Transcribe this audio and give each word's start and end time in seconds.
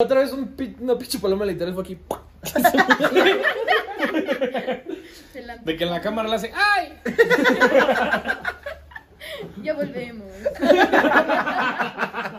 Otra 0.00 0.20
vez 0.20 0.30
un 0.32 0.46
pi- 0.54 0.76
una 0.78 0.96
pinche 0.96 1.18
paloma 1.18 1.44
literal 1.44 1.74
fue 1.74 1.82
aquí. 1.82 1.98
Se 5.32 5.42
la- 5.42 5.56
De 5.64 5.76
que 5.76 5.82
en 5.82 5.90
la 5.90 6.00
cámara 6.00 6.28
le 6.28 6.36
hace 6.36 6.52
¡Ay! 6.54 6.92
Ya 9.60 9.74
volvemos. 9.74 10.28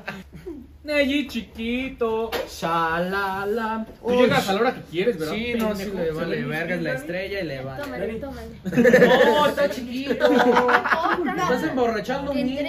Allí 0.94 1.28
chiquito. 1.28 2.32
Shalala. 2.50 3.86
Tú 4.02 4.08
Uy. 4.08 4.18
llegas 4.18 4.50
a 4.50 4.54
la 4.54 4.60
hora 4.62 4.74
que 4.76 4.82
quieres, 4.82 5.18
¿verdad? 5.20 5.34
Sí, 5.34 5.54
no, 5.56 5.76
sí 5.76 5.92
le 5.94 6.12
vale 6.12 6.38
Sí. 6.38 6.44
verga, 6.44 6.76
es 6.76 6.82
la 6.82 6.94
estrella 6.94 7.40
y 7.42 7.46
le 7.46 7.62
vale. 7.62 7.84
Tómale, 7.84 8.14
tómale. 8.16 8.50
No, 9.26 9.46
está 9.48 9.70
chiquito. 9.70 10.26
Estás 10.26 11.64
emborrachando 11.64 12.32
un 12.32 12.38
niño. 12.38 12.62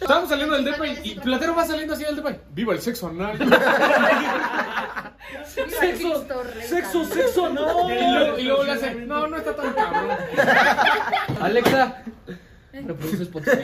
Estábamos 0.00 0.28
saliendo 0.28 0.54
del 0.56 0.64
depa 0.64 0.86
y, 0.86 0.98
y 1.04 1.14
Platero 1.16 1.54
va 1.54 1.64
saliendo 1.66 1.94
así 1.94 2.04
del 2.04 2.16
depa. 2.16 2.30
y, 2.32 2.36
¡Viva 2.54 2.74
el 2.74 2.80
sexo 2.80 3.08
anal! 3.08 3.38
Rey. 5.38 6.62
Sexo, 6.66 7.04
sexo, 7.04 7.48
no. 7.50 7.90
y, 7.90 7.94
luego, 8.12 8.38
y 8.38 8.42
luego 8.44 8.64
le 8.64 8.72
hace, 8.72 8.94
no, 8.94 9.26
no 9.26 9.36
está 9.36 9.54
tan 9.54 9.72
cabrón. 9.74 10.16
Alexa, 11.40 12.02
reproduce 12.72 13.22
Spotify. 13.24 13.58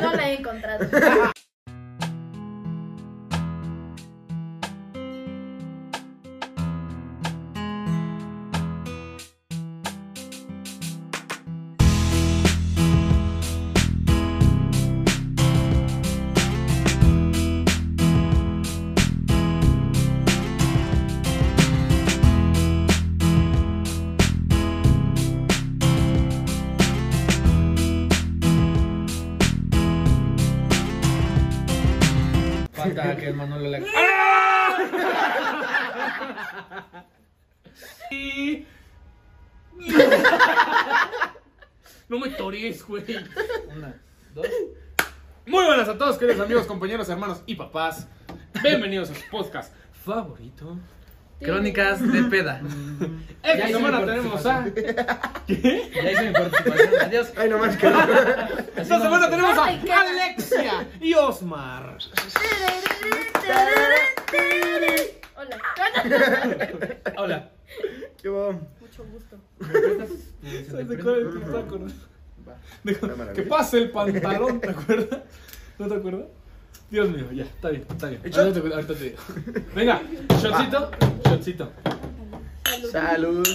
No 0.00 0.12
la 0.12 0.30
he 0.30 0.34
encontrado. 0.34 0.86
Que 33.20 33.28
el 33.28 33.34
Manolo 33.34 33.68
le 33.68 33.84
Y- 38.10 38.66
No 42.08 42.18
me 42.18 42.30
torees, 42.30 42.84
güey. 42.84 43.04
Una, 43.76 43.94
dos. 44.34 44.46
Muy 45.46 45.64
buenas 45.64 45.88
a 45.88 45.96
todos, 45.96 46.18
queridos 46.18 46.40
amigos, 46.40 46.66
compañeros, 46.66 47.08
hermanos 47.08 47.42
y 47.46 47.54
papás. 47.54 48.08
Bienvenidos 48.62 49.10
a 49.10 49.14
su 49.14 49.22
podcast 49.30 49.72
favorito. 50.04 50.76
Crónicas 51.40 52.00
de 52.12 52.22
peda. 52.24 52.60
Esta 53.42 53.56
Ya 53.68 53.68
semana 53.68 54.00
mi 54.00 54.06
tenemos 54.06 54.46
a. 54.46 54.64
Ya 55.48 56.10
hice 56.12 56.22
mi 56.26 56.32
participación. 56.32 56.88
Adiós. 57.00 57.32
Ay, 57.36 57.48
no 57.48 57.58
más 57.58 57.76
que 57.76 57.88
no. 57.90 57.98
Esta 58.76 59.00
semana 59.00 59.30
tenemos 59.30 59.58
a 59.58 59.80
qué- 59.80 59.92
Alexia 59.92 60.88
y 61.00 61.14
Osmar. 61.14 61.96
Hola. 65.36 65.58
Hola. 67.16 67.50
¿Qué 68.20 68.28
hubo? 68.28 68.52
Mucho 68.80 69.04
gusto. 69.04 69.36
¿Sabes 70.70 70.88
de 70.88 70.98
cuál 70.98 71.14
es 71.20 71.34
el 71.34 71.40
no? 71.40 71.92
Qué 72.84 73.06
maravilla. 73.06 73.32
que 73.32 73.42
pase 73.42 73.78
el 73.78 73.90
pantalón, 73.90 74.60
¿te 74.60 74.70
acuerdas? 74.70 75.20
¿No 75.78 75.88
te 75.88 75.94
acuerdas? 75.94 76.26
Dios 76.90 77.08
mío, 77.08 77.26
ya, 77.32 77.44
está 77.44 77.68
bien, 77.68 77.86
está 77.88 78.08
bien. 78.08 78.20
Ahorita 78.36 78.60
te, 78.60 78.74
ahorita 78.74 78.94
te 78.94 79.04
digo. 79.04 79.18
Venga, 79.74 80.02
shotcito, 80.42 80.90
shotcito. 81.24 81.72
Salud. 82.90 83.46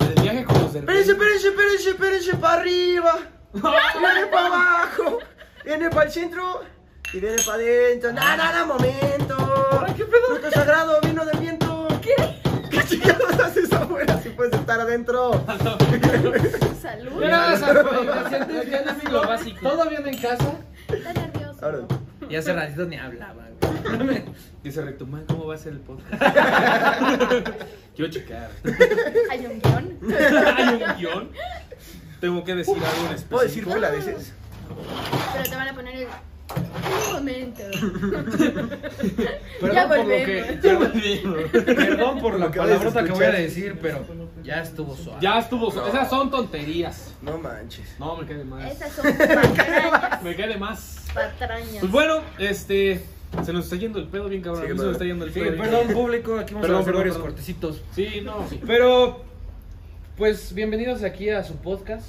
El 0.00 0.22
viaje 0.22 0.44
con 0.44 0.60
los 0.62 0.74
Espérense, 0.74 1.12
espérense, 1.12 1.48
espérense, 1.48 1.90
espérense 1.90 2.36
para 2.36 2.60
arriba. 2.60 3.18
Viene 3.52 4.26
para 4.32 4.46
abajo. 4.46 5.18
Viene 5.64 5.90
para 5.90 6.06
el 6.06 6.12
centro. 6.12 6.62
Y 7.12 7.20
viene 7.20 7.36
para 7.46 7.58
adentro. 7.58 8.12
No, 8.12 8.36
no, 8.36 8.66
momento. 8.66 9.78
Ay, 9.86 9.94
¿qué 9.96 10.04
pedo? 10.04 10.26
Fruto 10.26 10.50
sagrado, 10.50 11.00
vino 11.02 11.24
del 11.24 11.38
viento. 11.38 11.88
¿Qué? 12.02 12.14
¿Qué 12.70 12.84
chingados 12.88 13.38
haces 13.38 13.72
afuera 13.72 14.20
si 14.22 14.30
puedes 14.30 14.54
estar 14.54 14.80
adentro? 14.80 15.44
Salud. 16.80 17.12
Mira, 17.20 17.54
esa- 17.54 17.72
Ya 18.64 18.82
no 18.84 18.90
es 18.90 19.04
lo 19.12 19.22
básico. 19.22 19.60
¿Todo 19.68 19.88
bien 19.88 20.08
en 20.08 20.18
casa? 20.18 20.54
Está 20.88 21.12
nervioso. 21.12 21.86
Y 22.30 22.36
hace 22.36 22.52
ratito 22.52 22.86
ni 22.86 22.96
hablaba. 22.96 23.48
güey. 24.00 24.22
Dice 24.62 24.82
recto, 24.82 25.06
man, 25.06 25.24
¿cómo 25.26 25.46
va 25.46 25.54
a 25.54 25.58
ser 25.58 25.72
el 25.72 25.80
podcast? 25.80 26.22
Quiero 27.96 28.10
checar. 28.10 28.50
Hay 29.30 29.46
un 29.46 29.60
guion. 29.60 29.98
¿Hay 30.56 30.68
un 30.74 30.96
guion? 30.98 31.30
Tengo 32.20 32.44
que 32.44 32.54
decir 32.54 32.74
algo 32.76 33.06
en 33.06 33.14
específico. 33.14 33.28
¿Puedo 33.30 33.42
decir 33.44 33.64
fula 33.64 33.90
veces? 33.90 34.32
Pero 35.32 35.50
te 35.50 35.56
van 35.56 35.68
a 35.68 35.74
poner 35.74 35.94
el. 35.96 36.06
Un 36.56 37.12
momento. 37.14 37.62
Perdón 39.60 39.74
ya 39.74 39.88
por 39.88 39.98
lo 39.98 40.04
que. 40.06 40.58
Perdón 41.74 42.20
por 42.20 42.38
la 42.38 42.50
palabrota 42.50 43.04
que 43.04 43.12
voy 43.12 43.24
a 43.24 43.30
decir, 43.32 43.78
pero 43.80 44.04
ya 44.42 44.62
estuvo 44.62 44.96
suave. 44.96 45.18
Ya 45.20 45.38
estuvo. 45.38 45.68
Esas 45.86 46.08
son 46.10 46.30
tonterías. 46.30 47.14
No 47.22 47.38
manches. 47.38 47.94
No, 47.98 48.16
me 48.16 48.26
cae 48.26 48.38
de 48.38 48.44
más. 48.44 48.72
Esas 48.72 48.92
son 48.92 49.04
patrañas. 49.16 50.22
Me 50.22 50.34
cae 50.36 50.48
de 50.48 50.56
más. 50.56 51.04
Patrañas. 51.14 51.76
Pues 51.80 51.92
bueno, 51.92 52.20
este. 52.38 53.04
Se 53.44 53.52
nos 53.52 53.64
está 53.64 53.76
yendo 53.76 54.00
el 54.00 54.08
pedo 54.08 54.28
bien 54.28 54.42
cabrón. 54.42 54.64
A 54.64 54.66
mí 54.66 54.70
Sí, 54.72 54.76
se 54.76 54.78
madre. 54.78 54.92
está 54.92 55.04
yendo 55.04 55.24
el 55.24 55.32
Sí, 55.32 55.38
pedo. 55.40 55.52
bien 55.52 55.62
perdón, 55.64 55.86
público, 55.88 56.36
aquí 56.36 56.52
vamos 56.54 56.66
Perdón, 56.66 56.76
a 56.78 56.80
hacer 56.80 56.84
perdón, 56.86 57.00
varios 57.00 57.16
perdón. 57.16 57.30
cortecitos. 57.30 57.82
Sí, 57.94 58.20
no, 58.24 58.44
sí. 58.48 58.60
Pero, 58.66 59.22
pues, 60.16 60.52
bienvenidos 60.52 61.04
aquí 61.04 61.30
a 61.30 61.44
su 61.44 61.54
podcast. 61.56 62.06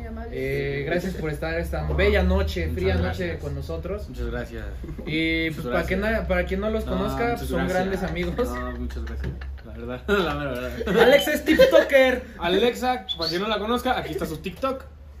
Muy 0.00 0.08
amable. 0.08 0.30
Eh, 0.32 0.84
gracias 0.84 1.14
por 1.14 1.30
estar 1.30 1.58
esta 1.58 1.86
bella 1.92 2.22
noche, 2.22 2.66
Muchas 2.66 2.74
fría 2.82 2.96
gracias. 2.96 3.28
noche 3.28 3.38
con 3.40 3.54
nosotros. 3.54 4.08
Muchas 4.08 4.26
gracias. 4.26 4.64
Y 5.06 5.50
pues 5.50 5.64
Muchas 5.66 5.84
para, 5.84 5.96
na- 5.96 6.26
para 6.26 6.44
quien 6.46 6.60
no 6.60 6.70
los 6.70 6.86
No, 6.86 6.92
conozca, 6.92 7.36
son 7.38 7.58
gracias. 7.68 7.68
grandes 7.74 8.02
amigos. 8.02 8.48
No, 8.48 8.72
muchas 8.72 9.04
gracias. 9.04 9.28
La 9.66 9.72
verdad, 9.72 10.02
la 10.08 10.34
mera 10.34 10.50
verdad. 10.52 10.98
Alex 11.02 11.28
es 11.28 11.44
TikToker. 11.44 12.22
Alexa, 12.38 13.06
para 13.16 13.28
quien 13.30 13.42
no 13.42 13.48
la 13.48 13.58
conozca, 13.58 13.98
aquí 13.98 14.12
está 14.12 14.26
su 14.26 14.38
TikTok. 14.38 14.84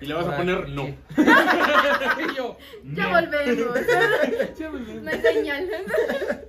Y 0.00 0.06
le 0.06 0.14
vas 0.14 0.26
a 0.26 0.36
poner 0.38 0.70
no. 0.70 0.84
Y 0.86 2.34
yo, 2.36 2.56
Ya 2.94 3.08
volvemos. 3.08 3.76
No 5.02 5.10
hay 5.10 5.20
señal. 5.20 5.68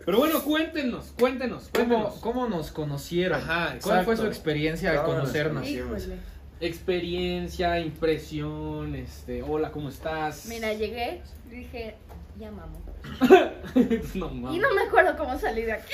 Pero 0.06 0.18
bueno, 0.18 0.42
cuéntenos, 0.44 1.14
cuéntenos, 1.20 1.70
¿cómo, 1.74 1.88
cuéntenos. 1.88 2.20
cómo 2.22 2.48
nos 2.48 2.72
conocieron? 2.72 3.42
Ajá, 3.42 3.76
¿Cuál 3.84 4.06
fue 4.06 4.16
su 4.16 4.26
experiencia 4.28 4.92
al 4.92 4.98
¿Cómo 4.98 5.08
nos 5.10 5.20
conocernos? 5.24 5.68
Híjole. 5.68 6.37
Experiencia, 6.60 7.80
impresión, 7.80 8.96
este, 8.96 9.44
hola, 9.44 9.72
¿cómo 9.72 9.90
estás? 9.90 10.48
Mira, 10.48 10.74
llegué, 10.74 11.22
dije, 11.50 11.96
ya 12.40 12.50
mamo. 12.52 12.82
no 14.16 14.30
mames. 14.30 14.58
Y 14.58 14.60
no 14.60 14.74
me 14.74 14.82
acuerdo 14.82 15.16
cómo 15.18 15.38
salí 15.38 15.62
de 15.62 15.74
aquí. 15.74 15.94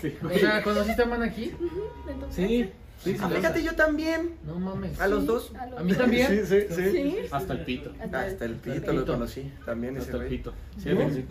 Sí, 0.00 0.16
O 0.24 0.38
sea, 0.38 0.62
¿conociste 0.62 1.02
a 1.02 1.06
Man 1.06 1.22
aquí? 1.22 1.52
Entonces, 2.08 2.34
Sí, 2.36 2.70
sí, 3.02 3.12
sí. 3.14 3.18
Ah, 3.20 3.28
Fíjate, 3.28 3.62
yo 3.64 3.74
también. 3.74 4.36
No 4.44 4.58
mames. 4.60 5.00
A 5.00 5.08
los 5.08 5.26
dos. 5.26 5.52
a 5.58 5.66
lo- 5.66 5.78
¿A 5.78 5.82
mí 5.82 5.94
también? 5.94 6.28
Sí, 6.28 6.46
sí, 6.46 6.66
sí. 6.74 6.90
Sí. 6.92 7.16
Hasta 7.32 7.52
el 7.54 7.64
pito. 7.64 7.92
Hasta 8.00 8.44
el 8.44 8.54
pito 8.54 8.74
Pito. 8.80 8.92
lo 8.92 9.04
conocí. 9.06 9.50
También 9.66 9.96
ese 9.96 10.04
Hasta 10.06 10.16
el 10.18 10.22
güey. 10.28 10.36
pito. 10.38 10.54
Sí, 10.78 10.90
¿No? 10.90 11.10
sí. 11.10 11.24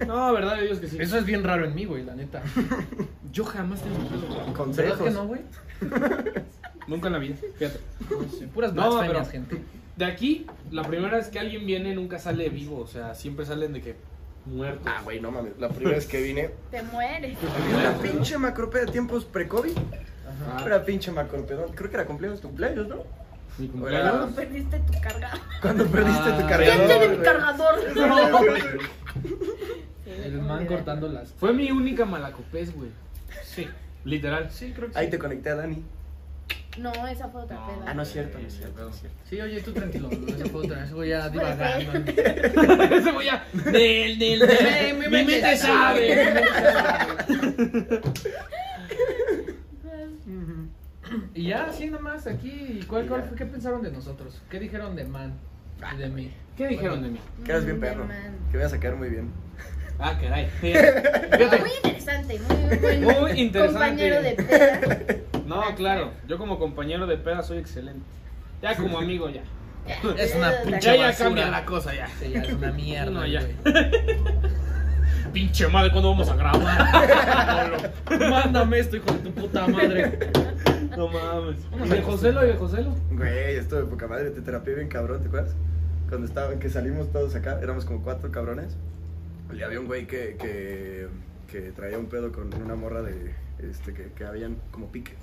No, 0.06 0.32
verdad 0.34 0.56
de 0.58 0.66
Dios 0.66 0.78
que 0.80 0.88
sí. 0.88 0.98
Eso 1.00 1.16
es 1.18 1.24
bien 1.24 1.42
raro 1.42 1.64
en 1.64 1.74
mí, 1.74 1.86
güey, 1.86 2.04
la 2.04 2.14
neta. 2.14 2.42
Yo 3.32 3.44
jamás 3.44 3.80
tengo 3.82 3.96
pedo. 4.06 4.28
¿Verdad 4.28 4.52
Consejos. 4.54 4.98
que 5.02 5.10
no, 5.10 5.26
güey? 5.26 5.40
Nunca 6.86 7.06
en 7.08 7.12
la 7.14 7.18
vida. 7.18 7.36
Fíjate. 7.58 7.80
No 8.10 8.48
puras 8.48 8.72
No, 8.74 8.90
blasfemias, 8.96 9.28
pero- 9.28 9.30
gente. 9.30 9.62
De 9.96 10.04
aquí, 10.04 10.46
la 10.72 10.82
primera 10.82 11.16
vez 11.16 11.28
que 11.28 11.38
alguien 11.38 11.64
viene 11.66 11.94
nunca 11.94 12.18
sale 12.18 12.48
vivo. 12.48 12.80
O 12.80 12.86
sea, 12.86 13.14
siempre 13.14 13.46
salen 13.46 13.72
de 13.72 13.80
que 13.80 13.94
muertos. 14.44 14.86
Ah, 14.86 15.00
güey, 15.04 15.20
no 15.20 15.30
mames. 15.30 15.52
La 15.58 15.68
primera 15.68 15.96
vez 15.96 16.06
que 16.06 16.20
vine. 16.20 16.50
Te 16.70 16.82
mueres. 16.82 17.38
Una 17.72 17.92
pinche 17.98 18.36
macropeda 18.36 18.86
de 18.86 18.92
tiempos 18.92 19.24
pre-COVID. 19.24 19.72
Ah, 19.76 20.62
Una 20.66 20.82
pinche 20.84 21.12
macropedón. 21.12 21.72
Creo 21.74 21.88
que 21.90 21.96
era 21.96 22.06
cumpleaños 22.06 22.40
tu 22.40 22.48
cumpleaños, 22.48 22.88
¿no? 22.88 22.96
mi 23.56 23.68
Cuando 23.68 23.86
cumpleaños. 23.88 24.30
perdiste 24.32 24.78
tu 24.80 25.00
cargador. 25.00 25.40
Cuando 25.62 25.86
perdiste 25.86 26.22
Ah, 26.24 26.38
tu 26.40 26.46
¿Quién 26.48 26.86
tiene 26.88 27.22
cargador. 27.22 27.88
mi 27.88 27.94
cargador? 27.94 28.68
El 30.06 30.42
man 30.42 30.66
cortando 30.66 31.08
las. 31.08 31.32
Fue 31.34 31.52
mi 31.52 31.70
única 31.70 32.04
malacopés, 32.04 32.74
güey. 32.74 32.90
Sí, 33.44 33.68
literal. 34.04 34.50
Sí, 34.50 34.72
creo 34.74 34.90
que 34.90 34.98
Ahí 34.98 35.06
sí. 35.06 35.10
te 35.12 35.18
conecté 35.18 35.50
a 35.50 35.54
Dani. 35.54 35.82
No, 36.78 36.92
esa 37.06 37.28
fue 37.28 37.42
otra 37.42 37.64
peda. 37.66 37.84
Ah, 37.86 37.94
no 37.94 38.02
es 38.02 38.10
cierto, 38.12 38.38
no 38.38 38.46
es 38.46 38.54
cierto. 38.54 38.90
Sí, 39.28 39.40
oye, 39.40 39.60
tú 39.60 39.72
tranquilo. 39.72 40.08
Ese 40.10 40.44
fue 40.46 40.64
otra. 40.64 40.84
Ese 40.84 40.94
güey 40.94 41.10
ya 41.10 41.30
Puede 41.30 41.52
divagando. 41.52 42.10
Ese 42.96 43.12
güey 43.12 43.26
ya. 43.26 43.46
Del, 43.52 44.18
del, 44.18 44.38
del. 44.40 44.98
Mi 44.98 45.08
mente 45.08 45.56
sabe. 45.56 46.34
Y 51.34 51.48
ya, 51.48 51.66
así 51.66 51.86
nomás 51.86 52.26
aquí. 52.26 52.80
¿Cuál, 52.88 53.06
cuál 53.06 53.24
fue? 53.24 53.36
¿Qué 53.36 53.46
pensaron 53.46 53.82
de 53.82 53.90
nosotros? 53.92 54.40
¿Qué 54.50 54.58
dijeron 54.58 54.96
de 54.96 55.04
man? 55.04 55.34
Y 55.94 55.98
de 55.98 56.08
mí. 56.08 56.32
¿Qué 56.56 56.68
dijeron 56.68 57.02
de 57.02 57.10
mí? 57.10 57.20
Que 57.44 57.52
eres 57.52 57.64
bien 57.64 57.80
perro. 57.80 58.06
Que 58.50 58.56
voy 58.56 58.66
a 58.66 58.68
sacar 58.68 58.96
muy 58.96 59.10
bien. 59.10 59.30
Ah, 59.98 60.18
caray. 60.20 60.48
Fíjate. 60.60 61.58
muy 61.60 61.70
interesante, 61.82 62.40
muy 62.40 62.76
buen 62.78 63.04
Muy 63.04 63.30
interesante. 63.40 63.72
compañero 63.72 64.22
de 64.22 64.32
peda. 64.32 65.16
No, 65.46 65.62
claro. 65.76 66.10
Yo 66.28 66.38
como 66.38 66.58
compañero 66.58 67.06
de 67.06 67.16
peda 67.16 67.42
soy 67.42 67.58
excelente. 67.58 68.04
Ya 68.62 68.76
como 68.76 68.98
amigo, 68.98 69.28
ya. 69.28 69.42
Es 70.18 70.34
una 70.34 70.50
pinche 70.64 70.80
Ya, 70.80 70.96
ya 70.96 71.06
basura. 71.06 71.24
cambia 71.28 71.48
la 71.50 71.64
cosa, 71.66 71.94
ya. 71.94 72.06
Sí, 72.18 72.30
ya 72.30 72.40
es 72.42 72.52
una 72.54 72.72
mierda, 72.72 73.10
No, 73.10 73.26
ya. 73.26 73.40
güey. 73.42 73.54
Pinche 75.32 75.66
madre, 75.66 75.90
¿cuándo 75.90 76.10
vamos 76.10 76.28
a 76.28 76.36
grabar? 76.36 77.92
Mándame 78.30 78.78
esto, 78.78 78.96
hijo 78.96 79.10
de 79.12 79.18
tu 79.18 79.32
puta 79.32 79.66
madre. 79.66 80.16
no 80.96 81.08
mames. 81.08 81.56
¿Y 81.84 81.88
de 81.88 82.02
Joselo 82.02 82.44
y 82.44 82.48
de 82.48 82.54
Joselo? 82.54 82.94
Güey, 83.10 83.56
esto 83.56 83.76
de 83.76 83.84
poca 83.84 84.06
madre, 84.06 84.30
te 84.30 84.40
terapié 84.42 84.74
bien 84.76 84.88
cabrón, 84.88 85.20
¿te 85.22 85.26
acuerdas? 85.28 85.54
Cuando 86.08 86.26
estaban, 86.28 86.60
que 86.60 86.70
salimos 86.70 87.10
todos 87.10 87.34
acá, 87.34 87.58
éramos 87.60 87.84
como 87.84 88.02
cuatro 88.02 88.30
cabrones. 88.30 88.76
Y 89.52 89.62
había 89.62 89.80
un 89.80 89.86
güey 89.86 90.06
que, 90.06 90.36
que, 90.38 91.08
que 91.50 91.72
traía 91.72 91.98
un 91.98 92.06
pedo 92.06 92.30
con 92.30 92.54
una 92.62 92.76
morra 92.76 93.02
de, 93.02 93.34
este, 93.68 93.92
que, 93.92 94.12
que 94.12 94.24
habían 94.24 94.56
como 94.70 94.86
pique. 94.92 95.14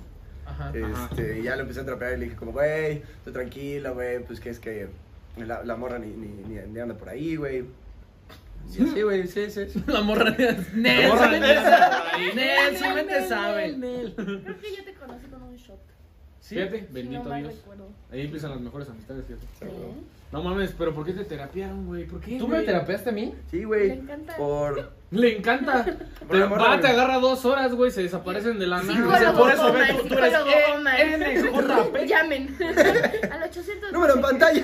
Ajá. 0.46 0.72
Este, 0.74 1.38
y 1.38 1.42
ya 1.44 1.56
lo 1.56 1.62
empecé 1.62 1.80
a 1.80 1.84
trapear 1.86 2.14
y 2.14 2.16
le 2.18 2.24
dije 2.26 2.36
como, 2.36 2.52
güey, 2.52 3.02
tú 3.24 3.32
tranquila, 3.32 3.90
güey, 3.90 4.24
pues 4.24 4.40
que 4.40 4.50
es 4.50 4.58
que 4.58 4.88
la, 5.36 5.64
la 5.64 5.76
morra 5.76 5.98
ni, 5.98 6.08
ni, 6.08 6.28
ni, 6.28 6.60
ni 6.66 6.80
anda 6.80 6.94
por 6.96 7.08
ahí, 7.08 7.36
güey. 7.36 7.64
Y 8.70 8.82
así, 8.82 9.02
güey, 9.02 9.26
sí, 9.26 9.50
sí, 9.50 9.68
sí. 9.68 9.82
La 9.88 10.02
morra. 10.02 10.30
Nel, 10.30 10.56
sí 10.64 10.70
Nel 10.74 11.10
me. 11.12 12.34
Nel, 12.34 12.76
sí 12.76 12.84
me 12.94 13.02
te 13.04 13.28
sabe. 13.28 13.74
Creo 13.74 14.14
que 14.60 14.76
yo 14.76 14.84
te 14.84 14.94
conocí 14.94 15.26
con 15.26 15.42
un 15.42 15.56
shot. 15.56 15.80
Sí. 16.40 16.54
Fíjate, 16.54 16.88
bendito 16.90 17.24
no 17.28 17.34
Dios. 17.34 17.56
recuerdo. 17.56 17.88
Ahí 18.10 18.20
empiezan 18.22 18.50
las 18.52 18.60
mejores 18.60 18.88
amistades, 18.88 19.24
fíjate. 19.26 19.46
Sí. 19.58 19.66
No 20.30 20.42
mames, 20.42 20.74
pero 20.78 20.94
¿por 20.94 21.04
qué 21.04 21.12
te 21.12 21.24
terapiaron, 21.24 21.86
güey? 21.86 22.06
¿Por 22.06 22.20
qué? 22.20 22.38
¿Tú 22.38 22.48
me 22.48 22.62
terapeaste 22.62 23.10
a 23.10 23.12
mí? 23.12 23.34
Sí, 23.50 23.64
güey. 23.64 23.90
encanta. 23.90 24.36
Por. 24.36 24.92
Le 25.12 25.36
encanta. 25.36 25.84
Te, 26.30 26.38
va, 26.44 26.80
te 26.80 26.86
agarra 26.86 27.18
dos 27.18 27.44
horas, 27.44 27.74
güey, 27.74 27.90
se 27.90 28.04
desaparecen 28.04 28.58
de 28.58 28.66
la 28.66 28.80
Psicólogo 28.80 29.10
nada. 29.10 29.32
por 29.34 29.50
eso, 29.50 29.70
Beto, 29.70 30.02
tú 30.08 30.14
eres. 30.14 30.32
NJP. 31.42 31.96
Llamen. 32.06 32.56
Al 33.30 33.42
800. 33.42 33.92
Número 33.92 34.14
en 34.14 34.22
pantalla. 34.22 34.62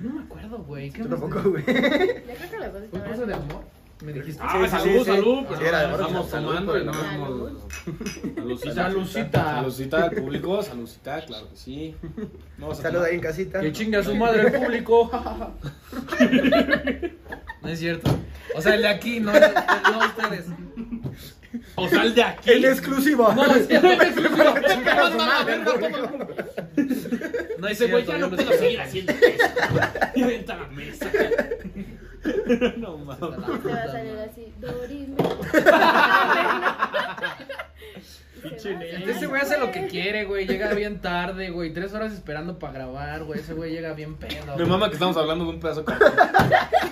No 0.00 0.12
me 0.12 0.22
acuerdo, 0.22 0.58
güey. 0.58 0.90
¿Qué 0.90 0.98
Yo 0.98 1.04
me 1.04 1.10
tampoco, 1.10 1.50
güey. 1.50 1.64
Ya 1.66 1.72
creo 1.72 2.50
que 2.50 2.58
la 2.58 2.70
cosa 2.70 2.84
¿Fue 2.90 2.98
está 2.98 3.10
cosa 3.10 3.26
de 3.26 3.34
amor? 3.34 3.64
Me 4.04 4.12
dijiste. 4.12 4.42
Ah, 4.42 4.66
salud, 4.68 4.98
sí, 4.98 5.04
salud. 5.04 5.44
Pues, 5.46 5.60
estamos 5.60 6.30
tomando 6.30 6.72
pues, 6.72 6.82
y 6.82 6.86
no 6.86 6.92
no. 6.92 7.02
vamos. 7.02 7.52
Salucita. 8.36 8.74
Salucita. 8.74 9.44
Salucita 9.44 10.04
al 10.04 10.10
público, 10.12 10.62
salucita, 10.62 11.24
claro 11.24 11.50
que 11.50 11.56
sí. 11.56 11.96
Salud 12.80 13.02
ahí 13.02 13.16
en 13.16 13.20
casita. 13.20 13.60
Que 13.60 13.72
chingue 13.72 13.98
a 13.98 14.04
su 14.04 14.14
madre 14.14 14.46
el 14.46 14.52
público. 14.52 15.10
No 17.62 17.68
es 17.68 17.78
cierto. 17.78 18.18
O 18.54 18.60
sea, 18.62 18.74
el 18.74 18.82
de 18.82 18.88
aquí, 18.88 19.20
no, 19.20 19.32
no 19.32 19.98
ustedes. 19.98 20.46
O 21.74 21.88
sea, 21.88 22.02
el 22.02 22.14
de 22.14 22.22
aquí. 22.22 22.50
En 22.52 22.64
exclusiva. 22.64 23.34
No, 23.34 23.44
es 23.54 23.66
cierto. 23.66 23.88
No 27.58 27.68
es 27.68 27.78
Ese 27.78 27.90
güey 27.90 28.04
cierto. 28.04 28.12
ya 28.12 28.18
no 28.18 28.30
no 28.30 28.36
puedo 28.36 28.58
seguir 28.58 28.80
haciendo 28.80 29.12
esto. 29.12 29.44
Y 30.14 30.22
avienta 30.22 30.56
la 30.56 30.66
mesa. 30.68 31.10
No 32.76 32.98
mames. 32.98 33.18
Se 33.62 33.68
va 33.68 33.82
a 33.82 33.90
salir 33.92 34.18
así. 34.18 34.52
Dorime. 34.60 35.16
Ese 38.64 39.26
güey 39.26 39.40
hace 39.40 39.58
lo 39.58 39.70
que 39.70 39.86
quiere, 39.86 40.24
güey. 40.24 40.46
Llega 40.46 40.72
bien 40.74 41.00
tarde, 41.00 41.50
güey. 41.50 41.72
Tres 41.72 41.92
horas 41.94 42.12
esperando 42.12 42.58
para 42.58 42.72
grabar, 42.74 43.24
güey. 43.24 43.40
Ese 43.40 43.54
güey 43.54 43.72
llega 43.72 43.92
bien 43.94 44.16
pedo. 44.16 44.56
Me 44.56 44.64
mama 44.64 44.88
que 44.88 44.94
estamos 44.94 45.16
hablando 45.16 45.44
de 45.44 45.50
un 45.50 45.60
pedazo 45.60 45.82
de. 45.82 45.92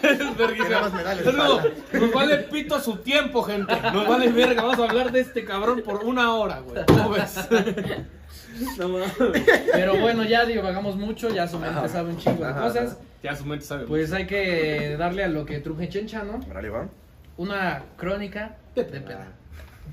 Es 0.02 0.20
espalda. 0.20 1.64
Nos 1.92 2.12
vale 2.12 2.36
pito 2.38 2.80
su 2.80 2.96
tiempo, 2.98 3.42
gente. 3.42 3.74
Nos 3.92 4.08
vale 4.08 4.28
verga. 4.32 4.62
Vamos 4.62 4.78
a 4.78 4.84
hablar 4.84 5.12
de 5.12 5.20
este 5.20 5.44
cabrón 5.44 5.82
por 5.84 6.04
una 6.04 6.34
hora, 6.34 6.60
güey. 6.60 6.84
¿Cómo 6.86 7.10
ves? 7.10 7.36
No 8.78 8.88
mames. 8.88 9.12
Pero 9.72 9.96
bueno, 9.98 10.24
ya 10.24 10.44
divagamos 10.44 10.96
mucho. 10.96 11.28
Ya 11.30 11.46
su 11.46 11.58
mente 11.58 11.78
Ajá. 11.78 11.88
sabe 11.88 12.10
un 12.10 12.18
chingo 12.18 12.44
de 12.44 12.50
Ajá, 12.50 12.60
cosas. 12.62 12.92
ajá. 12.92 13.00
Ya 13.22 13.36
su 13.36 13.44
mente 13.44 13.64
sabe. 13.64 13.84
Pues 13.86 14.12
hay 14.12 14.26
que 14.26 14.96
darle 14.98 15.24
a 15.24 15.28
lo 15.28 15.44
que 15.44 15.58
truje 15.60 15.88
chencha, 15.88 16.22
¿no? 16.24 16.40
Va. 16.48 16.86
Una 17.36 17.82
crónica 17.96 18.56
de 18.74 18.84
peda. 18.84 19.28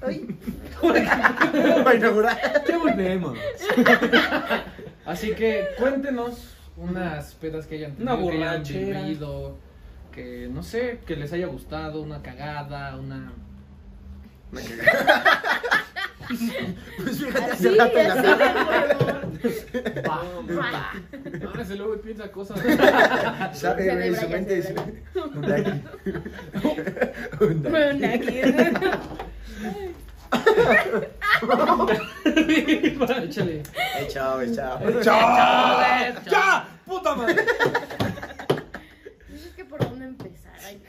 Ay. 0.01 0.27
Para 1.83 1.95
inaugurar. 1.95 2.63
¿Qué 2.65 2.77
volvemos? 2.77 3.37
Así 5.05 5.33
que 5.33 5.67
cuéntenos 5.79 6.55
unas 6.77 7.33
pedas 7.35 7.65
que 7.67 7.75
hayan 7.75 7.95
Una 7.99 8.15
tenido, 8.15 8.29
que 8.31 8.37
hayan 8.37 8.49
borrachera. 8.63 9.01
vivido, 9.01 9.57
que 10.11 10.49
no 10.51 10.63
sé, 10.63 10.99
que 11.05 11.15
les 11.15 11.31
haya 11.33 11.47
gustado, 11.47 12.01
una 12.01 12.21
cagada, 12.21 12.95
una... 12.97 13.31
Me 14.51 14.61
cagué. 14.61 14.81
Pues 16.97 17.17
fíjate, 17.19 17.51
hace 17.51 17.67
Así, 17.69 17.77
rato 17.77 17.97
en 17.97 18.07
la 18.07 18.13
así 18.13 18.23
sala. 18.23 18.45
de 18.45 20.01
huevo. 20.01 20.59
Va. 20.59 20.69
Ah, 20.73 21.61
ese 21.61 21.75
luego 21.75 22.01
piensa 22.01 22.31
cosas. 22.31 22.59
Sabe, 23.53 23.93
güey, 23.93 24.07
en 24.09 24.15
su 24.15 24.29
mente 24.29 24.55
dice. 24.55 24.75
Un 25.15 25.41
daki. 25.41 25.83
Un 27.41 27.63
daki. 28.01 28.41
Échale. 33.23 33.63
Eh, 33.99 34.07
chao, 34.09 34.41
eh, 34.41 34.51
chao. 34.53 34.79
¡Chao! 35.01 35.81
¡Ya! 36.29 36.67
¡Puta 36.85 37.15
madre! 37.15 37.45
No 39.29 39.37
sé 39.37 39.49
qué 39.55 39.65
por 39.65 39.79
dónde 39.79 40.05
empezar. 40.05 40.53
Ay. 40.65 40.81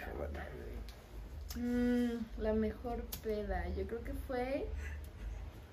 Mm, 1.56 2.42
la 2.42 2.52
mejor 2.52 3.02
peda. 3.22 3.64
Yo 3.76 3.86
creo 3.86 4.02
que 4.04 4.12
fue 4.26 4.66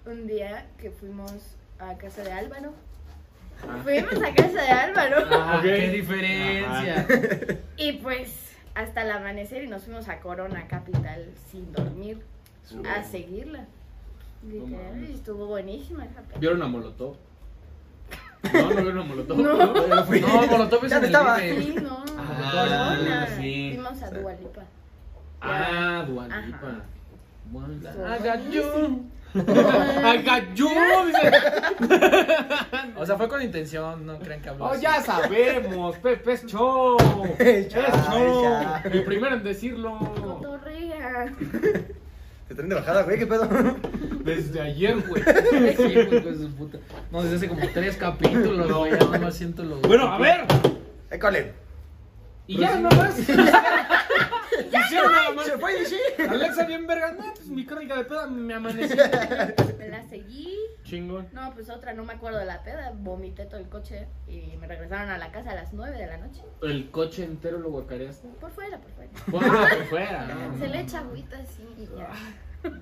un 0.06 0.28
día 0.28 0.66
que 0.78 0.92
fuimos 0.92 1.32
a 1.80 1.96
casa 1.98 2.24
de 2.24 2.32
Álvaro. 2.32 2.74
Fuimos 3.84 4.14
a 4.14 4.34
casa 4.34 4.62
de 4.62 4.70
Álvaro. 4.72 5.18
Ah. 5.32 5.60
¡Qué 5.62 5.90
diferencia! 5.90 7.08
Y 7.78 7.94
pues 7.94 8.56
hasta 8.76 9.02
el 9.02 9.12
amanecer 9.12 9.64
y 9.64 9.68
nos 9.68 9.84
fuimos 9.84 10.08
a 10.08 10.20
Corona 10.20 10.68
Capital 10.68 11.26
sin 11.52 11.72
dormir 11.72 12.22
a 12.88 13.04
seguirla. 13.04 13.66
Literal, 14.48 15.10
y 15.10 15.14
estuvo 15.14 15.48
buenísima 15.48 16.06
esa. 16.06 16.22
¿Vieron 16.40 16.62
a 16.62 16.68
Molotov? 16.68 17.16
No, 18.54 18.62
no 18.70 18.76
vieron 18.76 19.00
a 19.00 19.04
Molotov. 19.04 19.38
No. 19.38 19.88
No 19.88 20.06
fui. 20.06 20.20
No, 20.22 20.48
Molotov 20.48 20.86
es 20.86 20.92
en 20.92 20.98
el 20.98 21.06
estaba. 21.06 21.40
Sí, 21.40 21.76
no. 21.82 22.04
Ah, 22.18 22.52
Corona. 22.52 23.28
sí. 23.38 23.72
Fuimos 23.76 24.04
a 24.04 24.10
Dualipa. 24.12 24.62
Ah, 25.42 26.06
Dualipa. 26.08 26.84
Haga 28.08 28.38
yo. 29.34 30.08
¡Agayú! 30.08 30.70
Dice. 31.08 31.32
O 32.96 33.06
sea, 33.06 33.18
fue 33.18 33.28
con 33.28 33.42
intención, 33.42 34.06
no 34.06 34.20
crean 34.20 34.42
que 34.42 34.50
habló 34.50 34.66
Oh, 34.66 34.72
así. 34.72 34.82
ya 34.82 35.02
sabemos, 35.02 35.98
Pepe 35.98 36.34
es 36.34 36.46
show. 36.46 36.98
Es 37.40 37.74
show. 37.74 38.56
El 38.86 39.04
primero 39.04 39.36
en 39.36 39.44
decirlo. 39.44 39.98
Cotorrea. 40.00 41.34
Te 42.48 42.56
traen 42.56 42.70
de 42.70 42.76
bajada, 42.76 43.04
güey, 43.04 43.18
¿qué 43.20 43.26
pedo? 43.28 43.48
Desde 44.24 44.62
ayer, 44.62 44.98
güey. 45.08 45.24
Sí, 45.76 45.94
güey, 45.94 46.22
pues, 46.22 46.40
de 46.40 46.46
su 46.46 46.56
puta. 46.56 46.78
No, 47.12 47.24
desde 47.24 47.38
hace 47.38 47.48
como 47.50 47.68
tres 47.74 47.98
capítulos, 47.98 48.72
güey. 48.72 48.92
Ya 48.92 48.98
no 49.00 49.20
más 49.20 49.36
siento 49.36 49.64
los. 49.64 49.82
Bueno, 49.82 50.08
a 50.12 50.18
ver. 50.20 50.42
École. 51.10 51.54
Y 52.46 52.58
ya 52.60 52.78
nada 52.78 52.96
más. 52.96 53.16
Hicieron 54.86 55.12
nada 55.12 55.32
más. 55.34 55.46
Se 55.46 55.58
fue 55.58 55.82
y 55.82 55.86
sí. 55.86 55.98
Alexa 56.30 56.66
bien 56.66 56.86
verga. 56.88 57.12
No, 57.14 57.34
pues 57.34 57.48
mi 57.48 57.66
crónica 57.66 57.96
de 57.98 58.06
peda 58.06 58.28
me 58.28 58.54
amanecí. 58.54 58.96
Me 59.78 59.88
la 59.90 60.04
seguí. 60.10 60.58
Chingón. 60.84 61.28
No, 61.32 61.54
pues 61.54 61.70
otra, 61.70 61.94
no 61.94 62.04
me 62.04 62.14
acuerdo 62.14 62.40
de 62.40 62.46
la 62.46 62.64
peda. 62.64 62.92
Vomité 62.96 63.46
todo 63.46 63.60
el 63.60 63.70
coche 63.70 64.08
y 64.28 64.56
me 64.60 64.68
regresaron 64.68 65.10
a 65.10 65.18
la 65.18 65.32
casa 65.32 65.52
a 65.52 65.56
las 65.56 65.74
9 65.74 65.98
de 65.98 66.08
la 66.08 66.18
noche. 66.18 66.42
El 66.62 66.90
coche 66.92 67.24
entero 67.24 67.60
lo 67.60 67.70
guacareaste. 67.72 68.28
Por 68.40 68.52
fuera, 68.52 68.80
por 68.80 68.92
fuera. 68.92 69.12
Ah, 69.18 69.70
por 69.76 69.86
fuera. 69.88 70.26
no, 70.28 70.58
Se 70.60 70.68
no. 70.68 70.74
le 70.74 70.80
echa 70.82 71.00
agüita 71.00 71.38
así 71.40 71.64
y 71.78 71.86
ya. 71.98 72.10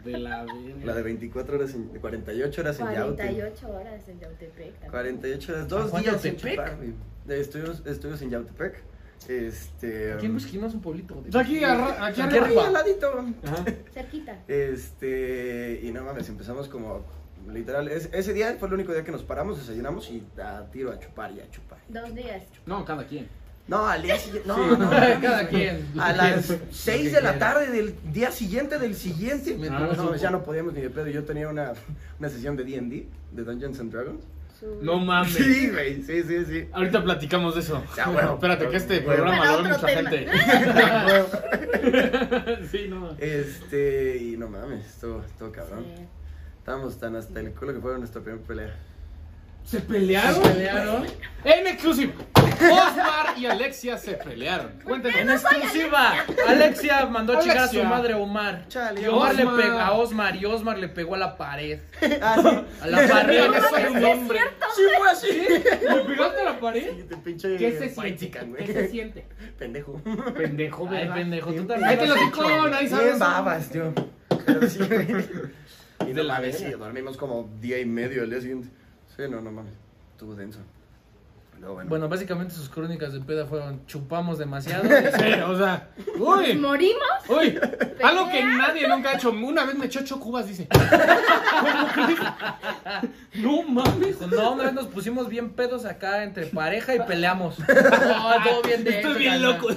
De 0.03 0.17
la. 0.17 0.45
La 0.83 0.93
de 0.93 1.01
24 1.01 1.55
horas, 1.57 1.73
en, 1.73 1.91
de 1.91 1.99
48 1.99 2.61
horas 2.61 2.79
en 2.79 2.85
Yaute. 2.93 3.15
48 3.23 3.69
horas 3.69 4.07
en 4.09 4.19
Yautepec. 4.19 4.71
también. 4.73 4.91
48 4.91 5.51
horas, 5.53 5.67
dos 5.67 5.89
¿Juan 5.91 6.03
días 6.03 6.25
en 6.25 6.31
Yautepec? 6.35 6.51
chupar, 6.55 6.77
güey. 6.77 6.93
De 7.25 7.39
estudios, 7.41 7.83
estudios 7.85 8.21
en 8.21 8.29
Yautepec. 8.29 8.83
Este. 9.27 10.13
Aquí 10.13 10.25
en 10.25 10.33
Busquino 10.33 10.67
es 10.67 10.73
un 10.73 10.81
pueblito. 10.81 11.15
Pues 11.15 11.35
aquí, 11.35 11.63
arra- 11.63 12.05
aquí 12.07 12.21
Aquí 12.21 12.37
arriba. 12.37 12.67
Al 12.67 12.73
ladito. 12.73 13.25
Ajá. 13.43 13.65
Cerquita. 13.93 14.37
Este. 14.47 15.79
Y 15.83 15.91
no 15.91 16.03
mames, 16.03 16.27
empezamos 16.29 16.67
como. 16.67 17.05
Literal, 17.51 17.87
es- 17.87 18.09
ese 18.13 18.33
día 18.33 18.55
fue 18.59 18.67
el 18.67 18.75
único 18.75 18.93
día 18.93 19.03
que 19.03 19.11
nos 19.11 19.23
paramos, 19.23 19.57
desayunamos 19.57 20.09
y 20.11 20.23
a 20.41 20.63
tiro 20.71 20.91
a 20.91 20.99
chupar 20.99 21.31
y 21.31 21.39
a 21.39 21.49
chupar. 21.49 21.79
Dos 21.89 22.13
días. 22.13 22.43
No, 22.67 22.85
cada 22.85 23.05
quien. 23.05 23.27
No, 23.67 23.85
al 23.87 24.01
día 24.03 24.17
siguiente. 24.17 24.47
No, 24.47 24.55
Sí, 24.55 24.75
no. 24.79 24.89
Cada 24.89 25.47
quien. 25.47 25.87
A 25.99 26.13
las 26.13 26.49
Lo 26.49 26.57
6 26.71 27.09
que 27.09 27.15
de 27.15 27.21
la 27.21 27.39
tarde 27.39 27.67
del 27.71 27.95
día 28.13 28.31
siguiente 28.31 28.77
del 28.77 28.95
siguiente. 28.95 29.55
Me 29.57 29.69
no, 29.69 30.15
ya 30.15 30.29
no 30.29 30.43
podíamos 30.43 30.73
ni 30.73 30.81
de 30.81 30.89
pedo. 30.89 31.07
Yo 31.07 31.23
tenía 31.23 31.47
una, 31.47 31.73
una 32.19 32.29
sesión 32.29 32.55
de 32.57 32.63
DD, 32.63 33.05
de 33.31 33.43
Dungeons 33.43 33.79
and 33.79 33.91
Dragons. 33.91 34.23
Su... 34.61 34.79
No 34.81 34.97
mames. 34.99 35.33
Sí, 35.33 35.69
güey, 35.69 36.01
sí, 36.03 36.23
sí, 36.23 36.45
sí. 36.45 36.67
Ahorita 36.71 37.03
platicamos 37.03 37.55
de 37.55 37.61
eso. 37.61 37.83
Ya, 37.97 38.07
bueno. 38.07 38.33
Espérate, 38.35 38.69
que 38.69 38.77
este 38.77 38.99
Bueno. 39.01 39.23
programa 39.23 39.45
lo 39.45 39.63
ve 39.63 39.69
mucha 39.69 39.85
tema. 39.87 40.09
gente. 40.09 40.27
sí, 42.71 42.85
no. 42.89 43.11
Este, 43.17 44.17
y 44.21 44.37
no 44.37 44.47
mames, 44.47 44.85
estuvo, 44.85 45.21
estuvo 45.23 45.51
cabrón. 45.51 45.85
Sí. 45.97 46.03
Estábamos 46.59 46.97
tan 46.99 47.15
hasta 47.15 47.39
el 47.39 47.51
culo 47.53 47.73
que 47.73 47.79
fue 47.81 47.97
nuestra 47.97 48.21
primera 48.21 48.43
pelea. 48.45 48.75
¿Se 49.65 49.79
pelearon? 49.81 50.43
¿Se 50.43 50.49
pelearon? 50.49 51.05
En 51.43 51.67
exclusiva. 51.67 52.13
Osmar 52.69 53.37
y 53.37 53.45
Alexia 53.45 53.97
se 53.97 54.13
pelearon. 54.13 54.71
Cuéntenos. 54.83 55.19
En 55.19 55.29
exclusiva, 55.29 56.13
Alexia 56.47 57.05
mandó 57.07 57.37
a 57.37 57.39
chingar 57.39 57.57
a 57.59 57.67
su 57.67 57.77
Alexia. 57.77 57.89
madre 57.89 58.13
a 58.13 58.17
Omar. 58.17 58.65
Chale, 58.67 59.01
Y 59.01 59.07
Omar 59.07 59.35
le 59.35 59.43
Osmar. 59.45 59.61
pegó 59.61 59.79
a 59.79 59.91
Osmar 59.93 60.35
y 60.35 60.45
Osmar 60.45 60.77
le 60.79 60.87
pegó 60.89 61.15
a 61.15 61.17
la 61.17 61.37
pared. 61.37 61.79
Ah, 62.21 62.37
sí. 62.41 62.65
A 62.81 62.87
la 62.87 63.07
pared. 63.07 63.45
Yo 63.45 63.61
soy 63.69 63.83
un 63.95 64.03
hombre. 64.05 64.39
Sí, 64.75 64.81
fue 64.97 65.09
así. 65.09 65.27
¿Le 65.31 66.03
pegaste 66.05 66.41
a 66.41 66.43
la 66.45 66.59
pared? 66.59 66.89
Sí, 66.97 67.03
te 67.09 67.17
pinche 67.17 67.57
¿Qué 67.57 67.71
se 67.71 67.77
white 67.85 67.93
siente? 67.93 68.17
chican, 68.17 68.49
güey. 68.49 68.65
¿Qué 68.65 68.73
se 68.73 68.87
siente? 68.89 69.25
Pendejo. 69.57 70.01
Pendejo, 70.35 70.87
Ay, 70.89 70.97
¿verdad? 70.97 71.15
pendejo, 71.15 71.53
tú 71.53 71.65
también. 71.65 71.89
Ahí 71.89 71.97
te 71.97 72.07
lo 72.07 72.13
has 72.13 72.19
dijo, 72.21 72.43
hecho. 72.45 72.75
ahí 72.75 72.87
sabes. 72.87 73.05
Bien 73.05 73.19
babas, 73.19 73.73
yo. 73.73 73.93
Pero 74.45 74.67
sí, 74.69 74.79
güey. 74.79 75.07
Y 76.01 76.13
De 76.13 76.13
no 76.15 76.23
la 76.23 76.33
mames, 76.33 76.57
sí, 76.57 76.65
dormimos 76.71 77.15
como 77.15 77.47
día 77.61 77.77
y 77.77 77.85
medio 77.85 78.23
al 78.23 78.29
día 78.31 78.41
siguiente. 78.41 78.69
Sí, 79.15 79.21
no, 79.29 79.39
no 79.39 79.51
mames. 79.51 79.73
Estuvo 80.13 80.33
denso. 80.33 80.59
No, 81.61 81.73
bueno. 81.73 81.89
Bueno, 81.89 82.09
básicamente 82.09 82.55
sus 82.55 82.69
crónicas 82.69 83.13
de 83.13 83.19
peda 83.19 83.45
fueron 83.45 83.85
chupamos 83.85 84.39
demasiado. 84.39 84.83
Sí, 84.89 85.33
o 85.45 85.55
sea. 85.55 85.89
Uy. 86.17 86.55
¿Morimos? 86.55 87.29
Uy, 87.29 87.59
algo 88.03 88.29
que 88.31 88.43
nadie 88.43 88.87
nunca 88.87 89.11
ha 89.11 89.13
hecho. 89.13 89.29
Una 89.29 89.63
vez 89.65 89.75
me 89.77 89.85
echó 89.85 89.99
ocho 89.99 90.19
cubas, 90.19 90.47
dice. 90.47 90.67
No 93.35 93.61
mames. 93.63 94.19
No, 94.21 94.53
una 94.53 94.63
vez 94.63 94.73
nos 94.73 94.87
pusimos 94.87 95.29
bien 95.29 95.51
pedos 95.51 95.85
acá 95.85 96.23
entre 96.23 96.47
pareja 96.47 96.95
y 96.95 96.99
peleamos. 97.01 97.59
No, 97.69 98.43
todo 98.43 98.63
bien 98.63 98.83
denso, 98.83 99.09
Estoy 99.09 99.19
bien 99.19 99.41
loco. 99.41 99.67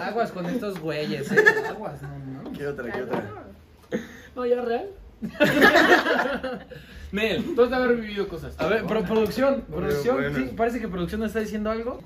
Aguas 0.00 0.32
con 0.32 0.44
estos 0.46 0.78
güeyes, 0.78 1.32
eh. 1.32 1.44
Aguas, 1.68 2.02
no, 2.02 2.42
no. 2.42 2.52
¿Qué 2.52 2.66
otra, 2.66 2.92
qué 2.92 3.02
otra? 3.02 3.22
No, 4.36 4.44
ya 4.44 4.60
real. 4.60 4.90
Nel, 7.12 7.54
tú 7.54 7.62
has 7.62 7.70
de 7.70 7.76
haber 7.76 7.96
vivido 7.96 8.26
cosas. 8.26 8.58
A 8.58 8.66
ver, 8.66 8.84
pro- 8.84 9.04
producción, 9.04 9.62
producción, 9.62 10.16
bueno. 10.16 10.36
sí, 10.38 10.54
parece 10.56 10.80
que 10.80 10.88
producción 10.88 11.20
nos 11.20 11.28
está 11.28 11.40
diciendo 11.40 11.70
algo. 11.70 12.00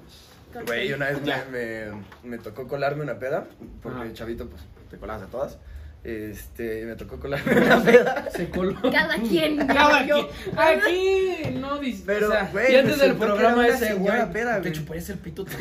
Güey, 0.67 0.93
una 0.93 1.07
vez 1.11 1.23
me, 1.23 1.35
me, 1.51 2.05
me 2.25 2.39
tocó 2.39 2.67
colarme 2.67 3.03
una 3.03 3.19
peda, 3.19 3.47
porque 3.83 3.99
Ajá. 4.01 4.13
chavito, 4.13 4.49
pues, 4.49 4.63
te 4.91 4.97
colabas 4.97 5.23
a 5.23 5.27
todas. 5.27 5.59
Este, 6.07 6.85
me 6.87 6.95
tocó 6.95 7.19
colarme 7.19 7.53
una 7.63 7.83
peda. 7.83 8.29
Se 8.31 8.49
coló. 8.49 8.81
Cada 8.93 9.17
quien. 9.17 9.67
Cada 9.67 10.07
yo. 10.07 10.29
quien- 10.29 10.57
Aquí 10.57 11.57
no 11.59 11.79
dice. 11.81 12.05
Pero, 12.07 12.29
o 12.29 12.31
sea, 12.31 12.49
güey, 12.53 12.73
y 12.73 12.77
antes 12.77 12.97
me 12.99 13.03
del 13.09 13.17
programa 13.17 13.67
ese, 13.67 13.95
güey, 13.95 14.33
peda, 14.33 14.55
te 14.57 14.61
güey. 14.61 14.73
chuparías 14.73 15.09
el 15.11 15.19
pito. 15.19 15.45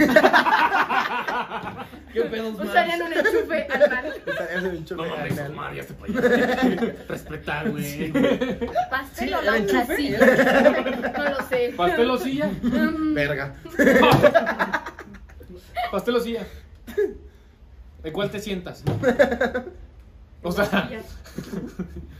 ¿Qué 2.13 2.21
pedos 2.21 2.57
más? 2.59 2.67
Usarían 2.67 3.01
un 3.01 3.13
enchufe 3.13 3.67
al 3.73 3.89
mal. 3.89 4.05
Esa- 4.27 4.45
ese 4.53 4.61
me 4.61 4.77
enchufé 4.77 5.01
No 5.01 5.09
mames, 5.15 5.31
anal. 5.39 5.51
Omar, 5.51 5.73
ya 5.73 5.83
se 5.83 5.93
payaso. 5.95 6.21
Respetar, 7.09 7.69
güey. 7.71 8.13
Pastel 8.91 9.27
Sí, 9.29 9.33
o 9.33 9.41
la 9.41 9.57
enchufe. 9.57 9.95
silla. 9.95 10.19
No 11.17 11.23
lo 11.23 11.41
sé. 11.49 11.73
Pastel 11.75 12.09
o 12.11 12.17
silla. 12.19 12.49
Mm, 12.61 13.13
Verga. 13.15 13.55
Pastel 15.91 16.15
o 16.15 16.19
silla. 16.19 16.45
¿De 18.03 18.11
cuál 18.11 18.29
te 18.29 18.39
sientas? 18.39 18.83
O 20.45 20.51
sea. 20.51 20.89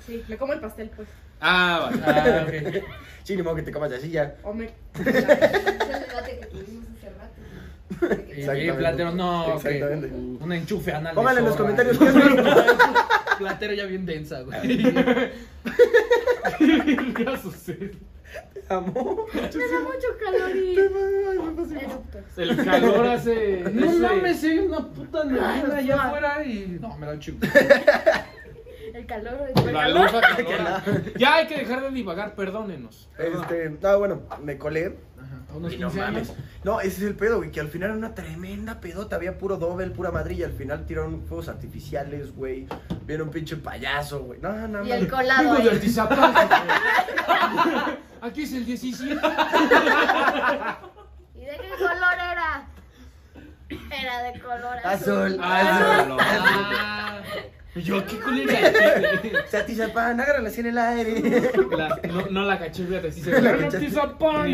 Sí, 0.05 0.23
me 0.27 0.37
como 0.37 0.53
el 0.53 0.59
pastel, 0.59 0.89
pues. 0.95 1.07
Ah, 1.39 1.91
vale. 1.91 2.01
Ah, 2.05 2.45
ok. 2.47 2.83
Sí, 3.23 3.35
ni 3.35 3.41
modo 3.41 3.55
que 3.55 3.63
te 3.63 3.71
comas 3.71 3.91
así 3.91 4.11
ya. 4.11 4.35
Homer. 4.43 4.71
Es 4.93 5.07
el 5.07 5.13
debate 5.15 6.39
que 6.39 6.45
tuvimos 6.45 6.85
hace 6.95 7.09
rato. 7.09 7.33
Y. 8.37 8.71
Platero, 8.71 9.11
no, 9.13 9.55
Exactamente. 9.55 10.07
un 10.13 10.53
enchufe 10.53 10.93
anal. 10.93 11.15
Pónganle 11.15 11.39
en 11.39 11.45
los 11.47 11.55
comentarios 11.55 11.97
qué 11.97 12.05
es. 12.05 12.13
Platero 13.39 13.73
ya 13.73 13.85
bien 13.85 14.05
densa, 14.05 14.41
güey. 14.41 14.61
¿Qué 16.59 17.37
sucede? 17.41 17.93
Amo. 18.69 19.25
Me 19.33 19.41
da 19.41 19.79
mucho 19.81 20.07
calor 20.23 20.55
y. 20.55 20.75
El 22.37 22.65
calor 22.65 23.05
hace. 23.07 23.63
No 23.71 23.85
ese- 23.85 23.99
mames, 23.99 24.43
hay 24.43 24.59
una 24.59 24.79
puta 24.89 25.23
neblina 25.23 25.75
allá 25.77 26.03
afuera 26.03 26.43
y. 26.45 26.77
No, 26.81 26.97
me 26.97 27.05
la 27.05 27.19
chupo. 27.19 27.45
El 28.93 29.05
calor. 29.07 29.33
El 29.55 29.73
La 29.73 29.81
calor. 29.81 30.01
luz 30.11 30.13
acalora. 30.23 30.83
Ya 31.17 31.35
hay 31.35 31.47
que 31.47 31.57
dejar 31.57 31.81
de 31.81 31.91
divagar, 31.91 32.33
perdónenos. 32.35 33.09
Perdón. 33.17 33.41
Este, 33.41 33.69
no, 33.81 33.99
bueno, 33.99 34.21
me 34.41 34.57
colé. 34.57 34.95
Unos 35.55 35.73
Y 35.73 35.77
no 35.77 35.87
15 35.89 36.01
años. 36.03 36.27
mames. 36.29 36.33
No, 36.63 36.79
ese 36.81 36.97
es 36.97 37.01
el 37.03 37.15
pedo, 37.15 37.37
güey, 37.37 37.51
que 37.51 37.59
al 37.59 37.67
final 37.69 37.89
era 37.89 37.97
una 37.97 38.13
tremenda 38.15 38.79
pedota. 38.81 39.15
Había 39.15 39.37
puro 39.37 39.57
doble, 39.57 39.87
pura 39.91 40.11
madre. 40.11 40.33
Y 40.35 40.43
al 40.43 40.51
final 40.53 40.85
tiraron 40.85 41.25
fuegos 41.25 41.47
artificiales, 41.49 42.35
güey. 42.35 42.67
Viene 43.05 43.23
un 43.23 43.29
pinche 43.31 43.55
payaso, 43.57 44.23
güey. 44.23 44.39
No, 44.41 44.67
no, 44.67 44.85
Y 44.85 44.91
el 44.91 45.07
colado 45.07 45.43
Vengo 45.43 45.55
de 45.63 45.69
ahí. 45.71 45.77
Atizapán. 45.77 46.33
Aquí 48.21 48.43
es 48.43 48.53
el 48.53 48.65
17. 48.65 49.13
¿Y 51.35 51.45
de 51.45 51.57
qué 51.57 51.69
color 51.77 52.13
era? 52.31 52.67
Era 53.91 54.23
de 54.23 54.39
color 54.39 54.77
azul. 54.83 55.13
Azul. 55.13 55.37
Ah, 55.41 56.05
Y 56.07 56.09
yo, 57.83 58.05
¿qué 58.05 58.19
colera? 58.19 58.71
Satizapán, 59.49 60.19
agárrala 60.19 60.49
así 60.49 60.61
en 60.61 60.67
el 60.67 60.77
aire. 60.77 61.51
La- 61.77 61.99
no, 62.07 62.25
no 62.27 62.41
la 62.45 62.57
caché, 62.59 62.85
fíjate, 62.85 63.11
sí 63.11 63.21
se 63.21 63.31
ve. 63.31 63.41
La 63.41 63.57
cachaste. 63.57 63.89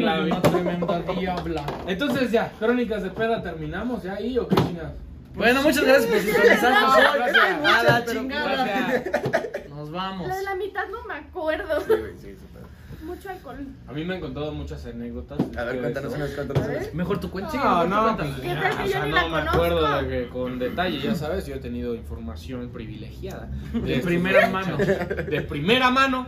La 0.01 0.19
vi. 0.19 0.31
una 0.31 0.41
tremenda 0.41 0.99
diabla. 1.19 1.65
Entonces 1.87 2.31
ya, 2.31 2.51
crónicas 2.59 3.03
de 3.03 3.11
peda 3.11 3.41
terminamos 3.43 4.03
ya 4.03 4.13
ahí 4.15 4.37
o 4.37 4.47
qué 4.47 4.55
chingados. 4.55 4.93
Bueno, 5.33 5.61
muchas 5.61 5.83
gracias 5.85 6.07
por 6.11 6.19
sintonizarnos 6.19 6.81
No, 6.81 7.13
gracias. 7.13 7.45
A 7.63 7.83
la 7.83 8.03
Pero 8.05 8.19
chingada. 8.21 8.65
gracias. 8.65 9.69
Nos 9.69 9.91
vamos. 9.91 10.27
La 10.27 10.35
de 10.35 10.43
la 10.43 10.55
mitad 10.55 10.87
no 10.89 11.03
me 11.05 11.13
acuerdo. 11.13 11.79
Sí, 11.81 11.87
güey, 11.87 12.11
sí, 12.21 12.35
súper. 12.35 12.60
Mucho 13.03 13.29
alcohol. 13.29 13.57
A 13.87 13.93
mí 13.93 14.05
me 14.05 14.15
han 14.15 14.21
contado 14.21 14.51
muchas 14.51 14.85
anécdotas. 14.85 15.39
A 15.57 15.63
ver, 15.63 15.79
cuéntanos 15.79 16.13
unas, 16.13 16.29
cuéntanos 16.31 16.67
unas. 16.69 16.93
Mejor 16.93 17.19
tu 17.19 17.31
cuenta. 17.31 17.51
No, 17.85 17.87
no, 17.87 18.17
pues, 18.17 18.29
¿Qué 18.41 18.53
tal 18.55 18.77
que 18.77 18.83
o 18.83 18.85
yo 18.85 18.91
sea, 18.91 19.05
ni 19.05 19.09
no 19.11 19.15
la 19.15 19.23
me 19.23 19.29
conozco? 19.29 19.49
acuerdo 19.55 20.01
de 20.01 20.07
que 20.07 20.29
con 20.29 20.59
detalle, 20.59 20.99
ya 21.01 21.15
sabes, 21.15 21.45
yo 21.47 21.55
he 21.55 21.59
tenido 21.59 21.95
información 21.95 22.69
privilegiada. 22.69 23.49
De 23.73 23.99
primera 23.99 24.49
mano. 24.51 24.77
De 24.77 25.41
primera 25.47 25.89
mano. 25.89 26.27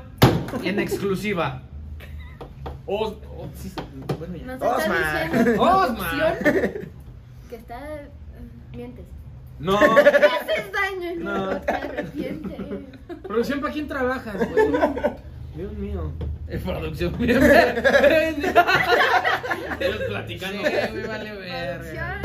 En 0.63 0.79
exclusiva. 0.79 1.61
Os, 2.85 3.11
o- 3.11 3.49
sí, 3.55 3.71
bueno, 4.19 4.35
ya. 4.35 4.45
Nos 4.45 4.61
Osman. 4.61 5.31
diciendo 5.31 5.61
Osman. 5.61 6.37
que 7.49 7.55
está. 7.55 7.79
eh, 7.95 8.09
Mientes. 8.75 9.05
No, 9.59 9.77
haces 9.79 10.71
daño 10.73 11.15
no 11.19 11.61
te 11.61 11.71
arrepientes. 11.71 12.57
producción, 13.27 13.61
¿para 13.61 13.71
quién 13.73 13.87
trabajas, 13.87 14.35
güey? 14.49 14.65
Dios 15.55 15.71
mío. 15.77 16.11
En 16.53 16.61
producción. 16.61 17.15
Bien. 17.19 17.41
Ellos 19.79 20.01
platicando. 20.07 20.59
Sí, 20.63 21.07
vale 21.07 21.33
verga. 21.33 22.21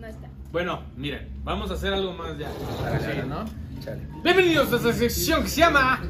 No 0.00 0.06
está. 0.08 0.28
Bueno, 0.50 0.82
miren, 0.96 1.28
vamos 1.44 1.70
a 1.70 1.74
hacer 1.74 1.94
algo 1.94 2.12
más 2.12 2.36
ya. 2.36 2.48
Sí, 2.48 3.20
¿no? 3.28 3.44
Chale. 3.80 4.02
Bienvenidos 4.24 4.72
a 4.72 4.76
esta 4.76 4.92
sección 4.92 5.44
que 5.44 5.48
se 5.48 5.60
llama. 5.60 6.02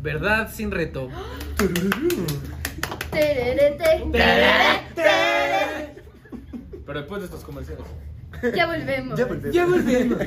Verdad 0.00 0.52
sin 0.52 0.70
reto. 0.70 1.08
Pero 6.86 7.00
después 7.00 7.22
de 7.22 7.24
estos 7.24 7.42
comerciales. 7.42 7.86
Ya 8.54 8.66
volvemos. 8.66 9.18
Ya 9.18 9.26
volví. 9.26 9.50
Ya 9.52 9.66
volvemos. 9.66 10.18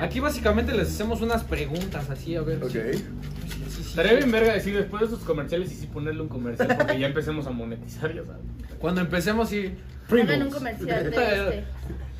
Aquí 0.00 0.20
básicamente 0.20 0.72
les 0.72 0.88
hacemos 0.88 1.20
unas 1.20 1.44
preguntas 1.44 2.08
así, 2.08 2.36
a 2.36 2.40
ver. 2.40 2.64
Ok. 2.64 2.70
Sí. 2.70 3.04
Estaría 3.92 4.14
bien 4.14 4.32
verga 4.32 4.54
decir 4.54 4.74
después 4.74 5.00
de 5.00 5.04
estos 5.08 5.20
comerciales 5.20 5.70
y 5.70 5.74
sí 5.74 5.86
ponerle 5.86 6.22
un 6.22 6.28
comercial 6.28 6.76
porque 6.78 6.98
ya 6.98 7.08
empecemos 7.08 7.46
a 7.46 7.50
monetizar, 7.50 8.10
ya 8.10 8.24
sabes. 8.24 8.40
Cuando 8.78 9.02
empecemos 9.02 9.52
y. 9.52 9.76
Un 10.08 10.48
comercial 10.48 11.10
de 11.10 11.10
este. 11.10 11.64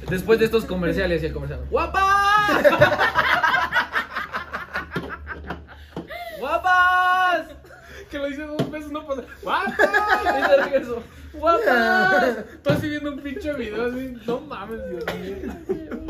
Después 0.06 0.38
de 0.38 0.44
estos 0.44 0.66
comerciales 0.66 1.22
y 1.22 1.26
el 1.26 1.32
comercial. 1.32 1.60
¡Guapas! 1.70 2.62
¡Guapas! 6.38 7.46
Que 8.10 8.18
lo 8.18 8.28
hice 8.28 8.42
dos 8.42 8.70
veces, 8.70 8.92
no 8.92 9.06
pasa. 9.06 9.22
¡Guapa! 9.42 9.74
Y 10.24 10.50
de 10.50 10.56
regreso. 10.64 11.02
¡Guapas! 11.32 12.36
Estoy 12.52 12.76
así 12.76 12.88
viendo 12.90 13.12
un 13.12 13.20
pinche 13.20 13.50
video 13.54 13.86
así. 13.86 14.14
No 14.26 14.40
mames, 14.42 14.78
Dios 14.90 15.04
mío. 15.06 16.01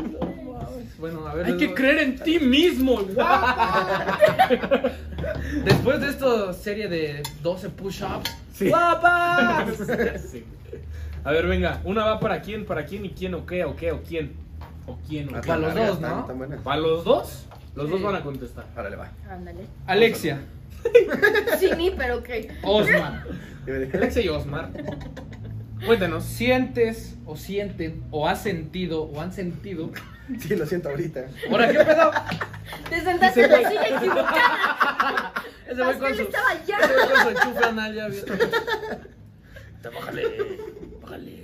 Bueno, 1.03 1.27
a 1.27 1.33
ver. 1.33 1.47
Hay 1.47 1.57
que 1.57 1.73
creer 1.73 1.99
en 1.99 2.15
ti 2.15 2.39
mismo, 2.39 3.01
guapa. 3.03 4.17
Después 5.65 5.99
de 5.99 6.07
esta 6.07 6.53
serie 6.53 6.87
de 6.87 7.21
12 7.41 7.71
push-ups. 7.71 8.31
Sí. 8.53 8.69
¡Guapas! 8.69 9.67
Sí. 10.31 10.45
A 11.25 11.31
ver, 11.33 11.45
venga. 11.47 11.81
Una 11.83 12.05
va 12.05 12.21
para 12.21 12.41
quién, 12.41 12.65
para 12.65 12.85
quién 12.85 13.03
y 13.03 13.09
quién 13.09 13.33
o 13.33 13.45
qué 13.45 13.65
o 13.65 13.75
qué 13.75 13.91
o 13.91 14.01
quién. 14.01 14.31
O 14.87 14.97
quién 15.05 15.27
o 15.35 15.41
qué. 15.41 15.47
Para 15.49 15.59
los 15.59 15.75
dos, 15.75 15.99
¿no? 15.99 16.27
¿Para 16.63 16.77
los 16.79 17.03
dos? 17.03 17.47
Los 17.75 17.89
dos 17.89 18.01
van 18.01 18.15
a 18.15 18.23
contestar. 18.23 18.65
Órale, 18.73 18.95
va. 18.95 19.11
Ándale. 19.29 19.65
Alexia, 19.85 20.39
Sí, 21.59 21.69
ni, 21.75 21.91
pero 21.91 22.19
ok. 22.19 22.29
Osman, 22.63 23.23
Alexia 23.93 24.21
y 24.21 24.29
Osmar. 24.29 24.69
Cuéntanos. 25.85 26.23
¿sientes 26.23 27.15
o 27.25 27.35
sienten 27.35 28.03
o 28.11 28.27
has 28.27 28.41
sentido 28.41 29.03
o 29.03 29.21
han 29.21 29.31
sentido? 29.31 29.91
Sí, 30.39 30.55
lo 30.55 30.65
siento 30.65 30.87
ahorita. 30.87 31.25
¿Ahora 31.51 31.67
qué 31.67 31.79
pedo? 31.83 32.09
Te 32.89 33.01
sentaste 33.01 33.43
en 33.43 33.51
la 33.51 33.57
silla 33.69 33.87
equivocada. 33.97 35.33
Ese 35.67 35.83
güey 35.83 35.99
con 35.99 36.15
su, 36.15 36.21
estaba 36.21 36.49
allá. 36.49 36.77
ese 36.79 36.93
con 36.93 37.21
su 37.21 37.29
enchufe 37.29 37.65
anal 37.65 37.93
ya. 37.93 38.07
Bájale, 39.91 40.23
bájale. 41.01 41.43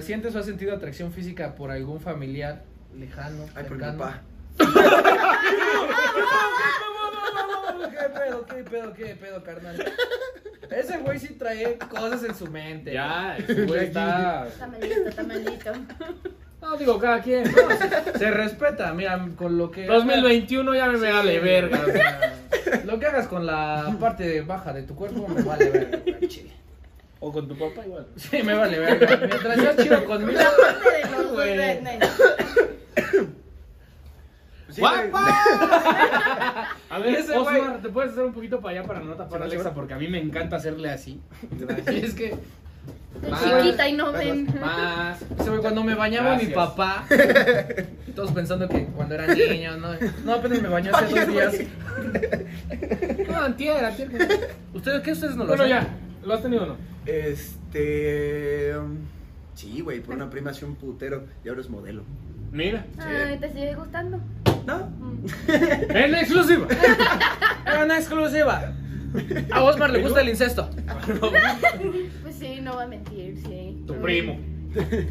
¿Sientes 0.00 0.34
o 0.34 0.38
has 0.38 0.46
sentido 0.46 0.74
atracción 0.74 1.12
física 1.12 1.54
por 1.54 1.70
algún 1.70 2.00
familiar 2.00 2.62
lejano? 2.98 3.44
Ay, 3.54 3.64
por 3.64 3.76
mi 3.76 3.84
cercano? 3.84 3.98
papá. 3.98 4.22
¿Qué 7.90 8.08
pedo, 8.18 8.46
qué 8.46 8.64
pedo, 8.64 8.92
qué 8.94 9.06
pedo, 9.16 9.42
carnal? 9.42 9.92
Ese 10.70 10.98
güey 10.98 11.18
sí 11.18 11.34
trae 11.34 11.76
cosas 11.78 12.24
en 12.24 12.34
su 12.34 12.46
mente. 12.46 12.92
Ya, 12.94 13.36
ese 13.36 13.64
güey 13.66 13.86
está. 13.86 14.46
Está 14.48 14.66
malito, 14.66 15.08
está 15.08 15.22
malito. 15.22 15.72
No, 16.62 16.76
digo, 16.76 16.98
cada 16.98 17.20
quien. 17.20 17.42
No, 17.44 17.76
se, 18.12 18.18
se 18.18 18.30
respeta, 18.30 18.92
mira, 18.94 19.28
con 19.36 19.58
lo 19.58 19.70
que. 19.70 19.84
2021 19.86 20.74
ya 20.74 20.86
me 20.86 20.98
Sí, 20.98 21.04
vale 21.12 21.40
verga. 21.40 21.80
o 21.86 21.90
sea, 21.90 22.82
Lo 22.84 22.98
que 22.98 23.06
hagas 23.06 23.26
con 23.26 23.44
la 23.44 23.94
parte 24.00 24.40
baja 24.42 24.72
de 24.72 24.84
tu 24.84 24.94
cuerpo 24.94 25.26
me 25.28 25.42
vale 25.42 25.70
verga, 25.70 25.98
chile. 26.28 26.52
O 27.20 27.30
con 27.32 27.46
tu 27.48 27.56
papá 27.58 27.84
igual. 27.84 28.06
Sí, 28.16 28.42
me 28.42 28.54
vale 28.54 28.78
verga. 28.78 29.16
Mientras 29.16 29.56
seas 29.60 29.76
chido 29.76 30.04
conmigo. 30.04 30.38
La 30.40 30.50
parte 30.50 30.90
de 30.90 31.10
los 31.10 31.22
dos 31.24 31.32
Güey. 31.32 31.56
de- 31.56 31.80
de- 31.80 31.98
Sí. 34.72 34.80
¡Guapa! 34.80 35.28
A 36.90 36.98
ver, 36.98 37.14
Ese 37.14 37.32
güey- 37.34 37.60
Osmar, 37.60 37.82
¿te 37.82 37.88
puedes 37.90 38.12
hacer 38.12 38.24
un 38.24 38.32
poquito 38.32 38.60
para 38.60 38.78
allá 38.78 38.88
para 38.88 39.00
no 39.00 39.12
tapar 39.14 39.42
a 39.42 39.44
Alexa? 39.44 39.72
Porque 39.74 39.94
a 39.94 39.98
mí 39.98 40.08
me 40.08 40.18
encanta 40.18 40.56
hacerle 40.56 40.90
así. 40.90 41.20
Es 41.86 42.14
que. 42.14 42.34
chiquita 43.44 43.88
y 43.88 43.92
no 43.92 44.12
ven. 44.12 44.48
Más. 44.60 45.20
Ese 45.38 45.50
güey, 45.50 45.60
cuando 45.60 45.84
me 45.84 45.94
bañaba 45.94 46.36
mi 46.36 46.46
papá, 46.46 47.04
todos 48.16 48.32
pensando 48.32 48.68
que 48.68 48.86
cuando 48.86 49.14
era 49.14 49.26
niño, 49.34 49.76
no, 49.76 49.88
no 50.24 50.32
apenas 50.34 50.62
me 50.62 50.68
bañó 50.68 50.90
hace 50.94 51.14
dos 51.14 51.28
días. 51.28 51.54
No, 53.28 53.36
antier, 53.42 53.84
antier. 53.84 54.10
¿Ustedes 54.74 55.02
qué? 55.02 55.12
¿Ustedes 55.12 55.36
no 55.36 55.44
lo 55.44 55.48
Bueno, 55.48 55.66
ya. 55.66 55.86
¿Lo 56.24 56.34
has 56.34 56.42
tenido 56.42 56.64
o 56.64 56.66
no? 56.66 56.76
Este. 57.06 58.76
um, 58.76 58.96
Sí, 59.54 59.80
güey, 59.82 60.00
por 60.00 60.14
una 60.14 60.30
prima 60.30 60.50
hace 60.50 60.64
un 60.64 60.74
putero 60.76 61.24
y 61.44 61.48
ahora 61.48 61.60
es 61.60 61.68
modelo. 61.68 62.02
Mira. 62.50 62.84
Ay, 62.98 63.38
¿te 63.38 63.50
sigue 63.52 63.74
gustando? 63.74 64.18
¿No? 64.66 64.88
Mm. 65.22 65.96
En 65.96 66.14
exclusiva. 66.16 66.66
Era 67.64 67.84
una 67.84 67.96
exclusiva. 67.98 68.72
A 69.52 69.62
Osmar 69.62 69.90
le 69.90 70.02
gusta 70.02 70.20
el 70.20 70.30
incesto. 70.30 70.68
Pues 72.22 72.34
sí, 72.38 72.60
no 72.60 72.74
va 72.76 72.82
a 72.84 72.86
mentir, 72.86 73.36
sí. 73.46 73.84
Tu 73.86 73.94
primo. 74.00 74.38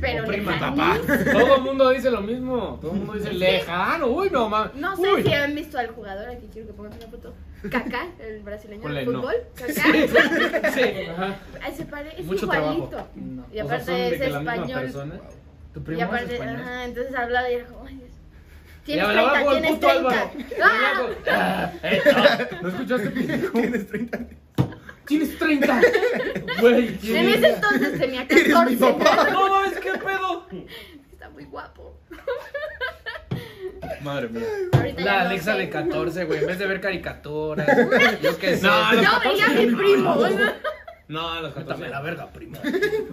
Pero 0.01 0.23
Tu 0.25 0.31
prima, 0.31 0.59
papá. 0.59 0.97
Todo 1.31 1.55
el 1.57 1.61
mundo 1.61 1.89
dice 1.91 2.09
lo 2.11 2.19
mismo. 2.21 2.77
Todo 2.81 2.91
el 2.91 2.97
mundo 2.97 3.13
dice 3.13 3.31
lejano. 3.31 4.07
Uy, 4.07 4.29
no 4.31 4.49
mames. 4.49 4.75
No 4.75 4.95
sé 4.97 5.13
Uy. 5.13 5.23
si 5.23 5.33
han 5.33 5.55
visto 5.55 5.77
al 5.77 5.87
jugador, 5.89 6.29
aquí 6.29 6.49
quiero 6.51 6.67
que 6.67 6.73
pongan 6.73 6.93
una 6.93 7.07
foto. 7.07 7.33
Kaká, 7.69 8.07
el 8.19 8.41
brasileño 8.41 8.81
Ponle 8.81 9.01
de 9.01 9.05
no. 9.05 9.21
fútbol. 9.21 9.35
Kaká. 9.55 10.71
Sí. 10.73 10.81
Ajá. 11.09 11.35
Ay, 11.63 11.73
se 11.75 11.85
pare, 11.85 12.09
es 12.17 12.25
Mucho 12.25 12.45
igualito. 12.45 12.87
trabajo. 12.87 13.09
No. 13.15 13.45
Y 13.51 13.51
O 13.51 13.53
sea, 13.53 13.63
aparte 13.63 13.85
son 13.85 13.95
de 13.95 14.15
es 14.15 14.21
español. 14.21 14.91
Tu 15.73 15.79
Y 15.79 15.83
primo 15.83 16.01
es 16.01 16.07
aparte, 16.07 16.33
español. 16.33 16.55
ajá, 16.61 16.83
entonces 16.85 17.15
hablaba 17.15 17.49
y 17.49 17.53
era 17.53 17.65
como, 17.67 17.85
ay. 17.85 18.01
Y 18.03 18.03
Tienes 18.85 19.05
hablaba 19.05 19.33
30, 19.33 19.45
como 19.45 19.51
el 19.55 19.61
tienes 19.61 19.79
puto 19.79 19.87
30. 19.87 20.21
Álvaro. 20.21 21.15
¡Ah! 21.29 21.31
Ah, 21.31 21.73
eh, 21.83 22.01
no. 22.51 22.61
¿No 22.61 22.67
escuchaste, 22.69 23.09
pendejo? 23.11 23.51
Tienes 23.59 23.87
30 23.87 24.17
años. 24.17 24.31
Tienes 25.05 25.37
30. 25.37 25.81
Güey. 26.61 26.87
En 27.03 27.27
ese 27.29 27.47
entonces 27.49 27.99
tenía 27.99 28.21
Eres 28.29 28.47
mi 28.47 28.53
14. 28.53 28.77
papá. 28.77 29.29
No 29.31 29.49
mames, 29.49 29.79
qué 29.79 29.91
pedo. 29.93 30.47
Está 31.11 31.29
muy 31.29 31.43
guapo. 31.45 31.99
Madre 34.01 34.29
mía. 34.29 34.43
Ahorita 34.73 35.01
La 35.03 35.21
Alexa 35.21 35.53
sé. 35.53 35.59
de 35.59 35.69
14, 35.69 36.25
güey, 36.25 36.39
en 36.39 36.47
vez 36.47 36.59
de 36.59 36.67
ver 36.67 36.81
caricaturas. 36.81 37.67
Yo 38.21 38.37
qué 38.37 38.57
sé. 38.57 38.65
No. 38.67 38.93
Yo 38.93 39.09
veía 39.23 39.45
a 39.45 39.49
mi 39.49 39.65
primo. 39.67 40.15
No, 41.07 41.29
a 41.29 41.41
los 41.41 41.53
14. 41.53 41.73
Métame 41.73 41.89
la 41.89 42.01
verga, 42.01 42.31
primo. 42.31 42.57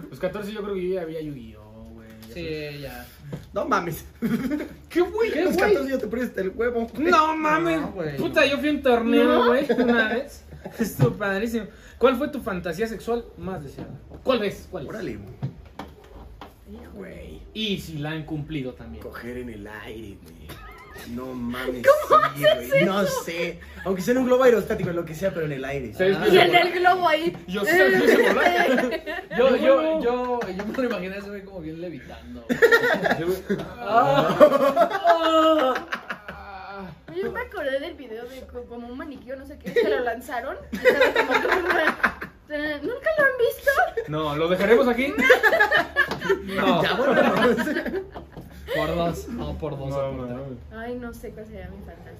Los 0.09 0.19
14 0.19 0.51
yo 0.53 0.61
creo 0.63 0.73
que 0.75 0.87
yo 0.87 0.95
ya 0.95 1.01
había 1.01 1.21
Yu-Gi-Oh, 1.21 1.89
güey. 1.93 2.07
Sí, 2.33 2.79
ya. 2.81 3.05
No 3.53 3.65
mames. 3.65 4.05
¿Qué 4.89 5.01
güey? 5.01 5.31
¿Qué? 5.31 5.43
Los 5.45 5.57
14 5.57 5.89
ya 5.89 5.97
te 5.97 6.07
prestas 6.07 6.37
el 6.45 6.49
huevo. 6.49 6.87
No 6.97 7.35
mames. 7.35 7.81
No, 7.81 7.91
güey. 7.91 8.17
Puta, 8.17 8.45
yo 8.45 8.57
fui 8.57 8.69
a 8.69 8.71
un 8.71 8.81
torneo, 8.81 9.25
¿No? 9.25 9.47
güey, 9.47 9.65
una 9.77 10.09
vez. 10.09 10.43
Estuvo 10.79 11.11
padrísimo. 11.13 11.65
¿Cuál 11.97 12.15
fue 12.17 12.27
tu 12.29 12.41
fantasía 12.41 12.87
sexual 12.87 13.25
más 13.37 13.63
deseada? 13.63 13.91
¿Cuál 14.23 14.43
es? 14.43 14.67
¿Cuál 14.71 14.83
es? 14.83 14.89
Órale, 14.89 15.17
güey. 15.17 15.49
Y 17.53 17.79
si 17.79 17.97
la 17.97 18.11
han 18.11 18.23
cumplido 18.23 18.73
también. 18.73 19.03
Coger 19.03 19.37
en 19.37 19.49
el 19.49 19.67
aire, 19.67 20.17
güey. 20.21 20.58
No 21.11 21.25
mames. 21.33 21.85
sí, 22.35 22.43
güey. 22.69 22.85
No 22.85 23.05
sé. 23.05 23.59
Aunque 23.85 24.01
sea 24.01 24.11
en 24.13 24.19
un 24.19 24.25
globo 24.25 24.43
aerostático, 24.43 24.91
lo 24.91 25.05
que 25.05 25.15
sea, 25.15 25.33
pero 25.33 25.45
en 25.45 25.53
el 25.53 25.65
aire. 25.65 25.93
¿Sabes 25.93 26.17
Ah. 26.17 26.23
qué 26.25 26.29
Y 26.29 26.39
se 26.39 26.57
el 26.61 26.71
globo 26.73 27.07
ahí. 27.07 27.35
Yo 27.47 27.65
sabía 27.65 27.99
que 27.99 28.07
se 28.07 28.17
voló. 28.17 28.41
Yo, 29.37 29.49
Yo- 29.49 29.55
yo, 29.57 30.01
yo, 30.01 30.39
yo 30.49 30.65
me 30.65 30.73
lo 30.77 30.83
imaginé 30.83 31.17
ese 31.17 31.29
güey 31.29 31.43
como 31.43 31.61
bien 31.61 31.79
levitando. 31.81 32.43
Güey. 32.47 33.37
Yo 37.21 37.31
me 37.31 37.41
acordé 37.41 37.79
del 37.79 37.95
video 37.95 38.25
de 38.25 38.41
co- 38.47 38.63
como 38.65 38.87
un 38.87 38.97
maniquí 38.97 39.31
o 39.31 39.35
no 39.35 39.45
sé 39.45 39.57
qué, 39.59 39.73
que 39.73 39.89
lo 39.89 39.99
lanzaron. 40.01 40.55
y 40.71 40.77
estaba 40.77 41.41
como 41.41 41.41
que 41.41 41.47
una- 41.65 41.97
¿Nunca 42.81 43.09
lo 43.17 43.25
han 43.25 43.37
visto? 43.37 43.71
No, 44.07 44.35
¿lo 44.35 44.47
dejaremos 44.47 44.87
aquí? 44.87 45.13
No. 46.43 46.83
Ya, 46.83 46.93
vámonos. 46.93 47.57
Por 48.75 48.95
dos, 48.95 49.27
no 49.29 49.57
por 49.57 49.77
dos. 49.77 49.89
No, 49.89 50.11
no, 50.13 50.25
no. 50.27 50.43
Ay, 50.77 50.95
no 50.95 51.13
sé 51.13 51.31
cuál 51.31 51.45
sería 51.45 51.69
mi 51.69 51.77
fantasía. 51.77 52.15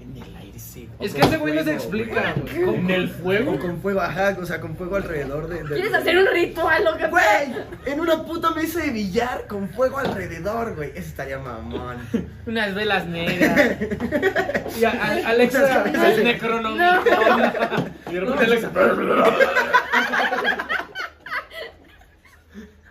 En 0.00 0.16
el 0.20 0.36
aire, 0.36 0.58
sí. 0.58 0.88
Es 0.98 1.14
que 1.14 1.20
ese 1.20 1.36
güey 1.36 1.54
no 1.54 1.62
se 1.62 1.74
explica, 1.74 2.34
güey. 2.36 2.74
¿En 2.76 2.90
el 2.90 3.08
fuego? 3.08 3.52
O 3.52 3.58
con 3.60 3.80
fuego, 3.80 4.00
ajá, 4.00 4.36
o 4.40 4.44
sea, 4.44 4.60
con 4.60 4.76
fuego 4.76 4.96
alrededor 4.96 5.46
de. 5.46 5.62
de- 5.62 5.74
¿Quieres 5.74 5.94
hacer 5.94 6.18
un 6.18 6.26
ritual 6.26 6.84
o 6.88 6.96
qué? 6.96 7.06
Güey, 7.06 7.54
en 7.86 8.00
una 8.00 8.24
puta 8.24 8.50
mesa 8.50 8.80
de 8.80 8.90
billar 8.90 9.46
con 9.46 9.68
fuego 9.68 9.98
alrededor, 9.98 10.74
güey. 10.74 10.90
Eso 10.90 11.06
estaría 11.08 11.38
mamón. 11.38 11.98
Unas 12.46 12.74
velas 12.74 13.06
negras. 13.06 13.76
Y 14.80 14.84
a- 14.84 14.90
a- 14.90 15.28
Alexa, 15.28 15.84
el 15.84 16.24
necronomicon. 16.24 17.92
Y 18.10 18.14
de 18.14 18.20
repente 18.20 18.44
Alexa. 18.44 18.70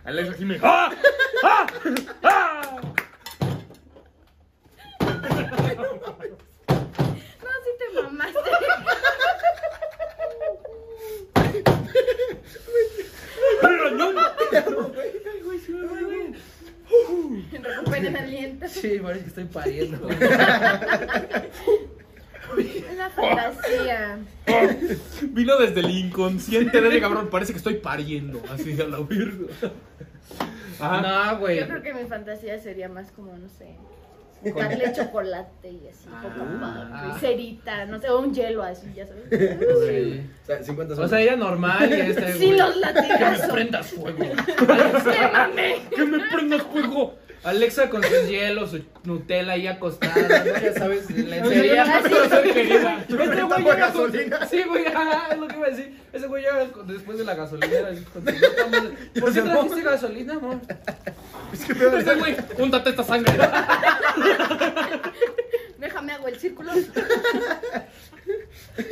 Alexa 0.04 0.34
Jiménez. 0.34 0.62
¡Ah! 0.64 0.90
¡Ah! 1.44 1.66
¡Ah! 2.24 2.80
No, 7.40 7.48
sí 7.62 7.70
te 7.78 7.86
mamaste. 8.02 8.50
Recuperen 17.62 18.16
aliento. 18.16 18.66
Sí, 18.68 18.98
parece 19.00 19.22
que 19.22 19.28
estoy 19.28 19.44
pariendo. 19.44 20.08
la 22.96 23.10
fantasía. 23.10 24.18
Vino 25.22 25.56
desde 25.58 25.80
el 25.80 25.90
inconsciente 25.90 26.80
de 26.80 26.88
ese 26.88 27.00
cabrón. 27.00 27.28
Parece 27.30 27.52
que 27.52 27.58
estoy 27.58 27.74
pariendo. 27.74 28.40
Así 28.52 28.80
a 28.80 28.86
la 28.86 28.98
virgo. 29.00 29.46
Ajá. 30.80 31.00
No, 31.32 31.38
güey. 31.38 31.60
Yo 31.60 31.68
creo 31.68 31.82
que 31.82 31.94
mi 31.94 32.04
fantasía 32.08 32.58
sería 32.58 32.88
más 32.88 33.10
como, 33.12 33.36
no 33.36 33.48
sé, 33.48 33.76
darle 34.56 34.92
chocolate 34.92 35.70
y 35.70 35.86
así, 35.88 36.08
Ah. 36.12 36.22
poco, 36.22 37.16
y 37.16 37.20
cerita, 37.20 37.84
no 37.86 38.00
sé, 38.00 38.08
o 38.08 38.18
un 38.20 38.34
hielo 38.34 38.62
así, 38.64 38.86
ya 38.94 39.06
sabes. 39.06 39.24
Sí. 39.30 40.26
O 40.42 40.46
sea, 40.46 40.62
50 40.62 40.94
O 41.00 41.08
sea, 41.08 41.20
ella 41.20 41.36
normal 41.36 41.88
y 41.90 42.00
este 42.00 42.32
Sin 42.32 42.56
güey. 42.56 42.58
los 42.58 42.72
Que 42.74 42.80
me 42.80 42.80
latigazos. 42.80 43.52
prendas 43.52 43.86
fuego. 43.86 44.18
¡Que 45.94 46.04
me 46.04 46.18
prendas 46.30 46.62
fuego! 46.62 47.14
Alexa 47.44 47.90
con 47.90 48.02
sus 48.04 48.28
hielos, 48.28 48.70
su 48.70 48.84
Nutella 49.04 49.54
ahí 49.54 49.66
acostada, 49.66 50.14
¿no? 50.44 50.60
ya 50.60 50.72
sabes, 50.74 51.10
lencería. 51.10 51.84
Sí. 52.06 52.14
Este 52.14 53.42
güey 53.42 53.62
con- 53.64 53.76
gasolina. 53.76 54.46
Sí, 54.46 54.62
güey, 54.62 54.86
ajá, 54.86 55.28
es 55.32 55.38
lo 55.38 55.48
que 55.48 55.56
iba 55.56 55.66
a 55.66 55.70
decir. 55.70 55.98
Ese 56.12 56.26
güey 56.28 56.42
llega 56.44 56.66
con- 56.68 56.86
después 56.86 57.18
de 57.18 57.24
la 57.24 57.34
gasolinera. 57.34 57.88
con. 58.12 58.22
¿Por 59.20 59.32
qué 59.34 59.42
trajiste 59.42 59.82
gasolina, 59.82 60.34
amor? 60.34 60.60
Es 61.52 61.64
que 61.64 61.72
Ese 61.72 62.14
güey, 62.14 62.36
úntate 62.58 62.90
esta 62.90 63.02
sangre. 63.02 63.32
Déjame 65.78 66.12
hago 66.12 66.28
el 66.28 66.38
círculo. 66.38 66.72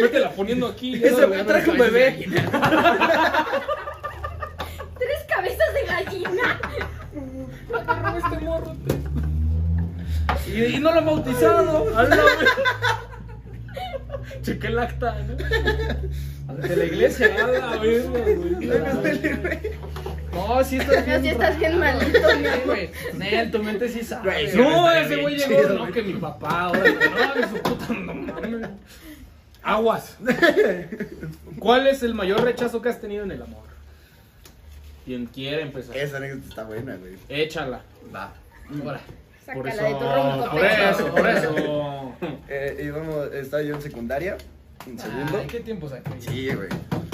Métela 0.00 0.30
poniendo 0.32 0.66
aquí. 0.66 0.96
Ese 1.02 1.24
güey 1.24 1.44
traje 1.46 1.70
un 1.70 1.78
bebé. 1.78 2.26
Tres 5.00 5.24
cabezas 5.28 5.74
de 5.74 5.82
gallina. 5.86 6.60
Este 8.16 8.44
morro. 8.44 8.76
Y, 10.46 10.64
y 10.76 10.78
no 10.78 10.92
lo 10.92 10.98
han 10.98 11.06
bautizado. 11.06 11.86
Chequé 14.42 14.66
el 14.68 14.78
acta, 14.78 15.16
¿no? 15.26 15.34
De 16.54 16.76
la 16.76 16.84
iglesia. 16.84 17.34
A 17.34 17.38
la 17.38 17.46
verga, 17.46 17.76
güey. 17.76 18.02
No, 20.32 20.64
sí 20.64 20.76
estás 20.76 21.04
bien. 21.04 21.16
No, 21.16 21.22
sí 21.22 21.28
estás 21.30 21.58
bien 21.58 21.78
malito, 21.78 22.18
mi 22.38 22.46
amor. 22.46 22.66
güey. 22.66 22.90
Nel, 23.14 23.50
tu 23.50 23.62
mente 23.62 23.88
sí 23.88 24.04
sabe. 24.04 24.52
No, 24.54 24.90
ese 24.92 25.16
güey 25.16 25.36
llegó. 25.36 25.68
No, 25.70 25.92
que 25.92 26.02
mi 26.02 26.14
papá, 26.14 26.60
ahora. 26.62 26.80
No, 26.80 27.34
de 27.34 27.48
su 27.48 27.62
puta, 27.62 27.92
no 27.94 28.14
mames. 28.14 28.68
Aguas. 29.62 30.16
¿Cuál 31.58 31.86
es 31.86 32.02
el 32.02 32.14
mayor 32.14 32.42
rechazo 32.42 32.80
que 32.80 32.88
has 32.88 33.00
tenido 33.00 33.24
en 33.24 33.32
el 33.32 33.42
amor? 33.42 33.69
¿Quién 35.10 35.26
quiere 35.26 35.62
empezar? 35.62 35.96
Esa 35.96 36.18
anécdota 36.18 36.48
está 36.48 36.62
buena, 36.62 36.94
güey. 36.94 37.14
Échala. 37.28 37.82
Va. 38.14 38.32
Ahora. 38.80 39.00
Por 39.52 39.66
eso, 39.66 39.82
de 39.82 39.94
tu 39.94 40.04
ronco 40.04 40.50
por 40.52 40.64
eso, 40.64 41.06
por 41.08 41.28
eso. 41.28 42.14
Eh, 42.48 42.84
íbamos, 42.84 43.32
estaba 43.32 43.60
yo 43.62 43.74
en 43.74 43.82
secundaria, 43.82 44.36
en 44.86 44.98
segundo. 44.98 45.38
Ay, 45.38 45.46
¿qué 45.48 45.60
tiempo 45.60 45.88
saca? 45.88 46.12
Sí, 46.20 46.48
güey. 46.54 46.68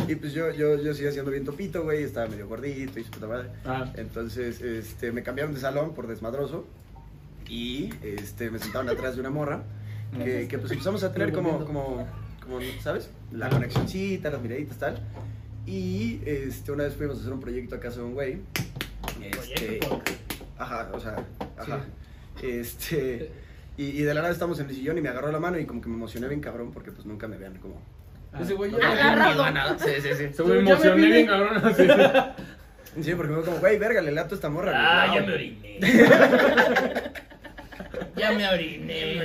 Y 0.08 0.14
pues 0.16 0.34
yo, 0.34 0.50
yo, 0.50 0.76
yo 0.82 0.92
seguía 0.92 1.12
siendo 1.12 1.30
bien 1.30 1.44
topito, 1.44 1.84
güey, 1.84 2.02
estaba 2.02 2.26
medio 2.26 2.46
gordito 2.46 3.00
y 3.00 3.04
su 3.04 3.10
puta 3.12 3.28
madre. 3.28 3.48
Ah. 3.64 3.90
Entonces, 3.96 4.60
este, 4.60 5.10
me 5.12 5.22
cambiaron 5.22 5.54
de 5.54 5.60
salón 5.60 5.94
por 5.94 6.06
desmadroso 6.06 6.66
y, 7.48 7.94
este, 8.02 8.50
me 8.50 8.58
sentaron 8.58 8.90
atrás 8.90 9.14
de 9.14 9.20
una 9.20 9.30
morra 9.30 9.62
que, 10.22 10.48
que 10.48 10.58
pues 10.58 10.70
empezamos 10.72 11.02
a 11.02 11.12
tener 11.14 11.32
como, 11.32 11.64
como, 11.64 12.06
como, 12.42 12.58
¿sabes? 12.82 13.08
La 13.32 13.48
conexioncita, 13.48 14.28
las 14.28 14.42
miraditas, 14.42 14.78
tal. 14.78 15.00
Y, 15.66 16.20
este, 16.24 16.70
una 16.72 16.84
vez 16.84 16.94
fuimos 16.94 17.18
a 17.18 17.20
hacer 17.20 17.32
un 17.32 17.40
proyecto 17.40 17.74
a 17.74 17.80
casa 17.80 17.98
de 17.98 18.04
un 18.04 18.14
güey. 18.14 18.38
Este, 19.22 19.80
ajá, 20.58 20.88
o 20.92 21.00
sea, 21.00 21.16
ajá. 21.58 21.80
Este, 22.42 23.30
y, 23.76 23.84
y 23.84 24.02
de 24.02 24.14
la 24.14 24.20
nada 24.22 24.32
estamos 24.32 24.60
en 24.60 24.68
el 24.68 24.74
sillón 24.76 24.96
y 24.98 25.00
me 25.00 25.08
agarró 25.08 25.32
la 25.32 25.40
mano 25.40 25.58
y 25.58 25.66
como 25.66 25.80
que 25.80 25.88
me 25.88 25.96
emocioné 25.96 26.28
bien 26.28 26.40
cabrón 26.40 26.70
porque 26.72 26.92
pues 26.92 27.06
nunca 27.06 27.26
me 27.28 27.36
vean 27.36 27.54
como... 27.58 27.80
Ese 28.40 28.54
güey 28.54 28.70
Ah, 28.74 28.78
ya- 28.80 28.92
Agarrado. 29.12 29.50
nada. 29.50 29.78
Sí, 29.78 29.90
sí, 30.02 30.08
sí. 30.16 30.28
Se 30.32 30.44
me 30.44 30.58
emocioné 30.58 31.06
bien, 31.06 31.26
cabrón. 31.26 31.56
así. 31.64 31.86
Sí, 33.02 33.14
porque 33.14 33.32
me 33.32 33.36
fue 33.38 33.44
como, 33.46 33.58
güey, 33.58 33.78
verga, 33.78 34.00
le 34.02 34.12
lato 34.12 34.34
esta 34.34 34.48
morra. 34.50 34.72
Ah, 34.74 35.14
ya 35.14 35.22
me 35.22 35.34
oriné. 35.34 35.78
Ya 38.16 38.32
me 38.32 38.48
oriné. 38.48 39.20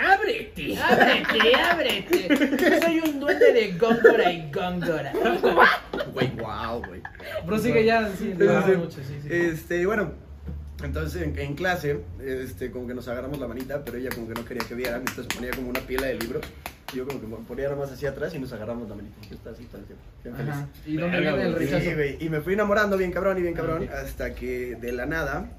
Ábrete. 0.00 0.78
Ábrete, 0.78 1.54
ábrete. 1.56 2.80
Soy 2.80 3.00
un 3.00 3.20
duende 3.20 3.52
de 3.52 3.72
Góngora 3.72 4.32
y 4.32 4.50
Góngora. 4.52 5.12
Güey, 6.12 6.30
wow, 6.36 6.82
güey. 6.86 7.02
Prosigue 7.46 7.84
ya, 7.84 8.08
sí, 8.16 8.34
le 8.36 8.46
sí. 8.46 8.70
mucho, 8.76 8.98
sí, 9.02 9.18
sí. 9.22 9.28
Este, 9.30 9.80
y 9.80 9.84
bueno, 9.84 10.12
entonces 10.82 11.22
en, 11.22 11.38
en 11.38 11.54
clase, 11.54 12.00
este, 12.24 12.70
como 12.70 12.86
que 12.86 12.94
nos 12.94 13.08
agarramos 13.08 13.38
la 13.38 13.48
manita, 13.48 13.84
pero 13.84 13.98
ella 13.98 14.10
como 14.10 14.28
que 14.28 14.34
no 14.34 14.44
quería 14.44 14.66
que 14.66 14.74
vieran, 14.74 15.00
entonces 15.00 15.26
ponía 15.26 15.50
como 15.50 15.68
una 15.70 15.80
pila 15.80 16.06
de 16.06 16.14
libros. 16.14 16.44
Y 16.92 16.96
yo 16.96 17.06
como 17.06 17.20
que 17.20 17.26
me 17.26 17.36
ponía 17.36 17.64
nada 17.64 17.76
más 17.76 17.92
hacia 17.92 18.10
atrás 18.10 18.34
y 18.34 18.38
nos 18.38 18.50
agarramos 18.52 18.88
la 18.88 18.94
manita. 18.94 19.16
Yo 19.28 19.34
estaba 19.36 19.54
así, 19.54 19.64
todo 19.64 19.82
el 19.82 19.86
feliz. 19.86 20.50
Ajá. 20.50 20.68
¿Y 20.86 20.96
dónde 20.96 21.18
Verga, 21.18 21.34
viene 21.34 21.48
el 21.50 21.54
güey. 21.68 21.82
Sí, 21.82 21.94
güey, 21.94 22.16
y 22.20 22.28
me 22.30 22.40
fui 22.40 22.54
enamorando 22.54 22.96
bien 22.96 23.12
cabrón 23.12 23.36
y 23.38 23.42
bien 23.42 23.54
cabrón, 23.54 23.82
Ok. 23.82 23.90
hasta 23.90 24.34
que 24.34 24.76
de 24.76 24.92
la 24.92 25.04
nada... 25.06 25.50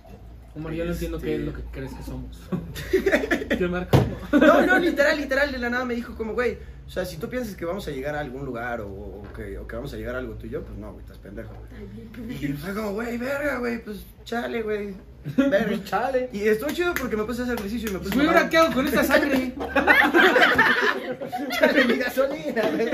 Omar, 0.55 0.73
yo 0.73 0.85
no 0.85 0.91
entiendo 0.91 1.17
Este- 1.17 1.27
qué 1.29 1.35
es 1.35 1.41
lo 1.41 1.53
que 1.53 1.61
crees 1.71 1.93
que 1.93 2.03
somos. 2.03 2.39
¿Qué 3.57 3.67
marca? 3.67 3.97
No, 4.31 4.65
no, 4.65 4.79
literal, 4.79 5.17
literal, 5.17 5.51
de 5.51 5.57
la 5.59 5.69
nada 5.69 5.85
me 5.85 5.93
dijo 5.95 6.15
como, 6.15 6.33
güey, 6.33 6.57
o 6.87 6.91
sea, 6.91 7.05
si 7.05 7.17
tú 7.17 7.29
piensas 7.29 7.55
que 7.55 7.65
vamos 7.65 7.87
a 7.87 7.91
llegar 7.91 8.15
a 8.15 8.19
algún 8.19 8.45
lugar 8.45 8.81
o, 8.81 8.87
o 8.87 9.23
que, 9.35 9.57
o 9.59 9.67
que 9.67 9.75
vamos 9.75 9.93
a 9.93 9.97
llegar 9.97 10.15
a 10.15 10.19
algo 10.19 10.33
tú 10.33 10.47
y 10.47 10.49
yo, 10.49 10.63
pues 10.63 10.77
no, 10.77 10.91
güey, 10.91 11.03
estás 11.05 11.17
pendejo, 11.19 11.53
güey. 11.53 12.43
Y 12.43 12.47
fue 12.53 12.73
como, 12.73 12.93
güey, 12.93 13.17
verga, 13.17 13.57
güey, 13.59 13.83
pues 13.83 14.03
chale, 14.25 14.61
güey. 14.63 14.95
Verga. 15.37 15.83
Chale. 15.83 16.29
Y 16.31 16.47
estuvo 16.47 16.69
chido 16.71 16.93
porque 16.93 17.17
me 17.17 17.25
puse 17.25 17.41
a 17.41 17.43
hacer 17.43 17.57
ejercicio 17.59 17.89
y 17.89 17.93
me 17.93 17.99
puse 17.99 18.15
Güey, 18.15 18.25
a 18.25 18.29
¿ahora 18.31 18.49
qué 18.49 18.57
hago 18.57 18.73
con 18.73 18.87
esta 18.87 19.03
sangre? 19.03 19.53
Chale 21.59 21.85
mi 21.85 21.95
gasolina, 21.97 22.61
güey. 22.73 22.89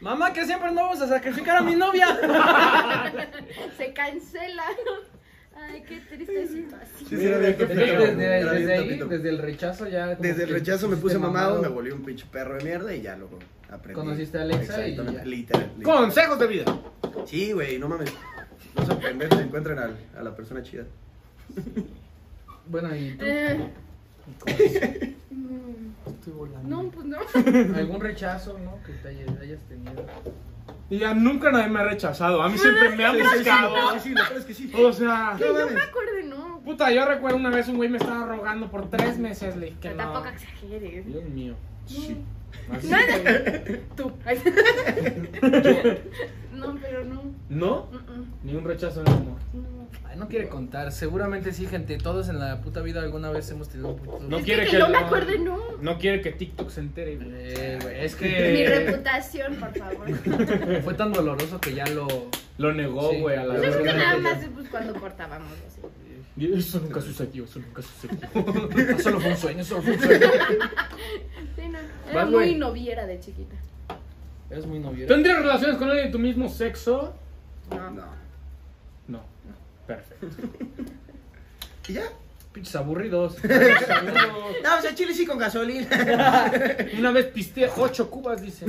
Mamá, 0.00 0.32
que 0.32 0.46
siempre 0.46 0.70
no 0.70 0.82
vamos 0.82 1.00
a 1.00 1.08
sacrificar 1.08 1.56
a 1.56 1.62
mi 1.62 1.74
novia. 1.74 2.16
Se 3.76 3.92
cancela. 3.92 4.62
Ay, 5.70 5.82
qué 5.88 6.00
triste 6.00 6.46
situación. 6.46 7.08
Sí, 7.08 7.16
Desde, 7.16 7.46
ahí, 8.74 9.28
el 9.28 9.38
rechazo 9.38 9.88
ya. 9.88 10.16
como 10.16 10.22
Desde 10.22 10.44
el 10.44 10.50
rechazo 10.50 10.88
me 10.88 10.96
puse 10.96 11.18
mamado, 11.18 11.60
me 11.62 11.68
volví 11.68 11.90
un 11.90 12.02
pinche 12.04 12.26
perro 12.30 12.56
de 12.56 12.64
mierda 12.64 12.94
y 12.94 13.02
ya 13.02 13.16
luego 13.16 13.38
aprendí. 13.70 14.00
Conociste 14.00 14.38
a 14.38 14.42
Alexa 14.42 14.86
y 14.86 14.96
ya. 14.96 15.02
literal. 15.02 15.28
literal. 15.30 15.70
Consejos 15.82 16.38
de 16.38 16.46
vida. 16.46 16.80
Sí, 17.26 17.52
güey, 17.52 17.78
no 17.78 17.88
mames. 17.88 18.12
No 18.76 18.86
se 18.86 18.94
pendejos, 18.96 19.38
encuentren 19.40 19.78
al- 19.78 19.96
a 20.18 20.22
la 20.22 20.34
persona 20.34 20.62
chida. 20.62 20.84
Bueno, 22.66 22.94
¿y 22.96 23.14
tú? 23.16 23.24
Eh, 23.26 23.70
mm, 25.30 26.08
Estoy 26.08 26.32
volando. 26.32 26.68
No, 26.82 26.90
pues 26.90 27.06
no. 27.06 27.18
¿Algún 27.76 28.00
rechazo, 28.00 28.58
no? 28.58 28.78
Que 28.84 28.92
te 28.94 29.08
hayas 29.08 29.60
tenido. 29.68 30.06
Y 30.90 30.98
ya 30.98 31.14
nunca 31.14 31.50
nadie 31.50 31.68
me 31.68 31.80
ha 31.80 31.84
rechazado. 31.84 32.42
A 32.42 32.48
mí 32.48 32.58
siempre 32.58 32.90
me 32.96 33.04
han 33.04 33.18
buscado. 33.18 33.98
Sí, 34.00 34.14
es 34.36 34.44
que 34.44 34.54
sí. 34.54 34.70
O 34.76 34.92
sea, 34.92 35.34
Que 35.38 35.44
yo 35.46 35.52
me 35.70 35.80
acuerde, 35.80 36.24
no. 36.24 36.60
puta, 36.64 36.90
yo 36.92 37.06
recuerdo 37.06 37.36
una 37.38 37.50
vez 37.50 37.68
un 37.68 37.76
güey 37.76 37.88
me 37.88 37.96
estaba 37.98 38.26
rogando 38.26 38.70
por 38.70 38.90
tres 38.90 39.18
meses. 39.18 39.56
Le 39.56 39.66
dije 39.66 39.78
que 39.80 39.90
no. 39.90 39.96
tampoco 39.96 40.26
exageres. 40.28 41.06
Dios 41.06 41.24
mío. 41.24 41.54
Sí. 41.86 42.16
Así 42.70 42.88
Nada. 42.88 43.06
que- 43.06 43.82
Tú. 43.96 44.12
No, 46.54 46.76
pero 46.80 47.04
no. 47.04 47.22
¿No? 47.48 47.88
Mm, 47.90 47.96
mm, 48.20 48.26
Ni 48.44 48.54
un 48.54 48.64
rechazo 48.64 49.00
en 49.00 49.08
el 49.08 49.12
amor. 49.14 49.38
No. 49.52 49.83
Ay, 50.04 50.16
no 50.18 50.28
quiere 50.28 50.48
contar. 50.48 50.92
Seguramente 50.92 51.52
sí, 51.52 51.66
gente. 51.66 51.96
Todos 51.98 52.28
en 52.28 52.38
la 52.38 52.60
puta 52.60 52.80
vida 52.82 53.00
alguna 53.00 53.30
vez 53.30 53.50
hemos 53.50 53.68
tenido 53.68 53.90
un 53.90 53.96
puto. 53.98 54.20
No 54.28 54.38
Es 54.38 54.44
quiere 54.44 54.64
que, 54.64 54.70
que 54.72 54.78
yo 54.78 54.88
me 54.88 54.98
acuerde, 54.98 55.38
no. 55.38 55.58
No 55.80 55.98
quiere 55.98 56.20
que 56.20 56.32
TikTok 56.32 56.70
se 56.70 56.80
entere. 56.80 57.16
güey. 57.16 57.28
Eh, 57.32 57.78
güey, 57.82 58.04
es 58.04 58.14
Mi 58.20 58.28
que 58.28 58.68
reputación, 58.84 59.56
por 59.56 59.72
favor. 59.76 60.10
fue 60.84 60.94
tan 60.94 61.12
doloroso 61.12 61.60
que 61.60 61.74
ya 61.74 61.86
lo. 61.86 62.06
Lo 62.58 62.72
negó, 62.72 63.10
Sí. 63.10 63.20
güey, 63.20 63.36
a 63.36 63.44
la 63.44 63.54
Yo 63.56 63.62
creo 63.62 63.82
que 63.82 63.92
nada 63.94 64.16
más 64.18 64.42
es 64.42 64.48
pues, 64.50 64.68
cuando 64.68 64.94
cortábamos 64.94 65.50
así. 65.66 65.80
Y 66.36 66.52
Eso 66.52 66.80
nunca 66.80 67.00
sucedió, 67.00 67.44
eso 67.44 67.60
nunca 67.60 67.82
sucedió. 67.82 68.98
Solo 69.00 69.20
fue 69.20 69.30
un 69.30 69.36
sueño, 69.36 69.64
solo 69.64 69.82
fue 69.82 69.92
un 69.94 70.00
sueño. 70.00 70.26
Sí, 71.56 71.68
no. 71.68 71.78
Era 72.10 72.14
Vas, 72.14 72.24
muy 72.26 72.32
güey. 72.32 72.54
noviera 72.56 73.06
de 73.06 73.20
chiquita. 73.20 73.54
Eres 74.50 74.66
muy 74.66 74.78
novio. 74.80 75.06
¿Tendrías 75.06 75.38
relaciones 75.38 75.76
con 75.78 75.88
alguien 75.88 76.06
de 76.06 76.12
tu 76.12 76.18
mismo 76.18 76.48
sexo? 76.48 77.14
No. 77.70 77.90
No. 77.90 78.04
No. 79.08 79.20
Perfecto. 79.86 80.26
¿Y 81.88 81.92
ya? 81.94 82.04
Pinches 82.52 82.76
aburridos. 82.76 83.36
No, 84.62 84.78
o 84.78 84.80
sea, 84.80 84.94
chile 84.94 85.12
sí 85.12 85.26
con 85.26 85.36
gasolina. 85.38 85.86
Una 86.98 87.10
vez 87.12 87.26
pisteé 87.26 87.68
ocho 87.76 88.08
cubas, 88.10 88.40
dice. 88.40 88.64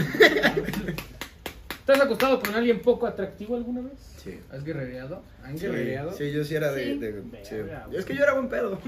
¿Te 1.86 1.92
has 1.94 2.02
acostado 2.02 2.40
con 2.42 2.54
alguien 2.56 2.82
poco 2.82 3.06
atractivo 3.08 3.56
alguna 3.56 3.82
vez? 3.82 3.94
Sí. 4.22 4.40
¿Has 4.52 4.64
guerrereado? 4.64 5.22
¿Han 5.44 5.58
Sí, 5.58 5.68
guerrereado? 5.68 6.12
sí, 6.14 6.32
yo 6.32 6.44
sí 6.44 6.56
era 6.56 6.72
de. 6.72 6.84
Sí. 6.94 6.98
de- 7.00 7.22
sí. 7.44 7.56
Es 7.96 8.06
que 8.06 8.16
yo 8.16 8.24
era 8.24 8.34
buen 8.34 8.50
pedo. 8.50 8.82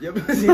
Yo 0.00 0.14
pues, 0.14 0.38
sí, 0.38 0.46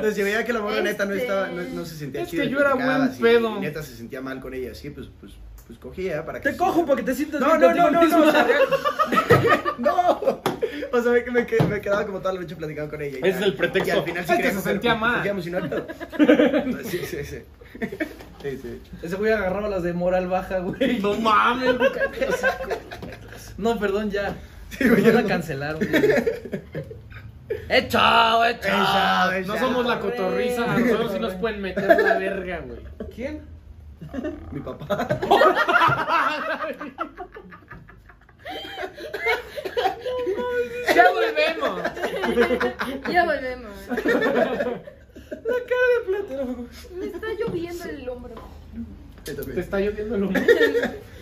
pues, 0.00 0.14
si 0.14 0.22
veía 0.22 0.44
que 0.44 0.52
la 0.52 0.60
morra 0.60 0.80
neta 0.80 1.04
no 1.04 1.10
Este- 1.12 1.24
estaba, 1.24 1.48
no, 1.48 1.62
no 1.64 1.84
se 1.84 1.96
sentía 1.96 2.22
Es 2.22 2.28
chida. 2.28 2.44
que 2.44 2.50
yo 2.50 2.60
era 2.60 2.70
platicaba, 2.74 3.06
buen 3.08 3.18
pedo. 3.20 3.60
Neta 3.60 3.82
se 3.82 3.96
sentía 3.96 4.20
mal 4.20 4.38
con 4.40 4.54
ella, 4.54 4.70
así, 4.70 4.90
pues, 4.90 5.08
pues, 5.20 5.32
pues 5.68 5.78
cogía 5.78 6.24
para 6.26 6.40
que. 6.40 6.50
Te 6.50 6.56
cojo 6.56 6.84
porque 6.84 7.02
te 7.04 7.14
sientes 7.14 7.40
No, 7.40 7.46
bien 7.46 7.60
no, 7.60 7.74
no, 7.74 7.90
no, 7.92 8.00
mismo. 8.02 8.18
no, 8.18 8.26
o 8.26 8.32
sea, 8.32 8.42
real- 8.44 9.64
no. 9.78 10.40
O 10.90 11.02
sea, 11.02 11.12
me, 11.12 11.20
me, 11.30 11.46
me 11.68 11.80
quedaba 11.80 12.04
como 12.06 12.18
toda 12.18 12.32
la 12.34 12.40
noche 12.40 12.56
platicando 12.56 12.90
con 12.90 13.02
ella. 13.02 13.18
Ese 13.18 13.28
es 13.38 13.42
el 13.42 13.54
pretexto. 13.54 13.94
Y 13.94 13.98
al 13.98 14.04
final 14.04 14.24
sí 14.26 14.32
Es 14.32 14.38
que 14.38 14.50
se 14.50 14.58
hacer- 14.58 14.62
sentía 14.72 14.94
mal. 14.96 15.22
no. 15.36 15.42
Sí, 16.84 16.98
sí, 17.04 17.24
sí. 17.24 17.42
Sí, 18.42 18.58
sí. 18.62 18.82
Ese 19.02 19.16
güey 19.16 19.30
agarraba 19.32 19.68
las 19.68 19.82
de 19.82 19.92
moral 19.92 20.28
baja, 20.28 20.58
güey. 20.60 20.98
No 21.00 21.14
mames, 21.14 21.76
güey. 21.76 21.90
No, 23.58 23.78
perdón, 23.78 24.10
ya. 24.10 24.34
Sí, 24.70 24.88
güey, 24.88 25.02
ya 25.02 25.08
ya 25.08 25.14
la 25.16 25.22
no. 25.22 25.28
cancelaron. 25.28 25.80
¡Hecho! 27.68 28.44
¡Hecho! 28.44 28.68
Esa, 28.68 29.40
No 29.46 29.58
somos 29.58 29.86
la 29.86 30.00
cotorriza, 30.00 30.72
a 30.72 30.78
nosotros 30.78 31.12
sí 31.12 31.18
nos 31.18 31.34
pueden 31.34 31.60
meter 31.60 32.00
la 32.02 32.18
verga, 32.18 32.60
güey. 32.60 32.78
¿Quién? 33.14 33.42
Mi 34.52 34.60
papá. 34.60 35.08
Ya 40.94 41.10
volvemos. 41.10 41.82
Ya 43.12 43.24
volvemos. 43.24 43.72
La 43.88 45.58
cara 45.68 45.86
de 45.94 46.00
platero. 46.06 46.66
Me 46.98 47.06
está 47.06 47.26
lloviendo 47.38 47.84
el 47.84 48.08
hombro. 48.08 48.34
Te 49.24 49.60
está 49.60 49.80
lloviendo 49.80 50.14
el 50.14 50.22
humo. 50.24 50.40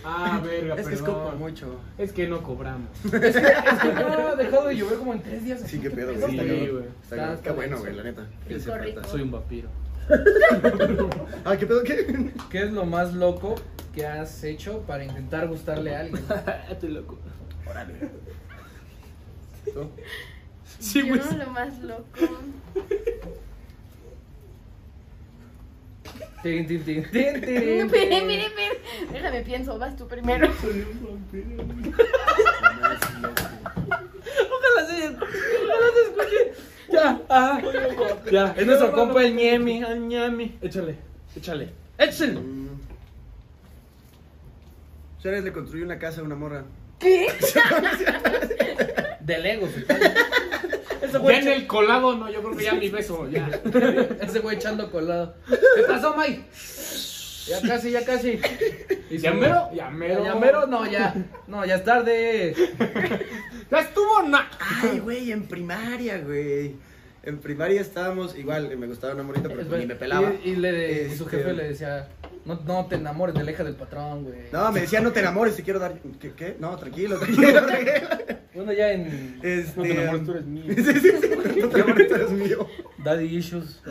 Ah, 0.05 0.41
verga, 0.43 0.75
Es 0.75 0.87
que 0.87 0.93
es 0.93 1.01
como 1.01 1.31
mucho. 1.31 1.79
Es 1.97 2.13
que 2.13 2.27
no 2.27 2.41
cobramos. 2.41 2.89
Es 3.03 3.35
que 3.35 3.93
no 3.93 4.27
ha 4.29 4.35
dejado 4.35 4.67
de 4.67 4.75
llover 4.75 4.99
como 4.99 5.13
en 5.13 5.21
tres 5.21 5.43
días. 5.43 5.61
Sí, 5.65 5.79
qué 5.79 5.89
pedo, 5.89 6.13
Sí, 6.27 6.37
güey. 6.37 6.85
Está 7.33 7.51
bueno, 7.51 7.79
güey, 7.79 7.93
la 7.93 8.03
neta. 8.03 8.27
Soy 9.07 9.21
un 9.21 9.31
vampiro. 9.31 9.69
Ah, 11.45 11.57
¿qué 11.57 11.65
pedo? 11.65 11.83
¿Qué? 11.83 12.31
¿Qué 12.49 12.63
es 12.63 12.71
lo 12.71 12.85
más 12.85 13.13
loco 13.13 13.55
que 13.93 14.05
has 14.05 14.43
hecho 14.43 14.81
para 14.81 15.03
intentar 15.03 15.47
gustarle 15.47 15.95
a 15.95 16.01
alguien? 16.01 16.23
Estoy 16.71 16.89
loco. 16.89 17.17
Órale. 17.69 17.93
¿Tú? 19.73 19.89
Sí, 20.79 20.99
Yo 21.01 21.07
güey. 21.15 21.21
lo 21.37 21.47
más 21.51 21.77
loco. 21.79 22.03
Tin, 26.43 26.67
tin, 26.67 26.83
tin, 26.83 27.03
tin, 27.11 27.41
tin, 27.41 27.87
Mire, 27.91 28.21
mire, 28.21 28.49
mire. 28.55 28.81
Déjame 29.11 29.41
pienso, 29.41 29.77
vas 29.79 29.95
tú 29.97 30.07
primero. 30.07 30.47
Ojalá 32.57 32.99
se, 32.99 33.07
ojalá 34.51 34.87
se 34.87 35.05
escuche. 35.05 35.46
Ajá. 37.29 37.61
Ya, 38.31 38.53
es 38.57 38.65
nuestro 38.65 38.91
compa 38.91 39.23
el 39.23 39.35
ñemi, 39.35 39.83
el 39.83 40.07
ñemi. 40.07 40.57
Échale, 40.61 40.97
échale. 41.35 41.69
Échale. 41.97 42.39
Mm. 42.39 42.67
Suárez 45.21 45.43
le 45.43 45.51
construyó 45.51 45.85
una 45.85 45.97
casa 45.99 46.21
a 46.21 46.23
una 46.23 46.35
morra. 46.35 46.63
De 49.19 49.37
Lego. 49.39 49.67
Ese 51.01 51.17
güey, 51.19 51.37
en 51.37 51.47
el 51.47 51.67
colado, 51.67 52.15
no, 52.17 52.29
yo 52.29 52.41
creo 52.41 52.57
que 52.57 52.63
ya 52.63 52.73
mi 52.73 52.89
beso, 52.89 53.29
ya. 53.29 53.49
ese 54.21 54.39
güey 54.39 54.57
echando 54.57 54.89
colado. 54.91 55.35
¿Qué 55.47 55.83
pasó, 55.87 56.15
Mike? 56.17 56.43
Ya 57.47 57.61
casi, 57.61 57.91
ya 57.91 58.03
casi. 58.03 58.39
Y 59.09 59.17
¿Ya 59.19 59.33
mero? 59.33 59.69
Ya 59.73 59.89
mero. 59.89 60.23
Ya 60.23 60.35
mero, 60.35 60.67
no, 60.67 60.85
ya. 60.85 61.15
No, 61.47 61.65
ya 61.65 61.75
es 61.75 61.83
tarde. 61.83 62.53
Ya 63.71 63.79
estuvo, 63.79 64.23
na. 64.23 64.49
Ay, 64.81 64.99
güey, 64.99 65.31
en 65.31 65.47
primaria, 65.47 66.19
güey. 66.19 66.75
En 67.27 67.39
primaria 67.39 67.81
estábamos, 67.81 68.37
igual, 68.37 68.77
me 68.77 68.87
gustaba 68.87 69.13
una 69.13 69.21
morrita, 69.23 69.49
pero 69.49 69.67
pues 69.67 69.81
ni 69.81 69.85
me 69.85 69.95
pelaba. 69.95 70.31
Y, 70.45 70.51
y 70.51 70.55
le, 70.55 71.07
y 71.07 71.17
su 71.17 71.25
Este- 71.25 71.37
jefe 71.39 71.53
le 71.53 71.63
decía, 71.67 72.07
no, 72.45 72.55
no 72.65 72.85
te 72.85 72.95
enamores 72.95 73.35
de 73.35 73.43
la 73.43 73.51
hija 73.51 73.65
del 73.65 73.75
patrón, 73.75 74.23
güey. 74.23 74.43
No, 74.53 74.71
me 74.71 74.79
decía, 74.79 75.01
no 75.01 75.11
te 75.11 75.19
enamores, 75.19 75.57
te 75.57 75.63
quiero 75.63 75.77
dar... 75.77 75.99
¿Qué? 76.21 76.31
qué? 76.31 76.55
No, 76.57 76.77
tranquilo, 76.77 77.19
tranquilo, 77.19 77.65
tranquilo. 77.65 78.07
Bueno, 78.55 78.71
ya 78.71 78.93
en 78.93 79.39
Este... 79.43 79.73
No 79.75 79.83
te 79.83 79.91
enamores, 79.91 80.25
tú 80.25 80.31
eres 80.31 80.45
mío. 80.45 80.63
Sí, 80.77 80.83
sí, 80.83 80.99
sí, 81.01 81.29
no 81.61 81.67
te 81.69 81.75
enamores, 81.81 82.07
tú 82.07 82.15
eres 82.15 82.31
mío. 82.31 82.67
Daddy 83.03 83.25
Issues. 83.37 83.81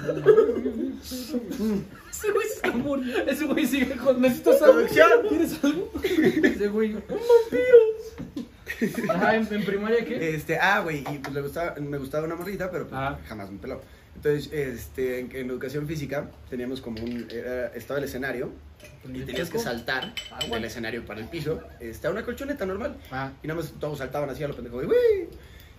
Ese 2.10 2.30
güey 2.32 2.46
se 2.62 2.70
murió. 2.70 3.18
Ese 3.26 3.44
güey 3.44 3.66
sigue 3.66 3.96
con 3.96 4.18
¿Necesitas 4.22 4.62
algo? 4.62 4.80
¿Quieres 5.28 5.62
algo? 5.62 5.92
Ese 6.02 6.68
güey. 6.68 6.96
Ajá, 9.10 9.36
¿en, 9.36 9.52
en 9.52 9.64
primaria 9.64 10.04
qué? 10.04 10.34
Este, 10.34 10.58
ah, 10.58 10.80
güey, 10.80 11.04
y 11.10 11.18
pues 11.18 11.34
le 11.34 11.40
gustaba, 11.42 11.74
me 11.80 11.98
gustaba 11.98 12.26
una 12.26 12.34
morrita, 12.36 12.70
pero 12.70 12.86
pues, 12.86 13.00
Ah. 13.00 13.18
jamás 13.28 13.50
me 13.50 13.58
peló. 13.58 13.80
Entonces, 14.16 14.50
este, 14.52 15.20
en, 15.20 15.30
en 15.34 15.50
educación 15.50 15.86
física 15.86 16.30
teníamos 16.48 16.80
como 16.80 17.02
un, 17.02 17.28
era- 17.30 17.68
estaba 17.74 17.98
el 17.98 18.04
escenario 18.04 18.50
y 19.04 19.20
tenías 19.20 19.50
que 19.50 19.58
saltar 19.58 20.14
del 20.50 20.64
escenario 20.64 21.04
para 21.04 21.20
el 21.20 21.28
piso, 21.28 21.62
está 21.80 22.10
una 22.10 22.22
colchoneta 22.24 22.64
normal. 22.64 22.96
Ah. 23.10 23.30
Y 23.42 23.46
nada 23.48 23.60
más 23.60 23.72
todos 23.78 23.98
saltaban 23.98 24.30
así 24.30 24.42
a 24.42 24.48
lo 24.48 24.54
pendejo, 24.54 24.76
güey. 24.82 25.28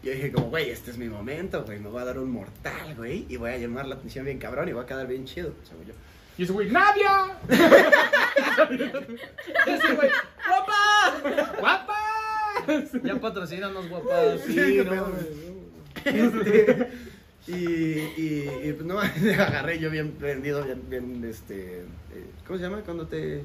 Y 0.04 0.06
yo 0.08 0.12
dije 0.14 0.32
como, 0.32 0.50
güey, 0.50 0.70
este 0.70 0.92
es 0.92 0.98
mi 1.00 1.10
momento, 1.10 1.64
güey, 1.66 1.80
me 1.80 1.90
voy 1.90 2.02
a 2.02 2.06
dar 2.06 2.20
un 2.20 2.30
mortal, 2.30 2.94
güey, 2.96 3.26
y 3.28 3.38
voy 3.38 3.50
a 3.52 3.58
llamar 3.58 3.88
la 3.88 3.96
atención 3.96 4.26
bien 4.26 4.38
cabrón 4.38 4.70
y 4.70 4.74
voy 4.74 4.84
a 4.84 4.86
quedar 4.86 5.08
bien 5.08 5.26
chido, 5.26 5.54
según 5.68 5.86
yo. 5.88 5.94
Y 6.38 6.44
ese 6.44 6.54
güey, 6.54 6.70
¡Nadia! 6.70 7.36
Ese 9.66 9.94
güey. 9.96 10.10
¡Guapa! 10.48 11.56
¡Guapa! 11.60 11.87
Ya 13.04 13.16
patrocínanos, 13.20 13.90
guapa. 13.90 14.38
Sí, 14.46 14.54
Sí, 14.54 14.82
no. 14.86 15.08
Este, 16.06 16.90
y, 17.48 17.54
y, 17.54 18.52
y, 18.64 18.74
pues 18.74 18.86
no, 18.86 19.00
agarré 19.40 19.80
yo 19.80 19.90
bien 19.90 20.12
prendido, 20.12 20.64
bien, 20.64 20.82
bien, 20.90 21.26
este, 21.28 21.80
eh, 21.80 22.26
¿cómo 22.46 22.60
se 22.60 22.66
llama? 22.66 22.82
Cuando 22.82 23.08
te... 23.08 23.44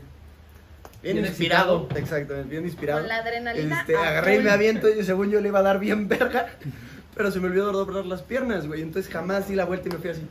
Bien, 1.03 1.17
Bien 1.17 1.27
inspirado. 1.27 1.89
Exactamente, 1.97 2.51
bien 2.51 2.65
inspirado. 2.65 3.01
Con 3.01 3.09
la 3.09 3.17
adrenalina 3.17 3.81
Este, 3.81 3.97
a 3.97 4.09
agarré 4.09 4.37
y 4.37 4.39
me 4.41 4.51
aviento 4.51 4.89
y 4.89 5.03
según 5.03 5.31
yo 5.31 5.41
le 5.41 5.49
iba 5.49 5.59
a 5.59 5.63
dar 5.63 5.81
bien 5.81 6.09
verga, 6.09 6.47
pero 7.17 7.31
se 7.33 7.41
me 7.41 7.49
olvidó 7.49 7.73
doblar 7.73 8.07
las 8.07 8.23
piernas, 8.23 8.67
güey. 8.67 8.83
Entonces 8.83 9.13
jamás 9.13 9.49
di 9.49 9.57
la 9.57 9.65
vuelta 9.65 9.89
y 9.89 9.93
me 9.93 9.99
fui 9.99 10.11
así. 10.11 10.23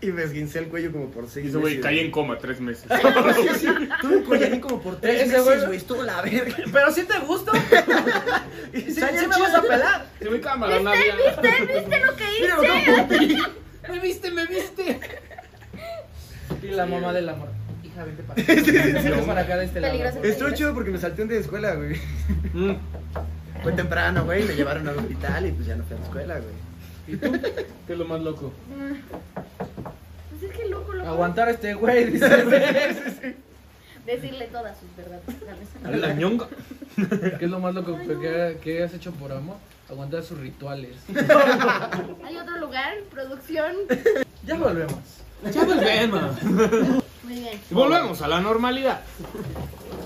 Y 0.00 0.06
me 0.08 0.22
esguincé 0.22 0.58
el 0.60 0.66
cuello 0.68 0.92
como 0.92 1.10
por 1.10 1.28
seis 1.28 1.46
Y 1.46 1.48
ese 1.48 1.58
güey 1.58 1.74
meses. 1.76 1.84
caí 1.84 1.98
en 2.00 2.10
coma 2.10 2.38
tres 2.38 2.60
meses. 2.60 2.84
Sí, 2.90 3.48
sí, 3.60 3.68
Tuve 4.00 4.16
un 4.18 4.24
collarín 4.24 4.60
como 4.60 4.80
por 4.80 5.00
tres 5.00 5.22
Ese 5.22 5.38
meses, 5.38 5.44
güey- 5.46 5.66
güey. 5.66 5.76
Estuvo 5.78 6.02
la 6.02 6.20
verga. 6.22 6.56
Pero 6.72 6.90
si 6.92 7.04
te 7.04 7.18
gusta. 7.20 7.52
Y 8.72 8.80
Sí, 8.80 8.92
sí, 8.94 9.00
me 9.02 9.26
vas 9.40 9.54
a 9.54 9.62
pelar. 9.62 10.06
Ese 10.20 10.28
güey 10.28 10.40
cámara, 10.40 10.80
Nadia. 10.80 11.14
¿Viste? 11.16 11.74
¿Viste 11.74 12.04
lo 12.04 12.16
que 12.16 12.24
Mira, 12.40 13.22
hice? 13.22 13.38
Me 13.92 13.98
viste, 14.00 14.30
me 14.30 14.46
viste. 14.46 14.98
Y 16.62 16.66
la 16.68 16.86
mamá 16.86 17.12
del 17.12 17.28
amor. 17.28 17.48
Hija, 17.82 18.02
vente 18.04 18.22
para 18.22 18.40
acá. 18.42 18.52
Vente 18.54 19.22
para 19.26 19.40
acá 19.42 19.56
de 19.58 19.64
este 19.66 19.80
lado. 19.80 19.92
Peligroso. 19.92 20.24
Estuvo 20.24 20.50
chido 20.52 20.72
porque 20.74 20.90
me 20.90 20.98
salté 20.98 21.20
un 21.22 21.28
día 21.28 21.36
de 21.36 21.42
escuela, 21.44 21.74
güey. 21.74 21.96
Mm. 22.54 22.76
Fue 23.62 23.72
temprano, 23.72 24.24
güey. 24.24 24.44
Me 24.44 24.54
llevaron 24.54 24.88
al 24.88 24.96
hospital 24.98 25.46
y 25.46 25.52
pues 25.52 25.66
ya 25.66 25.76
no 25.76 25.84
fui 25.84 25.96
a 25.96 25.98
la 26.00 26.04
escuela, 26.06 26.34
güey. 26.38 26.54
¿Y 27.06 27.16
tú? 27.16 27.32
¿Qué 27.86 27.92
es 27.92 27.98
lo 27.98 28.04
más 28.06 28.20
loco? 28.20 28.52
Pues 30.30 30.42
es 30.50 30.56
que 30.56 30.68
loco, 30.68 30.92
loco. 30.92 31.08
Aguantar 31.08 31.48
a 31.48 31.50
este 31.52 31.74
güey, 31.74 32.10
dice. 32.10 32.26
Decirle 34.06 34.46
todas 34.48 34.76
sus 34.78 34.94
verdades. 34.96 35.24
A 35.82 35.90
la 35.90 36.12
ñonga. 36.14 36.46
¿Qué 37.38 37.44
es 37.46 37.50
lo 37.50 37.58
más 37.58 37.74
loco 37.74 37.96
que, 37.98 38.58
que 38.62 38.82
has 38.82 38.92
hecho 38.94 39.12
por 39.12 39.32
amor? 39.32 39.56
Aguantar 39.88 40.22
sus 40.22 40.38
rituales. 40.38 40.96
Hay 42.24 42.36
otro 42.36 42.58
lugar, 42.58 42.94
producción. 43.10 43.76
Ya 44.44 44.56
volvemos. 44.56 44.98
Ya 45.52 45.64
volvemos. 45.64 46.42
Muy 46.42 47.34
bien. 47.34 47.60
Y 47.70 47.74
volvemos 47.74 48.20
a 48.22 48.28
la 48.28 48.40
normalidad. 48.40 49.00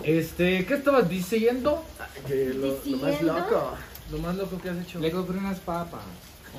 Este, 0.04 0.64
¿qué 0.64 0.74
estabas 0.74 1.08
diciendo? 1.08 1.84
Que 2.26 2.54
lo, 2.54 2.78
lo 2.84 2.96
más 2.98 3.22
loco. 3.22 3.74
Lo 4.12 4.18
más 4.18 4.36
loco 4.36 4.60
que 4.60 4.70
has 4.70 4.78
hecho. 4.78 5.00
Le 5.00 5.10
compré 5.10 5.38
unas 5.38 5.58
papas. 5.58 6.00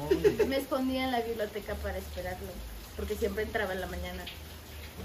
Me 0.48 0.58
escondía 0.58 1.06
en 1.06 1.12
la 1.12 1.22
biblioteca 1.22 1.76
para 1.76 1.98
esperarlo. 1.98 2.48
Porque 2.96 3.16
siempre 3.16 3.44
entraba 3.44 3.74
en 3.74 3.82
la 3.82 3.88
mañana. 3.88 4.24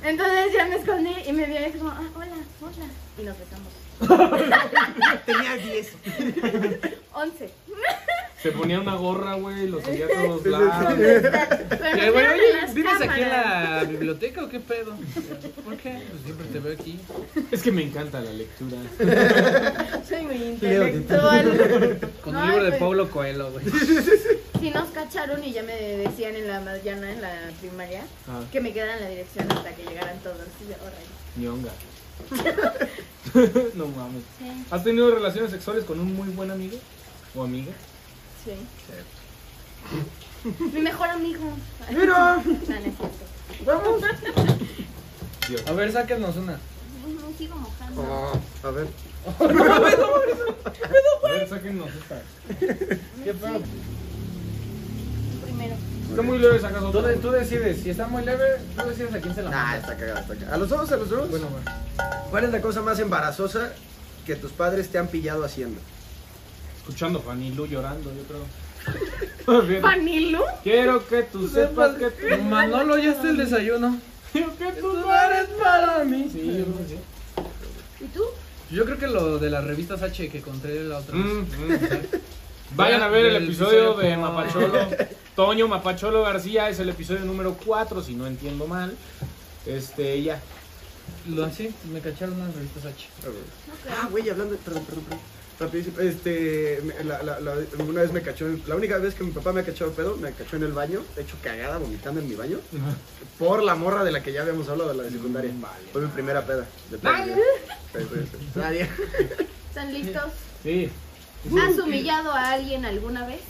Entonces 0.02 0.52
ya 0.52 0.66
me 0.66 0.76
escondí 0.76 1.14
y 1.26 1.32
me 1.32 1.46
vio 1.46 1.60
y 1.66 1.72
dijo, 1.72 1.86
ah, 1.88 2.02
hola, 2.16 2.36
hola. 2.60 2.86
Y 3.18 3.22
nos 3.22 3.36
besamos. 3.38 3.72
Tenía 5.26 5.56
10. 5.56 5.92
11. 7.12 7.50
Se 8.42 8.52
ponía 8.52 8.78
una 8.78 8.94
gorra, 8.94 9.36
güey, 9.36 9.68
lo 9.68 9.80
seguía 9.80 10.04
a 10.04 10.08
todos 10.08 10.44
lados. 10.44 10.94
¿Qué, 10.98 12.10
güey? 12.10 12.26
Oye, 12.26 12.74
¿vives 12.74 13.00
aquí 13.00 13.22
en 13.22 13.30
la 13.30 13.84
biblioteca 13.88 14.44
o 14.44 14.48
qué 14.50 14.60
pedo? 14.60 14.94
¿Por 15.64 15.76
qué? 15.78 16.02
Pues 16.10 16.22
siempre 16.24 16.46
te 16.52 16.58
veo 16.58 16.74
aquí. 16.74 17.00
Es 17.50 17.62
que 17.62 17.72
me 17.72 17.82
encanta 17.84 18.20
la 18.20 18.30
lectura. 18.32 18.76
Soy 20.06 20.24
muy 20.24 20.58
Leo, 20.60 20.88
intelectual. 20.88 21.98
Con 22.22 22.36
un 22.36 22.46
libro 22.48 22.64
de 22.64 22.70
pues, 22.72 22.80
Paulo 22.80 23.10
Coelho, 23.10 23.50
güey. 23.50 23.64
Sí 24.64 24.70
nos 24.70 24.88
cacharon 24.92 25.44
y 25.44 25.52
ya 25.52 25.62
me 25.62 25.74
decían 25.74 26.34
en 26.36 26.48
la 26.48 26.58
mañana, 26.58 27.12
en 27.12 27.20
la 27.20 27.50
primaria, 27.60 28.00
Ah, 28.26 28.40
que 28.50 28.62
me 28.62 28.72
quedara 28.72 28.94
en 28.96 29.02
la 29.02 29.10
dirección 29.10 29.52
hasta 29.52 29.74
que 29.76 29.82
llegaran 29.84 30.18
todos. 30.20 30.38
Y 30.58 30.70
yo, 30.70 30.76
"Oh, 30.80 31.38
ñonga. 31.38 31.70
no 33.74 33.86
mames. 33.88 34.22
Sí, 34.38 34.64
¿Has 34.70 34.82
tenido 34.82 35.10
relaciones 35.14 35.50
sexuales 35.50 35.84
con 35.84 36.00
un 36.00 36.14
muy 36.16 36.28
buen 36.30 36.50
amigo 36.50 36.78
o 37.34 37.44
amiga? 37.44 37.72
sí. 38.42 38.52
Mi 40.72 40.80
mejor 40.80 41.08
amigo. 41.10 41.44
Mira. 41.90 42.42
No, 42.46 42.80
no. 42.80 43.10
Vamos. 43.66 44.02
Dios. 45.46 45.62
A 45.66 45.72
ver, 45.72 45.92
sáquenos 45.92 46.36
una. 46.36 46.52
Me 47.06 47.36
sigo 47.36 47.56
mojando. 47.56 48.00
Oh, 48.00 48.66
a 48.66 48.70
ver. 48.70 48.86
A 51.24 51.28
ver, 51.28 51.48
sáquennos 51.50 51.90
esta. 51.94 52.22
¿Qué 53.24 53.34
pedo? 53.34 53.60
Primero. 55.56 55.76
Está 56.10 56.22
muy 56.22 56.38
leve, 56.38 56.58
Tú, 56.58 56.86
otra. 56.86 57.02
de- 57.08 57.16
tú 57.16 57.30
decides, 57.30 57.80
si 57.82 57.90
está 57.90 58.06
muy 58.06 58.24
leve, 58.24 58.44
tú 58.76 58.88
decides 58.88 59.14
a 59.14 59.20
quién 59.20 59.34
se 59.34 59.42
la 59.42 59.50
Nah, 59.50 59.56
manda. 59.62 59.78
está 59.78 59.96
cagada, 59.96 60.20
está 60.20 60.34
cagada. 60.34 60.54
A 60.54 60.58
los 60.58 60.68
dos, 60.68 60.92
a 60.92 60.96
los 60.96 61.10
dos. 61.10 61.30
Bueno, 61.30 61.46
bueno. 61.48 61.70
¿Cuál 62.30 62.44
es 62.44 62.50
la 62.52 62.60
cosa 62.60 62.82
más 62.82 62.98
embarazosa 62.98 63.72
que 64.26 64.36
tus 64.36 64.52
padres 64.52 64.88
te 64.90 64.98
han 64.98 65.08
pillado 65.08 65.44
haciendo? 65.44 65.80
Escuchando 66.78 67.20
Fanny 67.20 67.52
Lu 67.52 67.66
llorando, 67.66 68.12
yo 68.12 68.22
creo. 68.24 69.62
Bien. 69.62 69.80
¿Panilu? 69.82 70.42
Quiero 70.62 71.06
que 71.08 71.22
tú 71.22 71.48
sepas 71.48 71.94
que 71.94 72.10
tú. 72.10 72.42
Manolo, 72.42 72.98
ya 72.98 73.12
está 73.12 73.30
el 73.30 73.36
desayuno. 73.38 73.98
Quiero 74.32 74.56
que 74.58 74.72
tú 74.72 74.92
Tú 74.92 75.10
eres 75.10 75.48
para 75.62 76.04
mí. 76.04 76.28
Sí, 76.30 76.46
yo 76.58 76.64
creo 76.64 76.78
que 76.78 76.88
sí. 76.88 76.98
¿Y 78.04 78.08
tú? 78.08 78.22
Yo 78.70 78.84
creo 78.84 78.98
que 78.98 79.06
lo 79.06 79.38
de 79.38 79.48
las 79.50 79.64
revistas 79.64 80.02
H 80.02 80.28
que 80.28 80.38
encontré 80.38 80.84
la 80.84 80.98
otra 80.98 81.16
vez. 81.16 81.24
Mm, 81.24 81.38
mm. 81.38 82.00
Vayan 82.76 83.02
a 83.02 83.08
ver 83.08 83.26
el 83.26 83.32
Del 83.34 83.44
episodio 83.44 83.92
episodio 83.92 84.08
de 84.08 84.14
como- 84.16 84.32
Mapacholo. 84.32 84.78
Toño 85.36 85.66
Mapacholo 85.66 86.22
García 86.22 86.68
es 86.68 86.78
el 86.78 86.88
episodio 86.90 87.24
número 87.24 87.56
4, 87.64 88.02
si 88.02 88.14
no 88.14 88.26
entiendo 88.26 88.66
mal. 88.66 88.94
Este, 89.66 90.22
ya. 90.22 90.40
Lo 91.28 91.44
así, 91.44 91.74
me 91.92 92.00
cacharon 92.00 92.40
unas 92.40 92.54
revistas 92.54 92.86
H. 92.86 93.08
Ah, 93.90 94.08
güey, 94.10 94.28
hablando. 94.30 94.56
Perdón, 94.56 94.84
perdón, 94.84 95.04
perdón. 95.04 95.20
Rapidísimo. 95.58 96.00
Este. 96.00 96.80
La, 97.04 97.22
la, 97.22 97.40
la- 97.40 97.54
una 97.84 98.02
vez 98.02 98.12
me 98.12 98.22
cachó. 98.22 98.46
La 98.66 98.76
única 98.76 98.98
vez 98.98 99.14
que 99.14 99.24
mi 99.24 99.30
papá 99.32 99.52
me 99.52 99.60
ha 99.60 99.64
cachado 99.64 99.90
pedo, 99.92 100.16
me 100.16 100.32
cachó 100.32 100.56
en 100.56 100.62
el 100.64 100.72
baño. 100.72 101.02
De 101.16 101.22
hecho, 101.22 101.36
cagada, 101.42 101.78
vomitando 101.78 102.20
en 102.20 102.28
mi 102.28 102.34
baño. 102.34 102.58
Por 103.38 103.62
la 103.62 103.74
morra 103.74 104.04
de 104.04 104.12
la 104.12 104.22
que 104.22 104.32
ya 104.32 104.42
habíamos 104.42 104.68
hablado, 104.68 104.90
de 104.90 104.96
la 104.96 105.02
de 105.04 105.10
secundaria. 105.10 105.52
Fue 105.92 106.00
mi 106.02 106.08
primera 106.08 106.44
peda. 106.46 106.66
De. 106.90 106.96
¿Están 109.68 109.92
listos? 109.92 110.32
Sí. 110.62 110.90
¿Has 111.60 111.78
humillado 111.78 112.32
a 112.32 112.52
alguien 112.52 112.84
alguna 112.84 113.26
vez? 113.26 113.40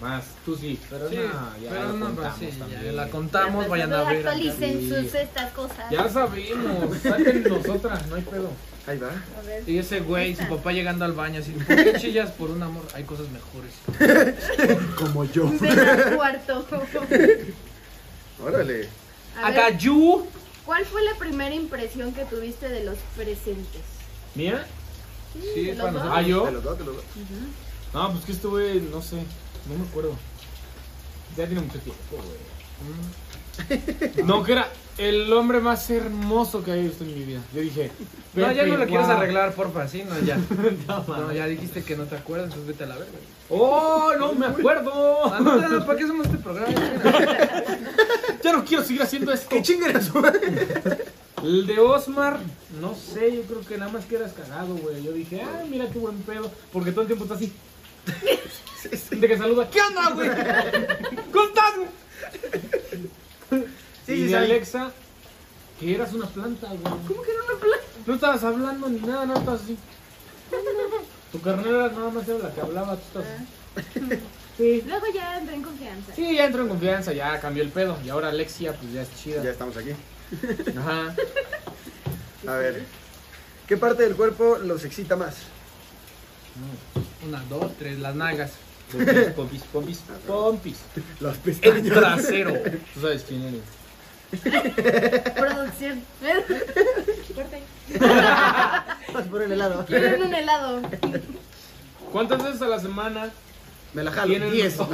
Más, 0.00 0.24
tú 0.44 0.54
sí, 0.56 0.78
pero 0.88 1.08
Sí, 1.08 1.16
no, 1.16 1.22
ya 1.60 1.70
pero 1.70 1.82
lo 1.88 1.92
no, 1.94 2.04
contamos 2.06 2.38
pues 2.38 2.52
ya 2.52 2.58
también. 2.60 2.96
la 2.96 3.08
contamos, 3.08 3.68
vayan 3.68 3.92
a 3.92 4.04
ver. 4.04 4.16
Actualicen 4.18 4.80
Sí. 4.80 4.88
sus 4.88 5.14
estas 5.14 5.52
cosas. 5.52 5.90
Ya 5.90 6.08
sabemos, 6.08 6.98
saquen 7.02 7.42
nosotras, 7.42 8.06
no 8.06 8.14
hay 8.14 8.22
pedo. 8.22 8.50
Ahí 8.86 8.96
va. 8.98 9.08
A 9.08 9.42
ver. 9.44 9.68
Y 9.68 9.76
ese 9.78 9.98
güey, 10.00 10.36
su 10.36 10.46
papá 10.48 10.70
llegando 10.72 11.04
al 11.04 11.12
baño 11.14 11.40
así, 11.40 11.50
¿por 11.50 11.66
qué 11.76 11.94
chillas 11.98 12.30
por 12.30 12.50
un 12.50 12.62
amor? 12.62 12.84
Hay 12.94 13.02
cosas 13.04 13.26
mejores. 13.30 13.74
Como 14.96 15.24
yo. 15.24 15.50
Ven 15.60 15.78
al 15.80 16.14
cuarto. 16.16 16.64
Órale. 18.44 18.88
A 19.42 19.50
ver, 19.50 19.60
Acá, 19.60 19.76
you. 19.78 20.26
¿Cuál 20.64 20.84
fue 20.84 21.02
la 21.02 21.14
primera 21.18 21.54
impresión 21.54 22.12
que 22.12 22.24
tuviste 22.24 22.68
de 22.68 22.84
los 22.84 22.96
presentes? 23.16 23.82
¿Mía? 24.34 24.64
Sí, 25.54 25.72
para 25.76 25.90
nosotros. 25.92 26.16
Ah, 26.16 26.22
yo. 26.22 26.46
De 26.46 26.52
los 26.52 26.62
dos, 26.64 26.78
de 26.78 26.84
los 26.84 26.94
dos. 26.96 27.04
Ujú. 27.04 27.94
No, 27.98 28.12
pues 28.12 28.24
que 28.26 28.32
estuve, 28.32 28.74
no 28.90 29.00
sé, 29.00 29.16
no 29.66 29.78
me 29.78 29.88
acuerdo. 29.88 30.16
Ya 31.36 31.46
tiene 31.46 31.62
mucho 31.62 31.78
tiempo, 31.78 32.00
güey. 32.10 34.24
No, 34.24 34.42
que 34.42 34.52
era 34.52 34.68
el 34.98 35.32
hombre 35.32 35.60
más 35.60 35.88
hermoso 35.90 36.62
que 36.62 36.72
haya 36.72 36.82
visto 36.82 37.04
en 37.04 37.14
mi 37.14 37.24
vida. 37.24 37.40
Yo 37.54 37.60
dije, 37.60 37.90
No, 38.34 38.52
ya 38.52 38.66
no 38.66 38.76
lo 38.76 38.86
quieres 38.86 39.08
arreglar, 39.08 39.54
porfa, 39.54 39.88
sí, 39.88 40.04
no, 40.08 40.18
ya. 40.20 40.38
No, 41.06 41.32
ya 41.32 41.46
dijiste 41.46 41.82
que 41.82 41.96
no 41.96 42.04
te 42.04 42.16
acuerdas, 42.16 42.48
entonces 42.48 42.68
vete 42.68 42.84
a 42.84 42.88
la 42.88 42.96
verga. 42.96 43.18
¡Oh, 43.48 44.12
no 44.18 44.32
me 44.32 44.46
acuerdo! 44.46 45.32
Ah, 45.32 45.38
no, 45.40 45.56
no, 45.56 45.86
¿para 45.86 45.98
qué 45.98 46.04
hacemos 46.04 46.26
este 46.26 46.38
programa? 46.38 46.74
Ya 48.42 48.52
no 48.52 48.64
quiero 48.64 48.84
seguir 48.84 49.02
haciendo 49.02 49.32
esto. 49.32 49.48
¡Qué 49.50 49.62
chinguen 49.62 49.98
El 51.42 51.66
de 51.66 51.78
Osmar, 51.80 52.38
no 52.80 52.94
sé, 52.94 53.34
yo 53.34 53.42
creo 53.42 53.60
que 53.60 53.76
nada 53.76 53.90
más 53.90 54.04
que 54.04 54.16
eras 54.16 54.32
cagado, 54.32 54.76
güey. 54.76 55.02
Yo 55.02 55.12
dije, 55.12 55.42
ah, 55.42 55.64
mira 55.68 55.88
qué 55.88 55.98
buen 55.98 56.16
pedo. 56.22 56.50
Porque 56.72 56.92
todo 56.92 57.02
el 57.02 57.06
tiempo 57.08 57.24
está 57.24 57.34
así. 57.34 57.52
De 59.10 59.28
que 59.28 59.38
saluda, 59.38 59.68
¿qué 59.70 59.80
onda, 59.80 60.10
güey? 60.10 60.30
¿Cómo 61.32 61.44
estás, 61.46 61.74
güey? 61.76 61.88
Sí, 64.06 64.12
y 64.12 64.16
sí, 64.16 64.22
de 64.22 64.28
sí. 64.28 64.34
Alexa, 64.34 64.92
que 65.80 65.94
eras 65.94 66.12
una 66.12 66.26
planta, 66.26 66.68
güey. 66.68 66.82
¿Cómo 66.82 67.22
que 67.22 67.30
era 67.32 67.42
una 67.42 67.60
planta? 67.60 67.86
No 68.06 68.14
estabas 68.14 68.44
hablando 68.44 68.88
ni 68.88 69.00
nada, 69.00 69.26
no 69.26 69.34
estabas 69.34 69.62
así. 69.62 69.76
Tu 71.32 71.40
carnera 71.40 71.88
nada 71.88 72.10
más 72.10 72.26
era 72.28 72.38
la 72.38 72.54
que 72.54 72.60
hablaba, 72.60 72.96
tú 72.96 73.18
estás 73.18 73.24
así. 73.34 74.20
Sí. 74.56 74.82
Luego 74.86 75.06
ya 75.14 75.38
entré 75.38 75.54
en 75.54 75.62
confianza. 75.62 76.14
Sí, 76.16 76.34
ya 76.34 76.46
entró 76.46 76.62
en 76.62 76.68
confianza, 76.68 77.12
ya 77.12 77.38
cambió 77.40 77.62
el 77.62 77.68
pedo. 77.68 77.96
Y 78.04 78.08
ahora 78.08 78.30
Alexia, 78.30 78.72
pues 78.72 78.92
ya 78.92 79.02
es 79.02 79.14
chida. 79.22 79.42
Ya 79.42 79.50
estamos 79.50 79.76
aquí. 79.76 79.90
Ajá. 80.76 81.14
A 82.46 82.56
ver. 82.56 82.84
¿Qué 83.68 83.76
parte 83.76 84.02
del 84.02 84.16
cuerpo 84.16 84.58
los 84.58 84.84
excita 84.84 85.14
más? 85.14 85.36
Una, 87.28 87.42
dos, 87.50 87.72
tres, 87.78 87.98
las 87.98 88.14
nalgas. 88.14 88.52
Pompis, 88.90 89.28
pompis, 89.36 89.62
pompis, 89.70 89.98
pompis. 90.26 90.76
Los 91.20 91.34
El 91.34 91.40
pestañas. 91.42 91.92
trasero. 91.98 92.54
Tú 92.94 93.00
sabes 93.02 93.22
quién 93.28 93.42
eres. 93.42 93.60
Producción. 95.36 96.02
Corte. 97.34 97.62
Vas 99.12 99.26
por 99.26 99.42
el 99.42 99.52
helado. 99.52 99.84
Quieren 99.84 100.22
un 100.22 100.34
helado. 100.34 100.80
¿Cuántas 102.12 102.42
veces 102.42 102.62
a 102.62 102.68
la 102.68 102.80
semana 102.80 103.30
Me 103.92 104.02
la 104.02 104.10
jalo. 104.10 104.28
tienen 104.30 104.52
10. 104.52 104.76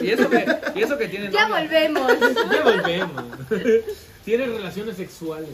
Y 0.00 0.10
eso 0.10 0.28
que, 0.28 0.44
y 0.74 0.82
eso 0.82 0.98
que 0.98 1.08
tiene 1.08 1.30
Ya 1.30 1.48
novia. 1.48 1.62
volvemos. 1.62 2.12
Ya 2.50 2.62
volvemos. 2.64 3.24
Tienen 4.24 4.52
relaciones 4.56 4.96
sexuales. 4.96 5.48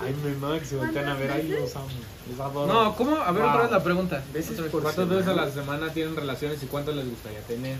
Ay, 0.00 0.14
me 0.24 0.34
mama 0.36 0.58
que 0.58 0.64
se 0.64 0.76
voltean 0.76 1.08
a 1.08 1.14
ver. 1.14 1.30
Ay, 1.30 1.48
los 1.48 1.76
amo. 1.76 1.86
Les 2.30 2.40
adoro. 2.40 2.72
No, 2.72 2.96
¿cómo? 2.96 3.16
A 3.16 3.30
ver 3.30 3.42
Wow. 3.42 3.50
otra 3.50 3.62
vez 3.62 3.70
la 3.72 3.82
pregunta. 3.84 4.24
Veces 4.32 4.50
Otra 4.52 4.62
vez. 4.64 4.72
por 4.72 4.82
¿Cuántas 4.82 5.08
veces 5.08 5.26
a 5.28 5.32
la 5.34 5.50
semana 5.50 5.92
tienen 5.92 6.16
relaciones 6.16 6.62
y 6.62 6.66
cuántas 6.66 6.94
les 6.96 7.08
gustaría 7.08 7.40
tener? 7.42 7.76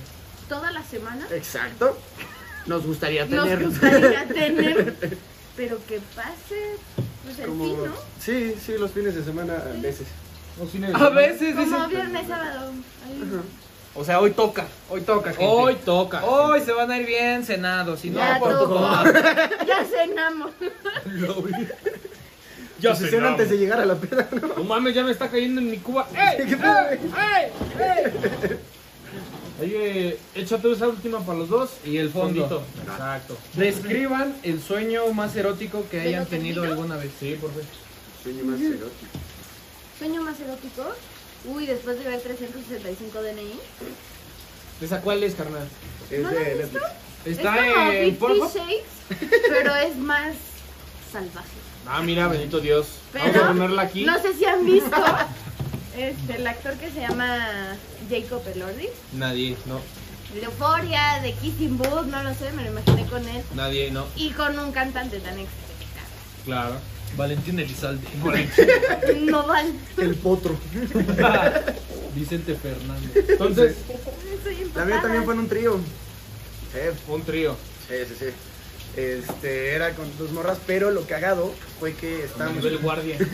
Toda 0.49 0.71
la 0.71 0.83
semana 0.85 1.27
Exacto. 1.33 1.97
Nos 2.67 2.85
gustaría 2.85 3.25
nos 3.27 3.45
tener. 3.49 3.65
gustaría 3.65 4.29
tener. 4.29 5.19
Pero 5.57 5.79
que 5.87 6.01
pase. 6.15 6.77
Pues 7.25 7.39
el 7.39 7.47
Como- 7.47 7.65
fin, 7.65 7.85
¿no? 7.87 7.93
Sí, 8.21 8.55
sí, 8.65 8.75
los 8.79 8.91
fines 8.91 9.15
de 9.15 9.25
semana 9.25 9.55
a 9.55 9.81
veces. 9.81 10.07
Los 10.59 10.71
fines 10.71 10.91
de 10.93 10.97
A 11.05 11.09
veces 11.11 11.55
Como 11.55 11.89
viernes, 11.89 12.29
sábado. 12.29 12.73
Ahí. 13.07 13.41
O 13.99 14.05
sea, 14.05 14.21
hoy 14.21 14.33
toca. 14.33 14.67
Hoy 14.91 15.01
toca, 15.01 15.31
gente. 15.31 15.45
Hoy 15.47 15.75
toca. 15.77 16.25
Hoy 16.25 16.61
se 16.61 16.73
van 16.73 16.91
a 16.91 16.99
ir 16.99 17.07
bien 17.07 17.45
cenados. 17.45 18.01
Si 18.01 18.11
no, 18.11 18.19
Ya 18.19 18.39
por 18.39 18.53
favor. 18.53 19.15
Ya 19.67 19.85
cenamos. 19.85 20.51
Ya 22.79 22.95
Se 22.95 23.09
cenan 23.09 23.33
antes 23.33 23.49
de 23.49 23.57
llegar 23.57 23.81
a 23.81 23.87
la 23.87 23.95
peda, 23.95 24.29
¿no? 24.33 24.49
No 24.49 24.65
mames, 24.65 24.95
ya 24.95 25.03
me 25.03 25.11
está 25.11 25.31
cayendo 25.31 25.63
en 25.63 25.71
mi 25.71 25.79
cuba. 25.79 26.07
¡Ey! 26.15 26.43
¡Ey! 26.43 27.51
¡Ey! 27.79 28.59
Oye, 29.63 30.19
échate 30.35 30.71
esa 30.71 30.87
última 30.87 31.21
para 31.21 31.39
los 31.39 31.49
dos. 31.49 31.71
Y 31.87 31.97
el 31.97 32.11
fondo. 32.11 32.47
Fondito. 32.47 32.63
Exacto. 32.87 33.39
Describan 33.55 34.37
el 34.43 34.61
sueño 34.61 35.11
más 35.15 35.35
erótico 35.37 35.87
que 35.91 36.01
¿De 36.01 36.09
hayan 36.09 36.27
tenido 36.27 36.65
alguna 36.65 36.97
vez. 36.97 37.13
Sí, 37.19 37.39
por 37.41 37.49
favor. 37.49 37.65
Sueño 38.23 38.45
más 38.45 38.61
erótico. 38.61 39.19
¿Sueño 39.99 40.23
más 40.23 40.41
erótico? 40.41 40.83
Uy, 41.45 41.67
después 41.67 41.99
de 41.99 42.05
ver 42.09 42.21
365 42.21 43.23
DNI. 43.23 43.61
¿Esa 44.81 45.01
cuál 45.01 45.23
es, 45.23 45.35
carnal? 45.35 45.69
Es 46.11 46.21
¿No 46.21 46.31
de 46.31 46.55
Netflix. 46.57 46.85
Está 47.25 47.67
es 47.67 47.73
como 47.75 47.91
en 47.93 48.17
Pornhub. 48.17 48.51
Pero 49.49 49.75
es 49.77 49.97
más 49.97 50.35
salvaje. 51.13 51.49
Ah, 51.87 52.03
mira, 52.03 52.29
bendito 52.29 52.61
Dios. 52.61 52.87
Pero 53.13 53.25
Vamos 53.27 53.43
a 53.43 53.49
ponerla 53.49 53.83
aquí. 53.83 54.05
no 54.05 54.21
sé 54.21 54.35
si 54.35 54.45
han 54.45 54.65
visto 54.67 54.97
este, 55.97 56.37
el 56.37 56.47
actor 56.47 56.75
que 56.75 56.91
se 56.91 57.01
llama 57.01 57.77
Jacob 58.11 58.43
Elordi. 58.55 58.89
Nadie, 59.13 59.57
no. 59.67 59.81
De 60.35 60.43
Euphoria, 60.43 61.21
de 61.23 61.33
Kissing 61.35 61.79
Booth, 61.79 62.07
no 62.07 62.23
lo 62.23 62.35
sé, 62.35 62.53
me 62.53 62.65
lo 62.65 62.71
imaginé 62.71 63.07
con 63.07 63.27
él. 63.29 63.43
Nadie, 63.55 63.91
no. 63.91 64.07
Y 64.17 64.31
con 64.31 64.59
un 64.59 64.73
cantante 64.73 65.21
tan 65.21 65.39
extra. 65.39 65.65
Claro. 66.45 66.75
Valentín 67.17 67.59
Elizalde. 67.59 68.07
No 69.21 69.47
van. 69.47 69.73
El 69.97 70.15
potro. 70.17 70.57
Vicente 72.15 72.55
Fernández. 72.55 73.11
Entonces, 73.29 73.77
La 74.75 74.85
mía 74.85 75.01
también 75.03 75.25
fue 75.25 75.35
en 75.35 75.41
un 75.41 75.49
trío. 75.49 75.79
Sí, 76.73 76.79
un 77.09 77.23
trío. 77.23 77.57
sí, 77.89 77.95
sí, 78.09 78.15
sí. 78.19 78.27
Este, 78.97 79.75
era 79.75 79.91
con 79.91 80.07
dos 80.19 80.33
morras, 80.33 80.59
pero 80.67 80.91
lo 80.91 81.03
cagado 81.03 81.53
fue 81.79 81.93
que 81.93 82.25
estábamos... 82.25 82.65
Nivel 82.65 82.79
guardia. 82.79 83.19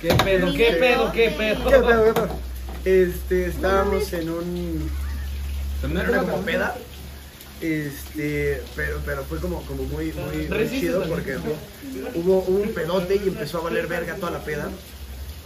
¿Qué 0.00 0.14
pedo? 0.24 0.52
¿Qué 0.52 0.76
pedo? 0.78 1.12
¿Qué 1.12 1.12
pedo? 1.12 1.12
¿Qué 1.12 1.30
pedo, 1.30 1.64
qué 1.64 1.78
pedo? 1.80 2.28
Este, 2.84 3.46
estábamos 3.46 4.12
en 4.12 4.28
un... 4.30 4.90
¿No 5.82 6.00
Era 6.00 6.10
una 6.10 6.22
como 6.22 6.42
peda. 6.42 6.76
Este, 7.62 8.60
pero, 8.74 9.00
pero 9.06 9.24
fue 9.24 9.38
como, 9.38 9.62
como 9.62 9.84
muy, 9.84 10.12
muy, 10.12 10.68
chido 10.68 11.04
porque 11.08 11.36
hubo, 11.36 11.56
hubo 12.14 12.40
un 12.60 12.74
pedote 12.74 13.16
y 13.24 13.28
empezó 13.28 13.58
a 13.58 13.62
valer 13.62 13.86
verga 13.86 14.16
toda 14.16 14.32
la 14.32 14.44
peda. 14.44 14.68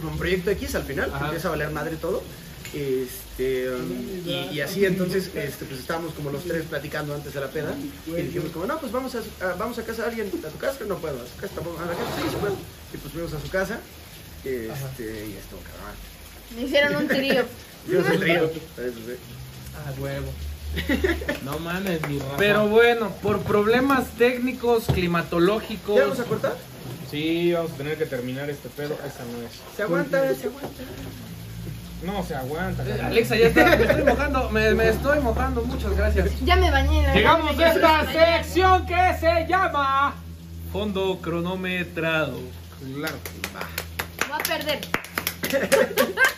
Un 0.03 0.17
proyecto 0.17 0.49
X 0.51 0.75
al 0.75 0.83
final, 0.83 1.11
Ajá. 1.13 1.25
empieza 1.25 1.47
a 1.47 1.51
valer 1.51 1.69
madre 1.71 1.95
todo. 1.97 2.23
Este, 2.73 3.69
um, 3.69 4.27
y, 4.27 4.49
y 4.55 4.61
así 4.61 4.83
entonces, 4.85 5.29
este, 5.35 5.65
pues 5.65 5.79
estábamos 5.79 6.13
como 6.13 6.31
los 6.31 6.43
tres 6.43 6.63
platicando 6.65 7.13
antes 7.15 7.33
de 7.33 7.39
la 7.39 7.47
peda. 7.49 7.73
Y 8.07 8.11
dijimos 8.11 8.49
como, 8.51 8.65
no, 8.65 8.79
pues 8.79 8.91
vamos 8.91 9.13
a, 9.15 9.19
a- 9.45 9.53
vamos 9.53 9.77
a 9.77 9.83
casa 9.83 10.01
de 10.03 10.07
alguien, 10.09 10.27
a 10.45 10.49
tu 10.49 10.57
casa, 10.57 10.79
no 10.87 10.97
puedo, 10.97 11.15
a 11.21 11.25
su 11.27 11.35
casa 11.39 11.53
tampoco, 11.55 11.79
a 11.79 11.85
la 11.85 11.91
casa, 11.93 12.03
sí, 12.17 12.23
sí 12.29 12.35
puedo. 12.39 12.55
Y 12.93 12.97
pues 12.97 13.13
fuimos 13.13 13.33
a 13.33 13.39
su 13.39 13.49
casa. 13.49 13.79
Este, 14.43 15.03
y 15.03 15.33
estuvo 15.37 15.59
cabrón. 15.61 15.95
Me 16.55 16.61
hicieron 16.63 16.95
un 16.95 17.07
trío. 17.07 17.43
Yo 17.91 18.03
soy 18.03 18.17
trío. 18.17 18.45
Eso 18.45 18.99
sí. 19.05 19.15
Ah, 19.75 19.93
huevo. 19.99 20.27
No 21.43 21.59
mames, 21.59 22.01
mi 22.07 22.19
raza. 22.19 22.37
Pero 22.37 22.67
bueno, 22.67 23.09
por 23.21 23.41
problemas 23.41 24.07
técnicos, 24.17 24.85
climatológicos. 24.85 25.95
¿Ya 25.95 26.03
vamos 26.03 26.19
a 26.19 26.23
cortar? 26.23 26.55
Sí, 27.09 27.53
vamos 27.53 27.71
a 27.71 27.75
tener 27.75 27.97
que 27.97 28.05
terminar 28.05 28.49
este 28.49 28.69
pedo. 28.69 28.95
Esa 28.95 29.23
no 29.23 29.45
es. 29.45 29.51
Se 29.75 29.83
aguanta, 29.83 30.35
se 30.35 30.47
aguanta. 30.47 30.83
No, 32.03 32.23
se 32.23 32.35
aguanta. 32.35 32.83
Eh. 32.85 33.01
Alexa, 33.01 33.35
ya 33.35 33.47
está. 33.47 33.65
Me 33.77 33.85
estoy 33.85 34.03
mojando. 34.03 34.49
Me, 34.49 34.73
me 34.73 34.89
estoy 34.89 35.19
mojando. 35.19 35.61
Muchas 35.63 35.95
gracias. 35.95 36.29
Ya 36.43 36.55
me 36.57 36.69
bañé. 36.69 37.03
la 37.03 37.13
Llegamos 37.13 37.57
a 37.57 37.73
esta 37.73 38.11
sección 38.11 38.85
que 38.85 39.15
se 39.19 39.47
llama. 39.47 40.15
Fondo 40.71 41.19
cronometrado. 41.21 42.39
Claro. 42.95 43.15
Voy 44.27 44.37
a 44.39 44.43
perder. 44.43 44.79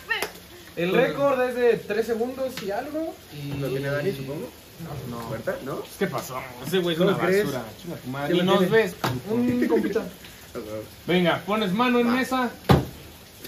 El 0.82 0.92
récord 0.92 1.40
es 1.42 1.54
de 1.54 1.76
3 1.76 2.06
segundos 2.06 2.52
y 2.64 2.70
algo. 2.70 3.14
Y... 3.34 3.58
Lo 3.58 3.68
tiene 3.68 3.90
Dani, 3.90 4.12
supongo. 4.12 4.48
No. 5.10 5.18
¿Puerta? 5.28 5.56
¿No? 5.64 5.82
¿Qué 5.98 6.06
pasó? 6.06 6.40
Ese 6.66 6.78
güey 6.78 6.94
es 6.94 7.00
una 7.00 7.12
basura. 7.12 7.64
Chinga 7.82 7.96
tu 7.96 8.08
madre. 8.08 8.34
¿Qué 8.34 8.40
Y 8.40 8.42
nos 8.42 8.70
ves. 8.70 8.94
Un 9.30 9.66
compita. 9.68 10.02
Venga, 11.06 11.42
pones 11.46 11.72
mano 11.72 12.00
en 12.00 12.12
mesa. 12.12 12.50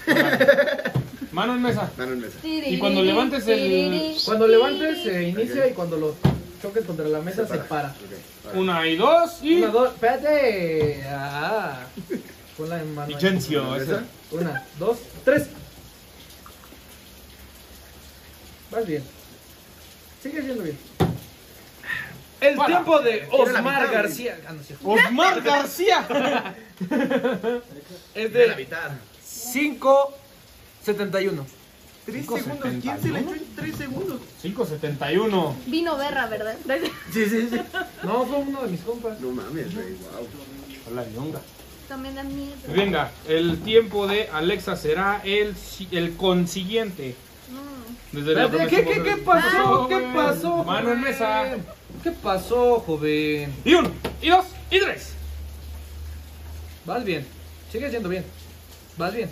Mano 1.31 1.55
en 1.55 1.63
mesa. 1.63 1.91
Mano 1.97 2.13
en 2.13 2.21
mesa. 2.21 2.37
Y 2.43 2.77
cuando 2.77 3.01
levantes 3.01 3.47
el- 3.47 4.15
Cuando 4.23 4.47
levantes 4.47 5.03
se 5.03 5.23
inicia 5.29 5.67
y 5.67 5.73
cuando 5.73 5.97
lo 5.97 6.15
choques 6.61 6.85
contra 6.85 7.07
la 7.07 7.21
mesa, 7.21 7.47
se 7.47 7.57
para. 7.57 7.95
Una 8.53 8.87
y 8.87 8.95
dos 8.95 9.39
y. 9.41 9.55
Una, 9.55 9.67
dos, 9.71 9.93
espérate. 9.93 11.03
Ah. 11.07 11.79
Ponla 12.55 12.79
en 12.81 12.93
mano. 12.93 13.07
Vicencio, 13.07 13.67
¿Una 13.67 13.77
esa. 13.77 14.03
Una, 14.31 14.63
dos, 14.77 14.97
tres. 15.25 15.47
Vas 18.73 18.87
bien. 18.87 19.03
Sigue 20.21 20.41
siendo 20.41 20.63
bien. 20.63 20.77
El 22.41 22.55
Para. 22.55 22.67
tiempo 22.75 22.99
de 22.99 23.21
la 23.21 23.27
Osmar 23.35 23.81
mitad. 23.81 23.93
García. 23.93 24.39
Ah, 24.47 24.53
no 24.53 24.63
cierto. 24.63 24.87
Osmar 24.89 25.41
García. 25.43 26.55
Es 28.13 28.33
De 28.33 28.47
la 28.47 28.55
de 28.55 28.63
mitad. 28.63 28.91
5.71. 29.25 31.43
Tres 32.05 32.27
5.71. 32.27 32.43
segundos. 32.43 32.73
¿Quién 32.81 33.01
se 33.01 33.09
le 33.09 33.19
echó 33.19 33.33
en 33.33 33.55
tres 33.55 33.75
segundos? 33.77 34.19
571. 34.41 35.55
Vino 35.67 35.97
Berra, 35.97 36.27
¿verdad? 36.27 36.55
Sí, 37.13 37.25
sí, 37.29 37.47
sí. 37.49 37.61
No, 38.03 38.25
fue 38.25 38.37
uno 38.39 38.61
de 38.63 38.69
mis 38.71 38.81
compas. 38.81 39.19
No 39.21 39.31
mames, 39.31 39.73
güey, 39.73 39.93
wow. 39.93 40.27
Hola, 40.91 41.05
Yonga. 41.15 41.39
También 41.87 42.15
da 42.15 42.23
miedo. 42.23 42.51
Venga, 42.75 43.11
el 43.27 43.61
tiempo 43.61 44.05
de 44.07 44.27
Alexa 44.33 44.75
será 44.75 45.21
el, 45.23 45.55
si- 45.55 45.87
el 45.91 46.15
consiguiente. 46.17 47.15
Desde 48.13 48.35
la 48.35 48.45
Espérate, 48.45 48.69
¿Qué, 48.75 48.83
qué, 48.85 49.01
qué 49.01 49.17
pasó? 49.17 49.87
¿Qué 49.87 49.99
pasó? 50.13 50.63
Mano 50.63 50.79
en 50.79 50.85
joven? 50.85 51.01
mesa. 51.01 51.45
¿Qué 52.03 52.11
pasó, 52.11 52.79
joven? 52.79 53.51
Y 53.65 53.73
uno, 53.73 53.89
y 54.21 54.29
dos, 54.29 54.45
y 54.69 54.79
tres. 54.79 55.13
Vas 56.85 57.03
bien. 57.03 57.25
Sigue 57.71 57.89
yendo 57.89 58.07
bien. 58.09 58.23
Vas 58.97 59.15
bien. 59.15 59.31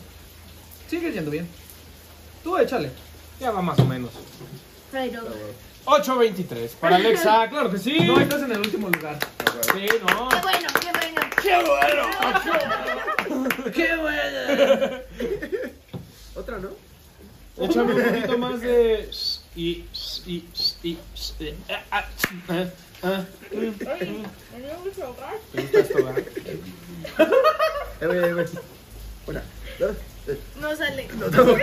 Sigue 0.90 1.12
yendo 1.12 1.30
bien. 1.30 1.48
Tú 2.44 2.58
échale. 2.58 2.90
Ya 3.40 3.52
va 3.52 3.62
más 3.62 3.78
o 3.78 3.86
menos. 3.86 4.10
Pero. 4.92 5.22
8.23. 5.86 6.70
Para 6.80 6.96
Alexa, 6.96 7.48
claro 7.52 7.70
que 7.70 7.78
sí. 7.78 8.00
No, 8.00 8.20
estás 8.20 8.42
en 8.42 8.52
el 8.52 8.60
último 8.60 8.90
lugar. 8.90 9.20
Sí, 9.74 9.86
no. 10.02 10.30
Qué 10.30 10.42
bueno, 10.42 10.68
qué 10.82 10.92
bueno. 10.92 11.22
¡Qué 13.74 13.96
bueno! 13.98 15.00
Otra, 16.36 16.58
¿no? 16.58 16.91
Échame 17.62 17.94
un 17.94 18.04
poquito 18.14 18.38
más 18.38 18.62
de. 18.62 19.10
Y. 19.56 19.86
Y. 20.26 20.46
Y. 20.84 20.98
Una, 29.28 29.44
dos, 29.80 29.96
tres. 30.26 30.38
No 30.60 30.76
sale. 30.76 31.08
No, 31.18 31.28
no. 31.28 31.56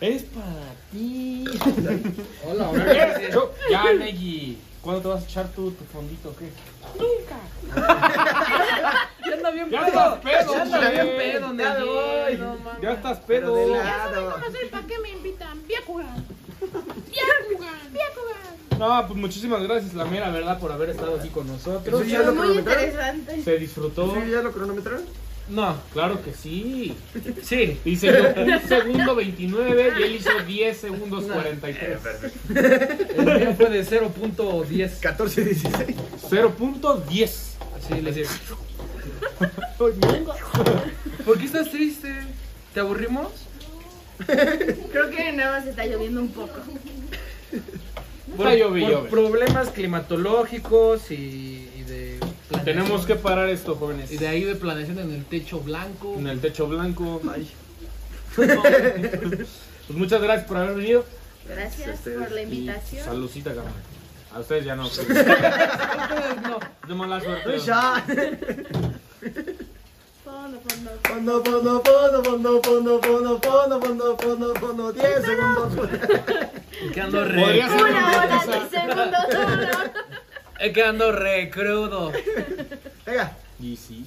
Es 0.00 0.22
para 0.24 0.74
ti. 0.90 1.44
Hola, 2.44 2.68
hola. 2.70 2.92
Ya, 3.70 3.92
Neggy. 3.94 4.58
¿Cuándo 4.80 5.02
te 5.02 5.08
vas 5.08 5.22
a 5.22 5.26
echar 5.26 5.48
tu 5.48 5.72
fondito 5.92 6.30
o 6.30 6.36
qué? 6.36 6.50
Nunca. 6.98 7.38
ya 9.26 9.34
anda 9.34 9.50
bien 9.50 9.70
pedo. 9.70 10.20
Ya 10.24 10.62
anda 10.62 10.90
bien 10.90 11.16
pedo, 11.16 11.52
Neggy. 11.52 11.88
Ya 12.82 12.92
estás 12.94 13.20
Pero 13.26 13.54
pedo. 13.54 13.56
de 13.56 13.66
lado. 13.68 14.34
¿Para 14.70 14.86
qué 14.86 14.98
me 14.98 15.10
invitan? 15.10 15.62
Voy 15.62 15.74
a 15.74 15.82
jugar. 15.86 16.16
Voy 16.60 16.70
a 16.70 17.54
jugar. 17.54 17.74
Voy 17.90 18.00
a 18.00 18.14
jugar. 18.14 18.78
No, 18.78 19.06
pues 19.06 19.18
muchísimas 19.20 19.62
gracias, 19.62 19.94
la 19.94 20.04
mera 20.06 20.30
verdad, 20.30 20.58
por 20.58 20.72
haber 20.72 20.90
estado 20.90 21.16
aquí 21.16 21.28
con 21.28 21.46
nosotros. 21.46 22.02
Sí, 22.04 22.10
ya 22.10 22.18
lo 22.22 22.32
Muy 22.34 22.42
cronometraron. 22.46 22.84
interesante. 22.84 23.42
Se 23.44 23.58
disfrutó. 23.58 24.12
¿Sí, 24.14 24.30
ya 24.30 24.42
lo 24.42 24.50
cronometraron? 24.52 25.02
No. 25.48 25.76
Claro 25.92 26.22
que 26.24 26.32
sí. 26.32 26.96
Sí. 27.42 27.78
Dice 27.84 28.06
yo 28.06 28.42
un 28.42 28.68
segundo 28.68 29.14
29 29.14 29.92
y 29.98 30.02
él 30.02 30.14
hizo 30.16 30.30
10 30.46 30.76
segundos 30.76 31.24
43. 31.24 31.98
El 32.54 33.24
mío 33.24 33.54
fue 33.56 33.70
de 33.70 33.84
0.10. 33.84 35.00
14, 35.00 35.44
16. 35.44 35.96
0.10. 36.30 37.30
Así 37.76 38.00
le 38.00 38.12
decía. 38.12 38.30
¿Por 41.24 41.38
qué 41.38 41.44
estás 41.44 41.70
triste? 41.70 42.08
¿Te 42.74 42.80
aburrimos? 42.80 43.28
Creo 44.26 45.10
que 45.10 45.32
nada 45.32 45.58
más 45.58 45.66
está 45.68 45.84
lloviendo 45.86 46.20
un 46.20 46.28
poco. 46.28 46.60
Por, 48.36 48.46
Está 48.48 48.64
llovi- 48.64 48.80
por 48.82 48.90
llove. 48.90 49.08
problemas 49.10 49.68
climatológicos 49.70 51.10
y, 51.10 51.70
y 51.76 51.82
de 51.82 52.18
planeación. 52.48 52.64
Tenemos 52.64 53.04
que 53.06 53.14
parar 53.16 53.48
esto, 53.50 53.74
jóvenes. 53.76 54.10
Y 54.12 54.16
de 54.16 54.28
ahí 54.28 54.44
de 54.44 54.54
planeación 54.54 54.98
en 55.00 55.12
el 55.12 55.24
techo 55.24 55.60
blanco. 55.60 56.14
En 56.18 56.26
el 56.28 56.40
techo 56.40 56.66
blanco. 56.66 57.20
Ay. 57.32 57.50
Pues 59.88 59.98
muchas 59.98 60.22
gracias 60.22 60.46
por 60.46 60.56
haber 60.58 60.76
venido. 60.76 61.04
Gracias 61.46 61.96
Ustedes. 61.98 62.18
por 62.18 62.30
la 62.30 62.42
invitación. 62.42 63.04
saludcita, 63.04 63.50
carnal. 63.52 63.72
A 64.32 64.38
ustedes 64.40 64.64
ya 64.64 64.76
no. 64.76 64.86
Ustedes 64.88 65.26
no. 66.42 66.60
De 66.86 66.94
mala 66.94 67.20
suerte. 67.20 67.58
Ya. 67.66 68.04
Fondo, 70.42 70.60
fondo. 70.60 70.90
Fondo, 71.04 71.44
fondo, 71.44 71.82
fondo, 71.84 72.22
fondo, 72.24 73.00
fondo, 73.00 73.00
fondo, 73.00 73.40
fondo, 73.40 73.80
fondo, 73.80 74.16
fondo, 74.18 74.54
fondo, 74.56 74.92
10 74.92 75.24
segundos. 75.24 75.90
Es 76.82 76.90
que 76.92 77.00
ando 77.00 77.18
Podría 77.20 77.68
re, 77.68 77.74
Una 77.74 78.08
hora, 78.08 78.36
esa. 78.42 78.52
seis 78.52 78.64
segundos. 78.70 79.24
Una. 79.30 79.92
es 80.58 80.72
que 80.72 80.82
ando 80.82 81.12
re 81.12 81.48
crudo. 81.50 82.10
Venga. 83.06 83.36
Y 83.60 83.76
sí. 83.76 84.04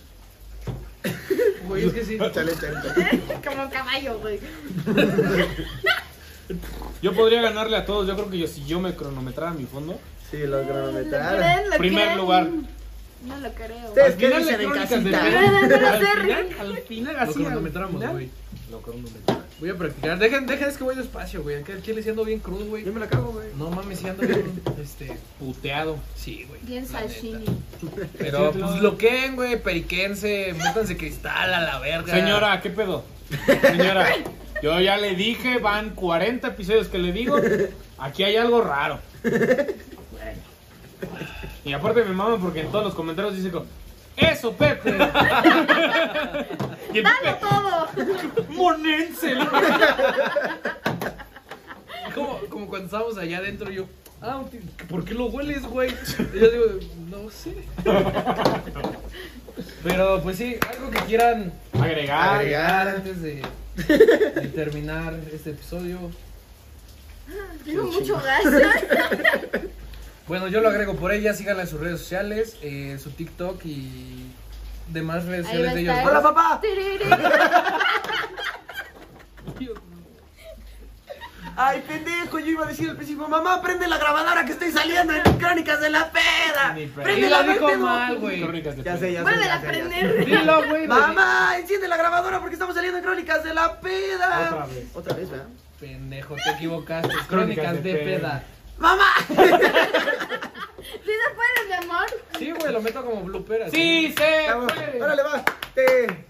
Güey, 1.67 1.85
es 1.87 1.93
que 1.93 2.03
sí. 2.03 2.17
Chale, 2.33 2.33
chale, 2.33 2.53
chale. 2.59 3.21
Como 3.45 3.69
caballo, 3.69 4.19
güey. 4.19 4.41
Yo 7.01 7.13
podría 7.13 7.41
ganarle 7.41 7.77
a 7.77 7.85
todos. 7.85 8.07
Yo 8.07 8.15
creo 8.15 8.29
que 8.29 8.39
yo, 8.39 8.47
si 8.47 8.65
yo 8.65 8.81
me 8.81 8.93
cronometrara 8.93 9.53
mi 9.53 9.65
fondo. 9.65 9.97
Sí, 10.29 10.39
lo 10.39 10.61
¿Lo 10.61 10.67
cronometraron. 10.67 11.39
creen? 11.39 11.69
¿Lo 11.69 11.77
Primer 11.77 12.03
creen? 12.05 12.17
lugar. 12.17 12.47
No 13.23 13.37
lo 13.39 13.51
creo. 13.53 13.87
Ustedes 13.87 14.07
Al 14.07 14.17
qué 14.17 14.25
final 14.27 14.43
dicen 14.43 14.57
de 14.57 14.63
en 14.63 14.71
casita. 14.71 14.95
Al 14.95 15.01
final, 16.21 16.45
al 16.59 16.77
final, 16.79 17.15
Lo 17.15 17.21
así. 17.21 17.39
al 17.39 17.45
cronometramos, 17.45 18.07
güey. 18.11 18.29
Lo 18.69 18.81
cronometramos. 18.81 19.45
Voy 19.59 19.69
a 19.69 19.75
practicar. 19.77 20.19
Dejen, 20.19 20.45
dejen, 20.45 20.67
es 20.67 20.77
que 20.77 20.83
voy 20.83 20.95
despacio, 20.95 21.41
güey. 21.41 21.55
Aquí 21.55 21.71
sí 21.81 22.09
ando 22.09 22.25
bien 22.25 22.39
crudo, 22.39 22.65
güey. 22.65 22.83
Yo 22.83 22.91
me 22.91 22.99
la 22.99 23.07
cago, 23.07 23.31
güey. 23.31 23.47
No 23.57 23.69
mames, 23.69 23.99
sí 23.99 24.07
ando 24.07 24.23
bien, 24.23 24.61
este... 24.81 25.17
Puteado. 25.39 25.97
Sí, 26.15 26.45
güey. 26.47 26.59
Bien 26.63 26.85
sashimi. 26.85 27.45
Pero, 28.17 28.51
pues, 28.51 28.81
lo 28.81 28.97
que, 28.97 29.29
güey, 29.29 29.61
periquense, 29.61 30.53
métanse 30.57 30.97
cristal 30.97 31.53
a 31.53 31.61
la 31.61 31.79
verga. 31.79 32.13
Señora, 32.13 32.59
¿qué 32.61 32.69
pedo? 32.69 33.05
Señora, 33.61 34.07
yo 34.61 34.79
ya 34.81 34.97
le 34.97 35.15
dije, 35.15 35.57
van 35.59 35.91
40 35.91 36.49
episodios 36.49 36.89
que 36.89 36.97
le 36.97 37.13
digo, 37.13 37.37
aquí 37.97 38.23
hay 38.23 38.35
algo 38.35 38.61
raro. 38.61 38.99
Y 41.65 41.73
aparte 41.73 42.03
me 42.03 42.13
maman 42.13 42.39
porque 42.39 42.61
en 42.61 42.71
todos 42.71 42.85
los 42.85 42.93
comentarios 42.95 43.35
dice 43.35 43.51
como, 43.51 43.65
eso 44.15 44.53
Pepe. 44.53 44.91
y 46.93 46.97
el 46.99 47.03
¡Dalo 47.03 47.17
Pepe, 47.23 47.37
todo! 47.41 47.87
monense. 48.49 49.33
Como, 52.13 52.39
como 52.49 52.67
cuando 52.67 52.85
estábamos 52.85 53.17
allá 53.17 53.39
adentro, 53.39 53.69
yo... 53.71 53.85
Ah, 54.21 54.37
un 54.37 54.49
tío, 54.49 54.61
¿por 54.89 55.03
qué 55.03 55.13
lo 55.13 55.25
hueles, 55.25 55.63
güey? 55.63 55.91
Y 56.33 56.39
yo 56.39 56.49
digo, 56.49 56.65
no 57.09 57.29
sé. 57.29 57.55
Pero, 59.83 60.21
pues 60.23 60.37
sí, 60.37 60.55
algo 60.71 60.89
que 60.89 60.99
quieran 60.99 61.51
Agregar. 61.73 62.35
agregar 62.39 62.87
antes 62.87 63.21
de, 63.21 63.41
de 63.87 64.47
terminar 64.55 65.13
este 65.33 65.49
episodio. 65.51 65.99
Tengo 67.65 67.83
mucho 67.83 68.15
gas. 68.15 68.43
Bueno, 70.27 70.47
yo 70.47 70.59
lo 70.61 70.69
agrego 70.69 70.95
por 70.95 71.11
ella, 71.11 71.33
síganla 71.33 71.63
en 71.63 71.67
sus 71.67 71.79
redes 71.79 71.99
sociales, 71.99 72.57
eh, 72.63 72.97
su 73.01 73.11
TikTok 73.11 73.63
y 73.65 74.31
demás 74.89 75.25
redes 75.25 75.45
Ahí 75.47 75.61
va 75.61 75.69
sociales 75.69 75.71
a 75.71 75.75
de 75.75 75.81
ellos. 75.81 75.95
estar. 75.97 76.11
¡Hola, 76.11 76.21
papá! 76.21 76.61
Ay, 81.57 81.81
pendejo, 81.87 82.39
yo 82.39 82.47
iba 82.47 82.65
a 82.65 82.67
decir 82.67 82.89
al 82.89 82.97
principio, 82.97 83.29
mamá, 83.29 83.61
prende 83.61 83.87
la 83.87 83.97
grabadora 83.97 84.43
que 84.45 84.51
estoy 84.51 84.71
saliendo 84.71 85.13
en 85.13 85.21
Crónicas 85.37 85.79
de 85.79 85.89
la 85.89 86.11
Peda. 86.11 86.73
Ni 86.73 86.81
Y 86.81 86.87
Préndela, 86.87 87.43
lo 87.43 87.53
dijo 87.53 87.77
mal, 87.77 88.17
güey. 88.17 88.41
Crónicas 88.41 88.75
de 88.75 88.83
Ya 88.83 88.97
sé, 88.97 89.13
ya 89.13 89.19
sé. 89.19 89.23
Vuelve 89.23 89.45
ya 89.45 89.55
a 89.55 89.61
sé, 89.61 89.65
ya 89.67 89.71
sé. 89.71 89.77
aprender. 89.79 90.25
Dilo, 90.25 90.67
güey. 90.67 90.85
Mamá, 90.87 91.55
enciende 91.57 91.87
la 91.87 91.95
grabadora 91.95 92.39
porque 92.41 92.55
estamos 92.55 92.75
saliendo 92.75 92.97
en 92.97 93.05
Crónicas 93.05 93.41
de 93.45 93.53
la 93.53 93.79
Peda. 93.79 94.49
Otra 94.51 94.65
vez. 94.65 94.85
Otra 94.95 95.13
vez, 95.15 95.29
¿verdad? 95.29 95.45
Pendejo, 95.79 96.35
te 96.43 96.49
equivocaste. 96.51 97.13
Crónicas 97.29 97.83
de 97.83 97.93
peda. 97.95 98.43
¡Mamá! 98.77 99.05
¿Sí 99.27 99.35
se 99.35 99.43
puede, 101.35 101.65
mi 101.67 101.73
amor? 101.73 102.05
Sí, 102.37 102.51
güey, 102.51 102.71
lo 102.73 102.81
meto 102.81 103.03
como 103.03 103.21
blooper. 103.23 103.63
así. 103.63 103.75
Sí, 103.75 104.13
se 104.17 104.47
Vamos, 104.51 104.71
puede. 104.73 105.01
órale, 105.01 105.23
va. 105.23 105.43
Te... 105.73 106.07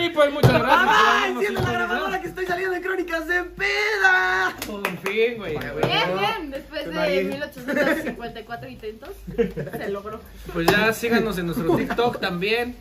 Y 0.00 0.10
pues 0.10 0.30
muchas 0.30 0.52
gracias. 0.52 0.76
por 0.76 0.86
¡Mamá, 0.86 1.18
habernos 1.22 1.42
enciende 1.42 1.62
la 1.62 1.72
grabadora 1.72 2.20
que 2.20 2.28
estoy 2.28 2.46
saliendo 2.46 2.76
en 2.76 2.82
Crónicas 2.82 3.26
de 3.26 3.42
Peda! 3.44 4.54
Por 4.66 4.86
fin, 4.98 5.38
güey. 5.38 5.56
Bien, 5.58 6.18
bien. 6.18 6.50
Después 6.50 6.86
Está 6.86 7.02
de 7.04 7.10
bien. 7.10 7.30
1854 7.30 8.68
intentos, 8.68 9.08
se 9.34 9.88
logró. 9.88 10.20
Pues 10.52 10.66
ya 10.68 10.92
síganos 10.92 11.38
en 11.38 11.46
nuestro 11.46 11.74
TikTok 11.74 12.20
también. 12.20 12.76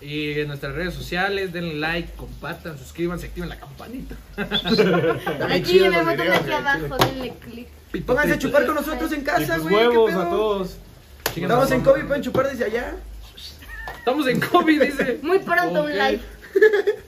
Y 0.00 0.40
en 0.40 0.48
nuestras 0.48 0.74
redes 0.74 0.94
sociales, 0.94 1.52
denle 1.52 1.74
like, 1.74 2.12
compartan, 2.16 2.78
suscríbanse, 2.78 3.26
activen 3.26 3.50
la 3.50 3.58
campanita. 3.60 4.14
Aquí 5.50 5.78
en 5.84 5.92
el 5.92 6.00
botón 6.04 6.16
de 6.16 6.32
aquí 6.32 6.44
güey, 6.44 6.54
abajo, 6.54 6.96
denle 7.04 7.34
click. 7.44 7.68
Y 7.92 8.00
pónganse 8.00 8.34
a 8.34 8.38
chupar 8.38 8.64
con 8.66 8.76
nosotros 8.76 9.12
en 9.12 9.22
casa, 9.22 9.58
güey. 9.58 9.68
¿qué 9.74 9.88
huevos 9.88 10.12
a 10.14 10.30
todos. 10.30 10.76
Estamos 11.36 11.70
en 11.70 11.80
COVID, 11.82 12.04
pueden 12.06 12.22
chupar 12.22 12.48
desde 12.48 12.64
allá. 12.64 12.94
Estamos 13.98 14.26
en 14.26 14.40
COVID, 14.40 14.82
dice. 14.86 15.18
Muy 15.22 15.38
pronto 15.40 15.84
un 15.84 15.90
live. 15.92 16.20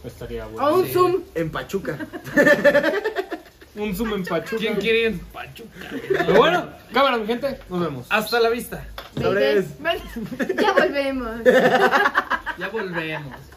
Estaría 0.05 0.47
O 0.47 0.51
bueno. 0.51 0.75
un 0.77 0.87
Sí. 0.87 0.93
zoom. 0.93 1.23
En 1.35 1.51
Pachuca. 1.51 1.99
Un 3.75 3.97
zoom 3.97 4.13
en 4.15 4.25
Pachuca. 4.25 4.59
¿Quién 4.59 4.75
quiere 4.77 4.99
ir 5.01 5.07
en 5.07 5.19
Pachuca? 5.19 5.89
Pero 6.09 6.35
bueno, 6.35 6.69
cámara, 6.93 7.17
mi 7.17 7.27
gente. 7.27 7.59
Nos 7.71 7.81
vemos. 7.81 8.07
Hasta 8.11 8.39
la 8.41 8.51
vista. 8.51 8.85
Ya 9.17 10.73
volvemos. 10.73 11.45
Ya 12.59 12.69
volvemos. 12.69 13.53